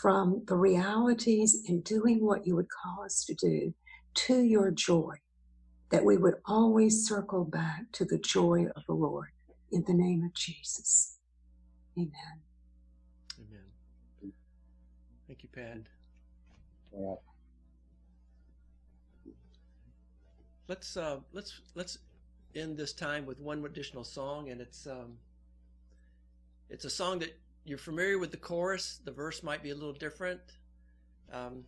from 0.01 0.43
the 0.47 0.55
realities 0.55 1.63
and 1.67 1.83
doing 1.83 2.25
what 2.25 2.47
you 2.47 2.55
would 2.55 2.67
call 2.69 3.03
us 3.03 3.25
to 3.25 3.33
do 3.33 3.73
to 4.15 4.41
your 4.41 4.71
joy, 4.71 5.15
that 5.91 6.03
we 6.03 6.17
would 6.17 6.35
always 6.45 7.07
circle 7.07 7.43
back 7.43 7.83
to 7.91 8.05
the 8.05 8.17
joy 8.17 8.67
of 8.75 8.83
the 8.87 8.93
Lord 8.93 9.29
in 9.71 9.83
the 9.85 9.93
name 9.93 10.23
of 10.23 10.33
Jesus. 10.33 11.17
Amen. 11.97 12.41
Amen. 13.37 14.33
Thank 15.27 15.43
you, 15.43 15.49
Pat. 15.53 15.79
Yeah. 16.97 17.15
Let's 20.67 20.95
uh, 20.95 21.19
let's 21.33 21.59
let's 21.75 21.97
end 22.55 22.77
this 22.77 22.93
time 22.93 23.25
with 23.25 23.39
one 23.39 23.63
additional 23.65 24.03
song, 24.03 24.49
and 24.49 24.61
it's 24.61 24.87
um, 24.87 25.17
it's 26.69 26.85
a 26.85 26.89
song 26.89 27.19
that 27.19 27.37
you're 27.65 27.77
familiar 27.77 28.17
with 28.17 28.31
the 28.31 28.37
chorus. 28.37 28.99
The 29.03 29.11
verse 29.11 29.43
might 29.43 29.61
be 29.61 29.71
a 29.71 29.75
little 29.75 29.93
different. 29.93 30.41
Um, 31.31 31.63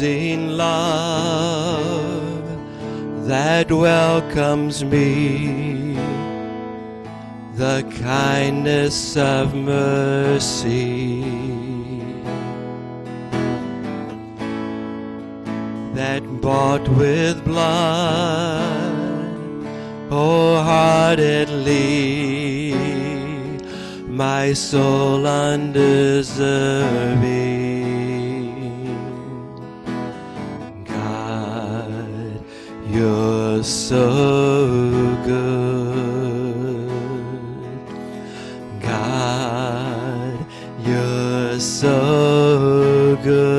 amazing 0.00 0.58
love 0.58 2.44
that 3.26 3.72
welcomes 3.72 4.84
me, 4.84 5.94
the 7.54 7.82
kindness 8.02 9.16
of 9.16 9.54
mercy. 9.54 11.22
That 15.94 16.22
bought 16.42 16.86
with 16.88 17.42
blood 17.44 18.92
wholeheartedly. 20.10 22.74
My 24.08 24.52
soul 24.52 25.26
undeserving. 25.26 27.65
You're 32.96 33.62
so 33.62 34.08
good, 35.26 36.88
God. 38.80 40.38
You're 40.82 41.60
so 41.60 43.18
good, 43.22 43.55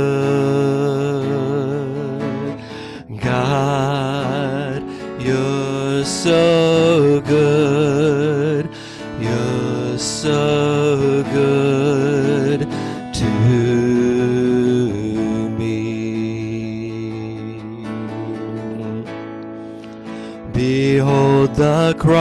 the 21.58 21.94
cross, 21.98 22.18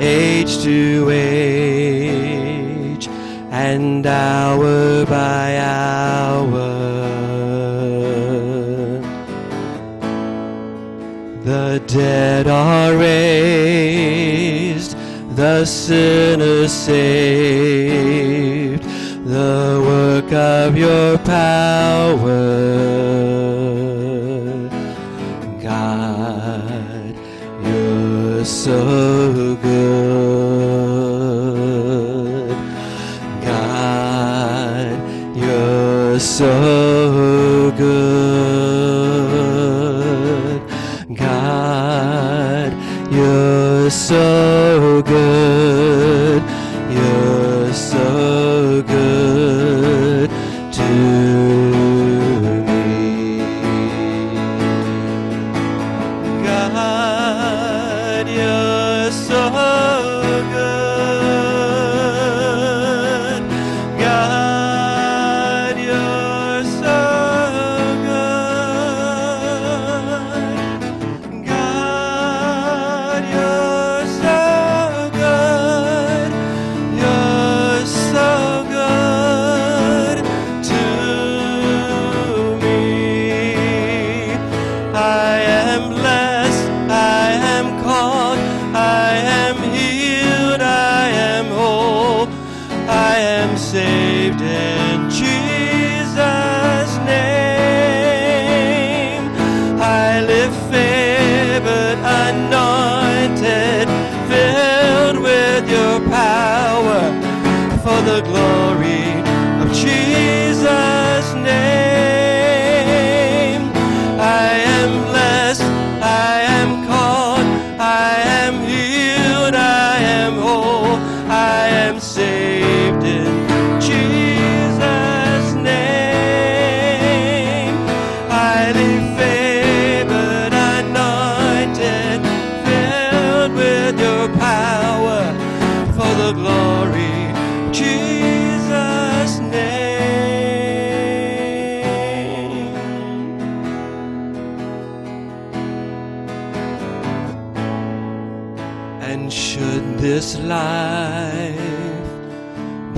age 0.00 0.62
to 0.62 1.10
age, 1.10 3.06
and 3.50 4.06
hour 4.06 5.04
by 5.04 5.58
hour. 5.58 6.48
The 11.44 11.82
dead 11.86 12.46
are 12.48 12.96
raised, 12.96 14.16
the 15.36 15.66
sinner 15.66 16.68
saved, 16.68 18.14
the 19.26 19.82
work 19.86 20.32
of 20.32 20.78
your 20.78 21.18
power 21.18 22.70
so 28.70 29.56
good. 29.62 30.10
God, 33.44 34.94
you're 35.36 36.20
so 36.20 37.72
good. 37.76 38.60
God, 41.16 42.70
you're 43.12 43.90
so 43.90 45.02
good. 45.02 45.69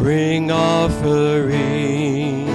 Bring 0.03 0.51
offering, 0.51 2.49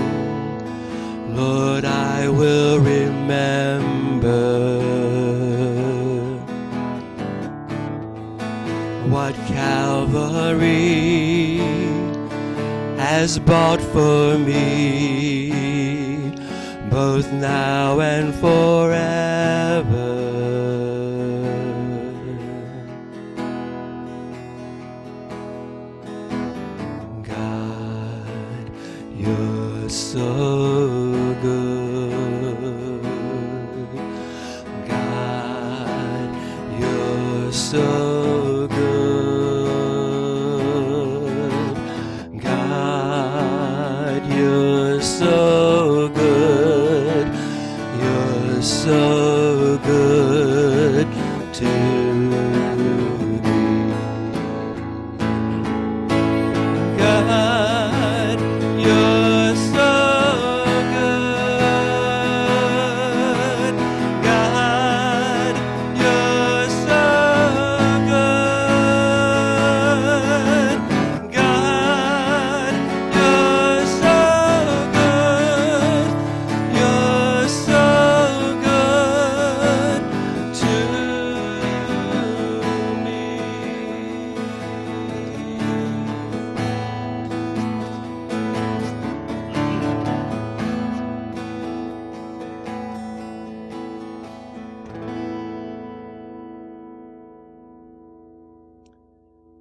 Lord, 1.34 1.86
I 1.86 2.28
will 2.28 2.78
remember 2.80 4.34
what 9.08 9.34
Calvary 9.48 10.68
has 12.98 13.40
bought 13.40 13.80
for 13.80 14.38
me, 14.38 15.54
both 16.90 17.32
now 17.32 18.02
and 18.02 18.36
forever. 18.36 19.37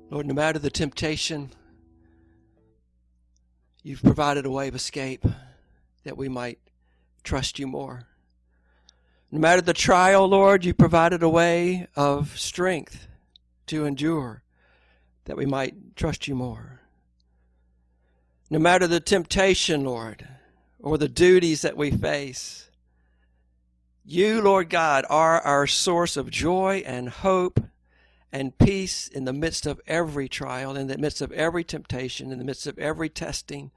Lord, 0.08 0.26
no 0.26 0.34
matter 0.34 0.60
the 0.60 0.70
temptation, 0.70 1.50
you've 3.82 4.04
provided 4.04 4.46
a 4.46 4.50
way 4.50 4.68
of 4.68 4.76
escape 4.76 5.24
that 6.04 6.16
we 6.16 6.28
might 6.28 6.60
trust 7.24 7.58
you 7.58 7.66
more. 7.66 8.04
No 9.32 9.40
matter 9.40 9.60
the 9.60 9.72
trial, 9.72 10.28
Lord, 10.28 10.64
you 10.64 10.74
provided 10.74 11.24
a 11.24 11.28
way 11.28 11.88
of 11.96 12.38
strength 12.38 13.08
to 13.66 13.84
endure 13.84 14.44
that 15.24 15.36
we 15.36 15.44
might 15.44 15.96
trust 15.96 16.28
you 16.28 16.36
more. 16.36 16.82
No 18.48 18.60
matter 18.60 18.86
the 18.86 19.00
temptation, 19.00 19.84
Lord, 19.84 20.28
or 20.78 20.98
the 20.98 21.08
duties 21.08 21.62
that 21.62 21.76
we 21.76 21.90
face, 21.90 22.70
you, 24.04 24.40
Lord 24.40 24.70
God, 24.70 25.04
are 25.10 25.40
our 25.40 25.66
source 25.66 26.16
of 26.16 26.30
joy 26.30 26.84
and 26.86 27.08
hope 27.08 27.58
and 28.32 28.56
peace 28.58 29.08
in 29.08 29.24
the 29.24 29.32
midst 29.32 29.66
of 29.66 29.80
every 29.86 30.28
trial, 30.28 30.76
in 30.76 30.88
the 30.88 30.98
midst 30.98 31.20
of 31.20 31.32
every 31.32 31.64
temptation, 31.64 32.32
in 32.32 32.38
the 32.38 32.44
midst 32.44 32.66
of 32.66 32.78
every 32.78 33.08
testing, 33.08 33.70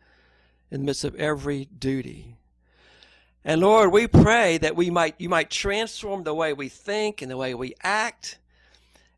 in 0.71 0.81
the 0.81 0.85
midst 0.85 1.03
of 1.03 1.15
every 1.15 1.65
duty. 1.65 2.35
And 3.45 3.61
Lord, 3.61 3.91
we 3.91 4.07
pray 4.07 4.57
that 4.57 4.75
we 4.75 4.89
might 4.89 5.15
you 5.17 5.29
might 5.29 5.49
transform 5.49 6.23
the 6.23 6.33
way 6.33 6.53
we 6.53 6.69
think 6.69 7.21
and 7.21 7.31
the 7.31 7.37
way 7.37 7.53
we 7.53 7.73
act 7.81 8.37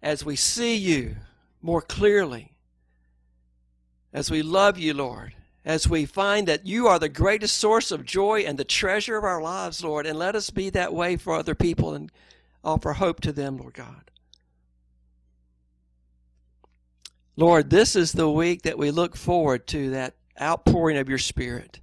as 0.02 0.24
we 0.24 0.36
see 0.36 0.76
you 0.76 1.16
more 1.62 1.82
clearly. 1.82 2.52
As 4.14 4.30
we 4.30 4.42
love 4.42 4.78
you, 4.78 4.94
Lord, 4.94 5.34
as 5.64 5.88
we 5.88 6.06
find 6.06 6.48
that 6.48 6.66
you 6.66 6.88
are 6.88 7.00
the 7.00 7.10
greatest 7.10 7.58
source 7.58 7.92
of 7.92 8.06
joy 8.06 8.42
and 8.42 8.58
the 8.58 8.66
treasure 8.66 9.18
of 9.18 9.24
our 9.24 9.42
lives, 9.42 9.84
Lord, 9.84 10.06
and 10.06 10.20
let 10.20 10.36
us 10.36 10.50
be 10.50 10.70
that 10.72 10.94
way 10.94 11.16
for 11.16 11.34
other 11.34 11.56
people 11.56 11.94
and 11.94 12.12
offer 12.64 12.94
hope 12.94 13.22
to 13.22 13.32
them, 13.32 13.58
Lord 13.58 13.74
God. 13.74 14.11
Lord, 17.36 17.70
this 17.70 17.96
is 17.96 18.12
the 18.12 18.30
week 18.30 18.64
that 18.64 18.78
we 18.78 18.92
look 18.92 19.16
forward 19.16 19.68
to 19.68 19.92
that 19.92 20.16
outpouring 20.40 20.98
of 20.98 21.10
your 21.10 21.18
Spirit, 21.18 21.80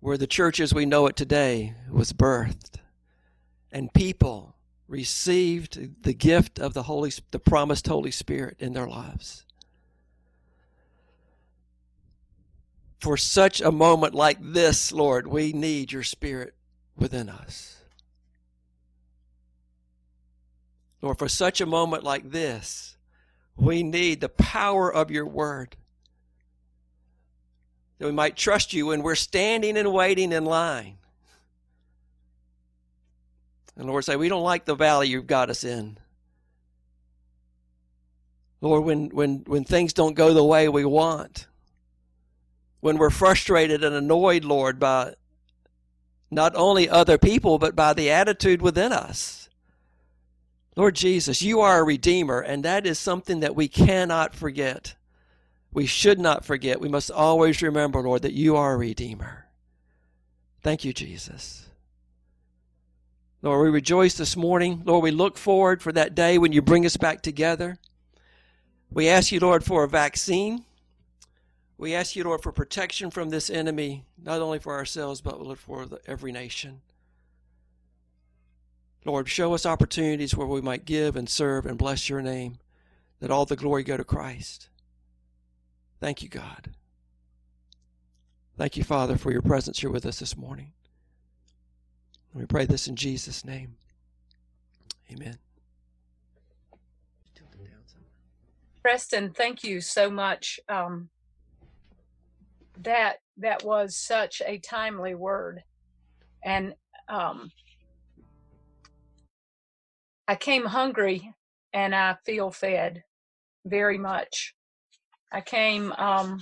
where 0.00 0.18
the 0.18 0.26
church 0.26 0.60
as 0.60 0.74
we 0.74 0.84
know 0.84 1.06
it 1.06 1.16
today 1.16 1.74
was 1.90 2.12
birthed, 2.12 2.76
and 3.70 3.92
people 3.92 4.56
received 4.88 6.02
the 6.02 6.12
gift 6.12 6.58
of 6.58 6.74
the 6.74 6.82
Holy, 6.84 7.12
the 7.30 7.38
promised 7.38 7.86
Holy 7.86 8.10
Spirit 8.10 8.56
in 8.58 8.72
their 8.72 8.88
lives. 8.88 9.44
For 12.98 13.16
such 13.16 13.60
a 13.60 13.70
moment 13.70 14.14
like 14.14 14.38
this, 14.40 14.92
Lord, 14.92 15.26
we 15.26 15.52
need 15.52 15.92
your 15.92 16.02
Spirit 16.02 16.54
within 16.96 17.28
us. 17.28 17.76
Lord, 21.00 21.18
for 21.18 21.28
such 21.28 21.62
a 21.62 21.66
moment 21.66 22.04
like 22.04 22.30
this, 22.30 22.98
we 23.56 23.82
need 23.82 24.20
the 24.20 24.28
power 24.28 24.92
of 24.92 25.10
your 25.10 25.26
word. 25.26 25.76
That 27.98 28.06
we 28.06 28.12
might 28.12 28.36
trust 28.36 28.72
you 28.72 28.86
when 28.86 29.02
we're 29.02 29.14
standing 29.14 29.76
and 29.76 29.92
waiting 29.92 30.32
in 30.32 30.44
line. 30.44 30.96
And 33.76 33.88
Lord, 33.88 34.04
say, 34.04 34.16
we 34.16 34.28
don't 34.28 34.42
like 34.42 34.64
the 34.64 34.74
valley 34.74 35.08
you've 35.08 35.26
got 35.26 35.50
us 35.50 35.64
in. 35.64 35.98
Lord, 38.60 38.84
when, 38.84 39.08
when, 39.08 39.38
when 39.46 39.64
things 39.64 39.92
don't 39.92 40.14
go 40.14 40.34
the 40.34 40.44
way 40.44 40.68
we 40.68 40.84
want, 40.84 41.46
when 42.80 42.98
we're 42.98 43.10
frustrated 43.10 43.82
and 43.84 43.94
annoyed, 43.94 44.44
Lord, 44.44 44.78
by 44.78 45.14
not 46.30 46.54
only 46.54 46.88
other 46.88 47.18
people, 47.18 47.58
but 47.58 47.74
by 47.74 47.92
the 47.92 48.10
attitude 48.10 48.62
within 48.62 48.92
us. 48.92 49.39
Lord 50.80 50.94
Jesus, 50.94 51.42
you 51.42 51.60
are 51.60 51.80
a 51.80 51.84
redeemer, 51.84 52.40
and 52.40 52.64
that 52.64 52.86
is 52.86 52.98
something 52.98 53.40
that 53.40 53.54
we 53.54 53.68
cannot 53.68 54.34
forget. 54.34 54.94
We 55.74 55.84
should 55.84 56.18
not 56.18 56.42
forget. 56.42 56.80
We 56.80 56.88
must 56.88 57.10
always 57.10 57.60
remember, 57.60 58.00
Lord, 58.00 58.22
that 58.22 58.32
you 58.32 58.56
are 58.56 58.72
a 58.72 58.78
redeemer. 58.78 59.44
Thank 60.62 60.82
you, 60.82 60.94
Jesus. 60.94 61.68
Lord, 63.42 63.62
we 63.62 63.68
rejoice 63.68 64.14
this 64.14 64.38
morning. 64.38 64.80
Lord, 64.86 65.02
we 65.02 65.10
look 65.10 65.36
forward 65.36 65.82
for 65.82 65.92
that 65.92 66.14
day 66.14 66.38
when 66.38 66.52
you 66.52 66.62
bring 66.62 66.86
us 66.86 66.96
back 66.96 67.20
together. 67.20 67.76
We 68.90 69.06
ask 69.06 69.32
you, 69.32 69.40
Lord, 69.40 69.62
for 69.62 69.84
a 69.84 69.88
vaccine. 69.88 70.64
We 71.76 71.94
ask 71.94 72.16
you, 72.16 72.24
Lord, 72.24 72.42
for 72.42 72.52
protection 72.52 73.10
from 73.10 73.28
this 73.28 73.50
enemy, 73.50 74.06
not 74.16 74.40
only 74.40 74.58
for 74.58 74.72
ourselves, 74.72 75.20
but 75.20 75.42
Lord, 75.42 75.58
for 75.58 75.84
the, 75.84 76.00
every 76.06 76.32
nation. 76.32 76.80
Lord, 79.04 79.28
show 79.28 79.54
us 79.54 79.64
opportunities 79.64 80.36
where 80.36 80.46
we 80.46 80.60
might 80.60 80.84
give 80.84 81.16
and 81.16 81.28
serve 81.28 81.66
and 81.66 81.78
bless 81.78 82.08
your 82.08 82.20
name, 82.20 82.58
that 83.20 83.30
all 83.30 83.46
the 83.46 83.56
glory 83.56 83.82
go 83.82 83.96
to 83.96 84.04
Christ. 84.04 84.68
Thank 86.00 86.22
you, 86.22 86.28
God. 86.28 86.70
Thank 88.56 88.76
you, 88.76 88.84
Father, 88.84 89.16
for 89.16 89.32
your 89.32 89.42
presence 89.42 89.78
here 89.78 89.90
with 89.90 90.04
us 90.04 90.18
this 90.18 90.36
morning. 90.36 90.72
We 92.34 92.46
pray 92.46 92.66
this 92.66 92.86
in 92.86 92.96
Jesus' 92.96 93.44
name. 93.44 93.76
Amen. 95.10 95.38
Preston, 98.82 99.32
thank 99.32 99.62
you 99.62 99.80
so 99.80 100.10
much. 100.10 100.58
Um, 100.68 101.10
that 102.82 103.16
that 103.36 103.62
was 103.62 103.96
such 103.96 104.40
a 104.46 104.58
timely 104.58 105.14
word, 105.14 105.62
and 106.42 106.74
um, 107.08 107.50
I 110.30 110.36
came 110.36 110.64
hungry, 110.64 111.34
and 111.72 111.92
I 111.92 112.14
feel 112.24 112.52
fed 112.52 113.02
very 113.64 113.98
much. 113.98 114.54
I 115.32 115.40
came 115.40 115.90
um, 115.98 116.38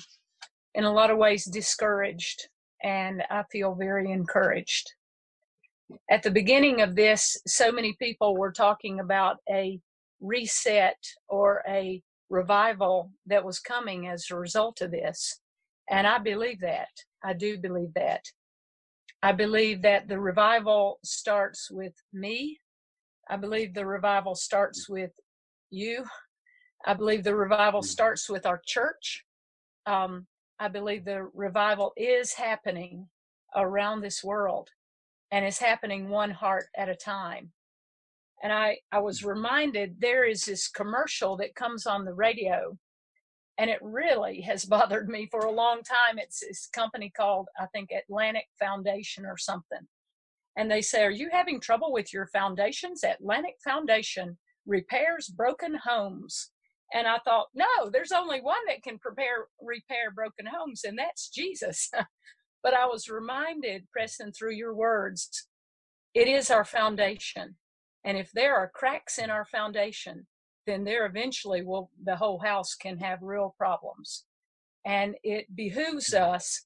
in 0.75 0.85
a 0.85 0.93
lot 0.93 1.09
of 1.09 1.17
ways 1.17 1.47
discouraged, 1.47 2.49
and 2.85 3.23
I 3.31 3.45
feel 3.51 3.75
very 3.75 4.13
encouraged. 4.13 4.93
At 6.11 6.23
the 6.23 6.31
beginning 6.31 6.83
of 6.83 6.97
this, 6.97 7.41
so 7.47 7.73
many 7.73 7.97
people 7.99 8.37
were 8.37 8.53
talking 8.53 9.01
about 9.01 9.39
a 9.49 9.81
reset 10.21 11.03
or 11.27 11.63
a 11.67 12.03
revival 12.29 13.11
that 13.25 13.43
was 13.43 13.59
coming 13.59 14.07
as 14.07 14.27
a 14.31 14.37
result 14.37 14.83
of 14.83 14.91
this. 14.91 15.41
And 15.89 16.07
I 16.07 16.19
believe 16.19 16.61
that. 16.61 16.91
I 17.25 17.33
do 17.33 17.57
believe 17.57 17.95
that. 17.95 18.27
I 19.23 19.33
believe 19.33 19.81
that 19.81 20.09
the 20.09 20.21
revival 20.21 20.99
starts 21.03 21.71
with 21.71 21.95
me. 22.13 22.61
I 23.29 23.37
believe 23.37 23.75
the 23.75 23.87
revival 23.87 24.35
starts 24.35 24.89
with 24.89 25.13
you. 25.71 26.05
I 26.87 26.95
believe 26.95 27.25
the 27.25 27.37
revival 27.37 27.83
starts 27.83 28.29
with 28.29 28.47
our 28.47 28.61
church. 28.65 29.25
Um, 29.87 30.27
I 30.59 30.69
believe 30.69 31.05
the 31.05 31.29
revival 31.35 31.93
is 31.97 32.33
happening 32.33 33.09
around 33.55 34.01
this 34.01 34.25
world 34.25 34.71
and 35.31 35.45
is 35.45 35.59
happening 35.59 36.09
one 36.09 36.31
heart 36.31 36.67
at 36.77 36.89
a 36.89 36.95
time. 36.95 37.53
And 38.43 38.53
I, 38.53 38.79
I 38.93 39.01
was 39.01 39.25
reminded 39.25 39.97
there 39.99 40.25
is 40.25 40.45
this 40.45 40.69
commercial 40.69 41.37
that 41.39 41.55
comes 41.55 41.87
on 41.87 42.05
the 42.05 42.15
radio, 42.15 42.79
and 43.59 43.69
it 43.69 43.81
really 43.83 44.41
has 44.43 44.65
bothered 44.65 45.09
me 45.09 45.29
for 45.31 45.41
a 45.41 45.51
long 45.51 45.83
time. 45.83 46.19
It's 46.19 46.41
this 46.41 46.69
company 46.73 47.11
called, 47.15 47.49
I 47.61 47.67
think, 47.67 47.91
Atlantic 47.91 48.47
Foundation 48.59 49.27
or 49.27 49.37
something. 49.37 49.87
And 50.59 50.71
they 50.71 50.83
say, 50.83 51.05
Are 51.05 51.11
you 51.11 51.31
having 51.33 51.61
trouble 51.61 51.93
with 51.93 52.13
your 52.13 52.27
foundations? 52.27 53.05
Atlantic 53.05 53.55
Foundation 53.65 54.37
repairs 54.67 55.29
broken 55.29 55.79
homes. 55.85 56.51
And 56.93 57.07
I 57.07 57.19
thought, 57.25 57.49
no, 57.55 57.91
there's 57.93 58.13
only 58.13 58.41
one 58.41 58.65
that 58.67 58.83
can 58.83 58.99
prepare, 58.99 59.47
repair 59.63 60.11
broken 60.15 60.47
homes, 60.47 60.83
and 60.85 60.99
that's 60.99 61.29
Jesus. 61.29 61.91
but 62.63 62.75
I 62.75 62.87
was 62.87 63.09
reminded, 63.09 63.87
Preston, 63.93 64.33
through 64.33 64.55
your 64.55 64.75
words, 64.75 65.47
it 66.15 66.29
is 66.29 66.51
our 66.51 66.65
foundation. 66.65 67.57
And 68.05 68.17
if 68.17 68.31
there 68.33 68.57
are 68.57 68.73
cracks 68.75 69.19
in 69.19 69.31
our 69.31 69.45
foundation, 69.45 70.27
then 70.67 70.85
there 70.85 71.07
eventually 71.07 71.63
will 71.63 71.91
the 72.05 72.17
whole 72.17 72.41
house 72.41 72.75
can 72.75 72.99
have 72.99 73.19
real 73.23 73.55
problems. 73.59 74.25
And 74.87 75.15
it 75.23 75.55
behooves 75.55 76.11
mm-hmm. 76.11 76.33
us 76.33 76.65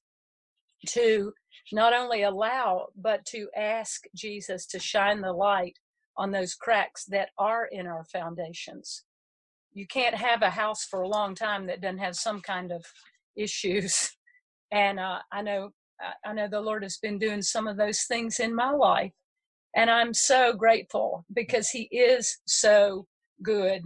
to 0.87 1.33
not 1.71 1.93
only 1.93 2.23
allow, 2.23 2.87
but 2.95 3.25
to 3.25 3.47
ask 3.55 4.03
Jesus 4.15 4.65
to 4.67 4.79
shine 4.79 5.21
the 5.21 5.31
light 5.31 5.77
on 6.17 6.31
those 6.31 6.53
cracks 6.53 7.05
that 7.05 7.29
are 7.37 7.67
in 7.71 7.87
our 7.87 8.05
foundations. 8.05 9.03
You 9.73 9.87
can't 9.87 10.15
have 10.15 10.41
a 10.41 10.49
house 10.49 10.85
for 10.85 11.01
a 11.01 11.07
long 11.07 11.33
time 11.33 11.65
that 11.67 11.81
doesn't 11.81 11.97
have 11.97 12.15
some 12.15 12.41
kind 12.41 12.71
of 12.71 12.85
issues. 13.35 14.11
And 14.71 14.99
uh, 14.99 15.19
I 15.31 15.43
know, 15.43 15.69
I 16.25 16.33
know 16.33 16.47
the 16.47 16.59
Lord 16.59 16.81
has 16.81 16.97
been 16.97 17.19
doing 17.19 17.43
some 17.43 17.67
of 17.67 17.77
those 17.77 18.05
things 18.05 18.39
in 18.39 18.55
my 18.55 18.71
life, 18.71 19.11
and 19.75 19.87
I'm 19.87 20.15
so 20.15 20.53
grateful 20.53 21.23
because 21.31 21.69
He 21.69 21.83
is 21.91 22.39
so 22.47 23.05
good. 23.43 23.83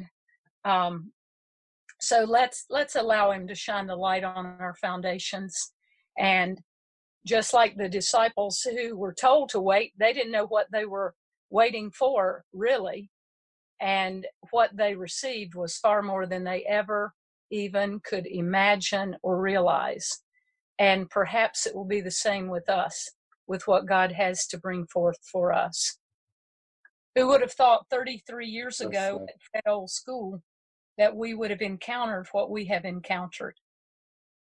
Um, 0.64 1.12
so 2.00 2.24
let's 2.24 2.64
let's 2.70 2.95
allow 2.95 3.32
Him 3.32 3.50
to 3.50 3.54
shine 3.54 3.88
the 3.88 3.98
light 3.98 4.24
on 4.24 4.45
our 4.45 4.76
foundations, 4.80 5.74
and 6.18 6.58
just 7.28 7.53
like 7.53 7.75
the 7.75 7.89
disciples 7.89 8.61
who 8.61 8.97
were 8.97 9.13
told 9.13 9.49
to 9.49 9.59
wait, 9.59 9.93
they 9.99 10.13
didn't 10.13 10.32
know 10.32 10.47
what 10.47 10.67
they 10.71 10.86
were 10.86 11.13
waiting 11.49 11.91
for, 11.91 12.43
really. 12.53 13.09
And 13.80 14.25
what 14.51 14.75
they 14.75 14.95
received 14.95 15.53
was 15.53 15.78
far 15.78 16.01
more 16.01 16.25
than 16.25 16.43
they 16.43 16.63
ever 16.63 17.13
even 17.51 17.99
could 18.03 18.25
imagine 18.25 19.15
or 19.21 19.39
realize. 19.39 20.21
And 20.80 21.09
perhaps 21.09 21.65
it 21.65 21.75
will 21.75 21.86
be 21.86 22.01
the 22.01 22.11
same 22.11 22.49
with 22.49 22.69
us, 22.69 23.11
with 23.47 23.67
what 23.67 23.86
God 23.86 24.11
has 24.11 24.45
to 24.47 24.57
bring 24.57 24.86
forth 24.88 25.17
for 25.32 25.53
us. 25.53 25.97
Who 27.15 27.28
would 27.28 27.41
have 27.41 27.53
thought 27.53 27.88
33 27.89 28.47
years 28.47 28.80
ago 28.80 29.25
at 29.28 29.63
that 29.65 29.71
old 29.71 29.89
school 29.89 30.41
that 30.97 31.15
we 31.15 31.34
would 31.34 31.49
have 31.49 31.61
encountered 31.61 32.28
what 32.32 32.51
we 32.51 32.65
have 32.65 32.86
encountered? 32.86 33.55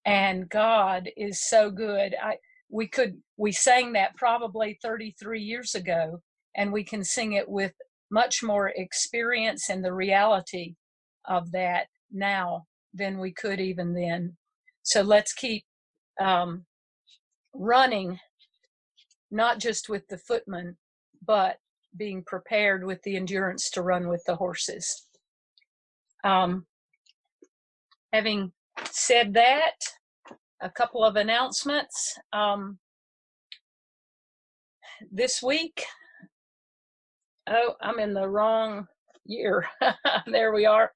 And 0.05 0.49
God 0.49 1.11
is 1.17 1.41
so 1.49 1.71
good. 1.71 2.15
I, 2.21 2.39
we 2.69 2.87
could, 2.89 3.17
we 3.37 3.53
sang 3.53 3.93
that 3.93 4.17
probably 4.17 4.79
33 4.83 5.41
years 5.41 5.75
ago, 5.75 6.21
and 6.57 6.73
we 6.73 6.85
can 6.85 7.05
sing 7.05 7.33
it 7.33 7.49
with 7.49 7.73
much 8.11 8.43
more 8.43 8.69
experience 8.77 9.69
and 9.69 9.85
the 9.85 9.93
reality 9.93 10.75
of 11.27 11.51
that 11.53 11.87
now 12.13 12.67
than 12.95 13.19
we 13.19 13.33
could 13.33 13.61
even 13.61 13.93
then. 13.95 14.37
So 14.83 15.03
let's 15.03 15.33
keep 15.33 15.65
um, 16.21 16.65
running, 17.53 18.19
not 19.31 19.59
just 19.59 19.89
with 19.89 20.07
the 20.09 20.19
footman, 20.19 20.77
but 21.25 21.57
being 21.97 22.23
prepared 22.25 22.85
with 22.85 23.03
the 23.03 23.17
endurance 23.17 23.71
to 23.71 23.83
run 23.83 24.09
with 24.09 24.23
the 24.27 24.37
horses. 24.37 25.07
Um, 26.25 26.67
having 28.13 28.53
said 28.91 29.35
that, 29.35 29.75
a 30.63 30.71
couple 30.71 31.05
of 31.05 31.17
announcements. 31.17 32.15
Um, 32.33 32.79
this 35.11 35.43
week, 35.43 35.85
oh, 37.49 37.75
I'm 37.83 37.99
in 37.99 38.15
the 38.15 38.29
wrong 38.29 38.87
year. 39.27 39.67
there 40.27 40.53
we 40.53 40.67
are. 40.67 40.91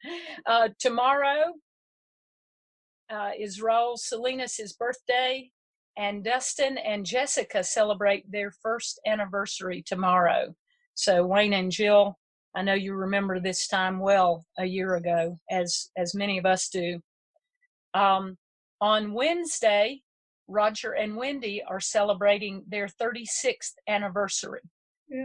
Uh, 0.46 0.68
tomorrow 0.78 1.52
uh, 3.12 3.30
is 3.38 3.60
Raul 3.60 3.98
Salinas' 3.98 4.74
birthday, 4.78 5.50
and 5.98 6.24
Dustin 6.24 6.78
and 6.78 7.04
Jessica 7.04 7.62
celebrate 7.62 8.30
their 8.30 8.52
first 8.62 9.00
anniversary 9.06 9.82
tomorrow. 9.84 10.54
So 10.94 11.26
Wayne 11.26 11.52
and 11.52 11.70
Jill, 11.70 12.16
I 12.54 12.62
know 12.62 12.74
you 12.74 12.94
remember 12.94 13.40
this 13.40 13.68
time 13.68 13.98
well 13.98 14.44
a 14.58 14.64
year 14.64 14.94
ago, 14.96 15.38
as 15.50 15.90
as 15.96 16.14
many 16.14 16.38
of 16.38 16.46
us 16.46 16.68
do. 16.68 17.00
Um, 17.94 18.36
on 18.80 19.12
Wednesday, 19.12 20.02
Roger 20.48 20.92
and 20.92 21.16
Wendy 21.16 21.62
are 21.66 21.80
celebrating 21.80 22.64
their 22.66 22.88
36th 22.88 23.74
anniversary. 23.88 24.60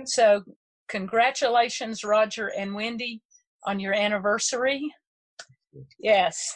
So, 0.06 0.43
congratulations, 0.88 2.03
Roger 2.03 2.47
and 2.47 2.74
Wendy, 2.74 3.22
on 3.66 3.80
your 3.80 3.93
anniversary. 3.93 4.93
Yes. 5.99 6.56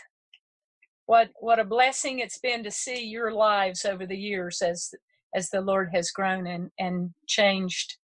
What 1.06 1.30
what 1.39 1.60
a 1.60 1.66
blessing 1.66 2.20
it's 2.20 2.38
been 2.39 2.64
to 2.64 2.72
see 2.72 3.04
your 3.04 3.32
lives 3.32 3.86
over 3.86 4.06
the 4.06 4.18
years 4.18 4.62
as 4.62 4.91
as 5.36 5.50
the 5.50 5.62
Lord 5.62 5.89
has 5.93 6.12
grown 6.12 6.45
and 6.47 6.70
and 6.80 7.12
changed 7.28 7.97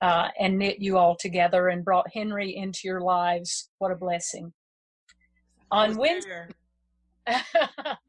uh, 0.00 0.28
and 0.40 0.58
knit 0.58 0.80
you 0.80 0.98
all 0.98 1.16
together 1.16 1.68
and 1.68 1.84
brought 1.84 2.12
Henry 2.12 2.56
into 2.56 2.80
your 2.84 3.00
lives. 3.00 3.70
What 3.78 3.92
a 3.92 3.96
blessing. 3.96 4.52
On 5.70 5.96
Wednesday. 5.96 6.46
There. 7.26 7.42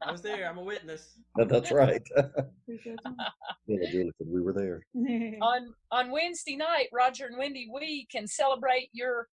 I 0.02 0.10
was 0.12 0.22
there. 0.22 0.48
I'm 0.48 0.58
a 0.58 0.62
witness. 0.62 1.18
That- 1.36 1.48
That's 1.48 1.72
right. 1.72 2.02
yeah, 2.68 3.90
Julie 3.90 4.12
said 4.18 4.26
we 4.28 4.40
were 4.40 4.52
there. 4.52 4.82
on 5.42 5.74
on 5.90 6.10
Wednesday 6.10 6.56
night, 6.56 6.88
Roger 6.92 7.26
and 7.26 7.36
Wendy, 7.36 7.68
we 7.72 8.06
can 8.10 8.26
celebrate 8.26 8.88
your 8.92 9.28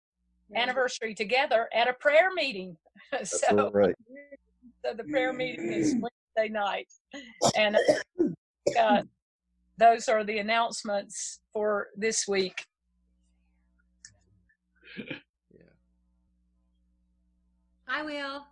anniversary 0.55 1.13
together 1.13 1.67
at 1.73 1.87
a 1.87 1.93
prayer 1.93 2.29
meeting. 2.33 2.77
That's 3.11 3.39
so, 3.39 3.69
right. 3.71 3.95
so 4.85 4.93
the 4.93 5.03
prayer 5.05 5.33
meeting 5.33 5.71
is 5.71 5.93
Wednesday 5.93 6.51
night, 6.51 6.87
and 7.57 7.77
uh, 8.79 9.03
those 9.77 10.07
are 10.07 10.23
the 10.23 10.37
announcements 10.39 11.39
for 11.53 11.87
this 11.95 12.27
week. 12.27 12.65
Yeah. 14.97 15.63
I 17.87 18.03
will. 18.03 18.45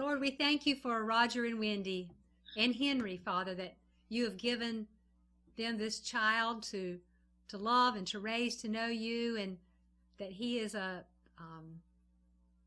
Lord, 0.00 0.18
we 0.18 0.30
thank 0.30 0.64
you 0.64 0.76
for 0.76 1.04
Roger 1.04 1.44
and 1.44 1.58
Wendy 1.58 2.08
and 2.56 2.74
Henry, 2.74 3.20
Father, 3.22 3.54
that 3.56 3.74
you 4.08 4.24
have 4.24 4.38
given 4.38 4.86
them 5.58 5.76
this 5.76 6.00
child 6.00 6.62
to 6.64 6.98
to 7.48 7.58
love 7.58 7.96
and 7.96 8.06
to 8.06 8.18
raise 8.18 8.56
to 8.62 8.68
know 8.68 8.86
you, 8.86 9.36
and 9.36 9.58
that 10.18 10.32
he 10.32 10.58
is 10.58 10.74
a 10.74 11.04
um, 11.38 11.80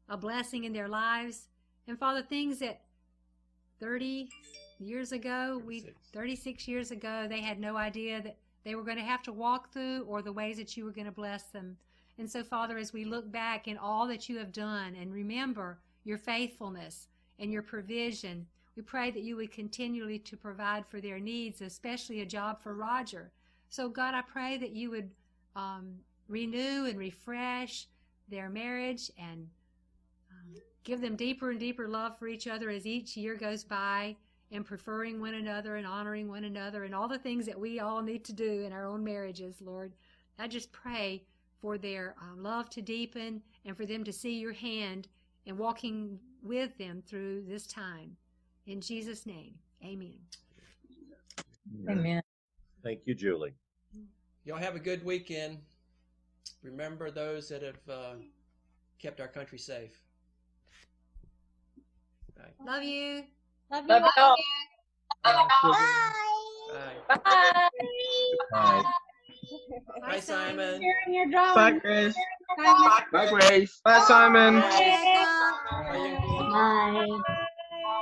a 0.10 0.16
blessing 0.16 0.66
in 0.66 0.74
their 0.74 0.88
lives. 0.88 1.48
And 1.88 1.98
Father, 1.98 2.22
things 2.22 2.60
that 2.60 2.82
thirty 3.80 4.30
years 4.78 5.12
ago, 5.12 5.60
we 5.66 5.88
thirty 6.14 6.36
six 6.36 6.68
years 6.68 6.92
ago, 6.92 7.26
they 7.28 7.42
had 7.42 7.60
no 7.60 7.76
idea 7.78 8.22
that 8.22 8.38
they 8.64 8.76
were 8.76 8.84
going 8.84 8.98
to 8.98 9.04
have 9.04 9.24
to 9.24 9.34
walk 9.34 9.74
through, 9.74 10.04
or 10.04 10.22
the 10.22 10.32
ways 10.32 10.58
that 10.58 10.78
you 10.78 10.86
were 10.86 10.92
going 10.92 11.08
to 11.08 11.12
bless 11.12 11.46
them. 11.46 11.78
And 12.20 12.30
so, 12.30 12.44
Father, 12.44 12.78
as 12.78 12.94
we 12.94 13.06
look 13.06 13.32
back 13.32 13.68
in 13.68 13.80
all 13.80 14.08
that 14.10 14.30
you 14.30 14.38
have 14.38 14.52
done 14.52 14.96
and 14.96 15.12
remember 15.12 15.80
your 16.04 16.20
faithfulness 16.20 17.08
and 17.40 17.52
your 17.52 17.62
provision, 17.62 18.46
we 18.76 18.82
pray 18.82 19.12
that 19.12 19.24
you 19.24 19.36
would 19.36 19.52
continually 19.52 20.20
to 20.20 20.38
provide 20.38 20.86
for 20.88 21.00
their 21.00 21.20
needs, 21.20 21.62
especially 21.62 22.22
a 22.22 22.26
job 22.26 22.62
for 22.62 22.74
Roger. 22.74 23.32
So, 23.70 23.90
God, 23.90 24.14
I 24.14 24.22
pray 24.22 24.58
that 24.58 24.72
you 24.72 24.90
would 24.92 25.12
um, 25.56 25.96
renew 26.28 26.86
and 26.86 26.98
refresh 26.98 27.88
their 28.30 28.50
marriage 28.50 29.12
and 29.18 29.48
um, 30.32 30.56
give 30.84 31.02
them 31.02 31.16
deeper 31.16 31.52
and 31.52 31.60
deeper 31.60 31.88
love 31.88 32.18
for 32.18 32.28
each 32.28 32.48
other 32.48 32.70
as 32.70 32.88
each 32.88 33.16
year 33.16 33.36
goes 33.36 33.64
by 33.64 34.16
and 34.52 34.66
preferring 34.66 35.20
one 35.20 35.34
another 35.34 35.78
and 35.78 35.88
honoring 35.88 36.28
one 36.28 36.44
another 36.44 36.84
and 36.84 36.94
all 36.94 37.08
the 37.08 37.18
things 37.18 37.46
that 37.46 37.60
we 37.60 37.80
all 37.80 38.02
need 38.02 38.24
to 38.24 38.34
do 38.34 38.62
in 38.62 38.72
our 38.72 38.86
own 38.86 39.04
marriages, 39.04 39.62
Lord. 39.62 39.94
I 40.40 40.48
just 40.48 40.72
pray 40.72 41.24
for 41.62 41.78
their 41.78 42.16
um, 42.22 42.44
love 42.44 42.70
to 42.72 42.82
deepen 42.82 43.42
and 43.66 43.76
for 43.76 43.86
them 43.86 44.04
to 44.04 44.14
see 44.14 44.40
your 44.40 44.54
hand 44.54 45.08
and 45.46 45.58
walking 45.58 46.20
with 46.42 46.78
them 46.78 47.04
through 47.06 47.44
this 47.48 47.68
time. 47.68 48.16
In 48.66 48.82
Jesus' 48.82 49.26
name, 49.26 49.56
amen. 49.84 50.20
Amen. 51.90 52.22
Thank 52.84 53.02
you, 53.06 53.16
Julie. 53.16 53.54
Y'all 54.46 54.58
have 54.58 54.76
a 54.76 54.80
good 54.80 55.04
weekend. 55.06 55.60
Remember 56.62 57.12
those 57.12 57.50
that 57.50 57.62
have 57.62 57.90
uh, 57.90 58.14
kept 59.00 59.20
our 59.20 59.28
country 59.28 59.58
safe. 59.58 60.04
Love 62.66 62.84
you. 62.84 63.24
Love 63.72 63.88
Love 63.88 64.04
you. 64.04 64.12
y'all. 64.18 64.36
Bye. 65.24 65.48
Bye. 65.62 66.94
Bye. 67.10 67.70
Bye, 67.70 67.70
Simon. 68.52 68.86
Sharing 70.26 70.82
your 71.08 71.30
drawing. 71.30 71.56
Bye, 71.56 71.80
Grace. 71.80 72.16
Bye, 73.12 73.30
Grace. 73.30 73.82
Bye, 73.84 74.00
Simon. 74.08 74.60
Bye, 74.60 76.18
Bye. 76.52 77.08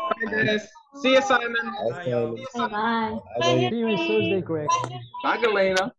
Bye, 0.10 0.26
Grace. 0.28 0.68
See 1.02 1.14
you, 1.14 1.22
Simon. 1.22 1.74
Bye, 1.90 2.06
y'all. 2.08 2.36
Bye. 2.56 2.68
Bye. 2.68 3.20
Bye, 3.40 3.70
See 3.70 3.76
you 3.78 3.88
on 3.88 3.98
Thursday, 3.98 4.42
Greg. 4.42 4.68
Bye, 5.24 5.38
Galena. 5.38 5.94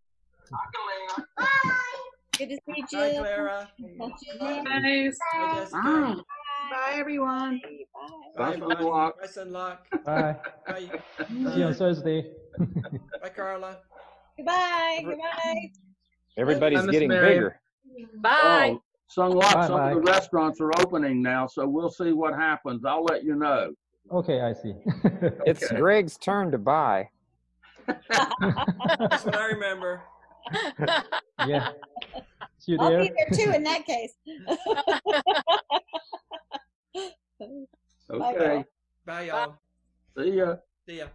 Good 2.39 2.49
to 2.49 2.57
see 2.57 2.61
you. 2.77 2.85
Bye, 2.93 3.15
Clara. 3.19 3.69
Nice. 3.79 5.19
Bye, 5.33 5.55
Jessica. 5.55 5.79
Bye. 5.83 6.15
Bye, 6.71 6.93
everyone. 6.95 7.61
Bye, 8.37 8.57
Bye, 8.57 8.75
Sunlock. 8.75 9.13
Bye, 9.21 9.27
Sunlock. 9.27 9.79
Bye. 10.05 10.37
Bye. 10.67 10.89
See 11.29 11.59
you 11.59 11.65
on 11.65 11.75
Thursday. 11.75 12.31
Bye, 13.23 13.29
Carla. 13.35 13.79
Goodbye. 14.37 15.01
Goodbye. 15.05 15.71
Everybody's 16.37 16.83
Miss 16.83 16.93
getting 16.93 17.09
Mary. 17.09 17.35
bigger. 17.35 17.61
Bye. 18.21 18.79
Oh, 18.79 18.83
Sunlock, 19.15 19.53
Bye, 19.53 19.67
some 19.67 19.81
of 19.81 19.91
the 19.91 20.01
restaurants 20.01 20.61
are 20.61 20.71
opening 20.81 21.21
now, 21.21 21.47
so 21.47 21.67
we'll 21.69 21.91
see 21.91 22.13
what 22.13 22.35
happens. 22.35 22.85
I'll 22.85 23.05
let 23.05 23.25
you 23.25 23.35
know. 23.35 23.75
Okay, 24.11 24.41
I 24.41 24.53
see. 24.53 24.75
It's 25.47 25.71
Greg's 25.73 26.17
turn 26.17 26.51
to 26.51 26.59
buy. 26.59 27.11
That's 27.87 29.25
what 29.25 29.35
I 29.37 29.47
remember. 29.47 30.03
yeah. 31.47 31.71
See 32.59 32.73
you 32.73 32.79
I'll 32.79 32.89
there. 32.89 33.03
be 33.03 33.11
there 33.17 33.39
too 33.39 33.53
in 33.53 33.63
that 33.65 33.85
case. 33.85 34.13
Okay. 38.11 38.65
Bye, 39.05 39.23
y'all. 39.23 39.57
See 40.17 40.31
ya. 40.33 40.57
See 40.87 40.99
ya. 40.99 41.07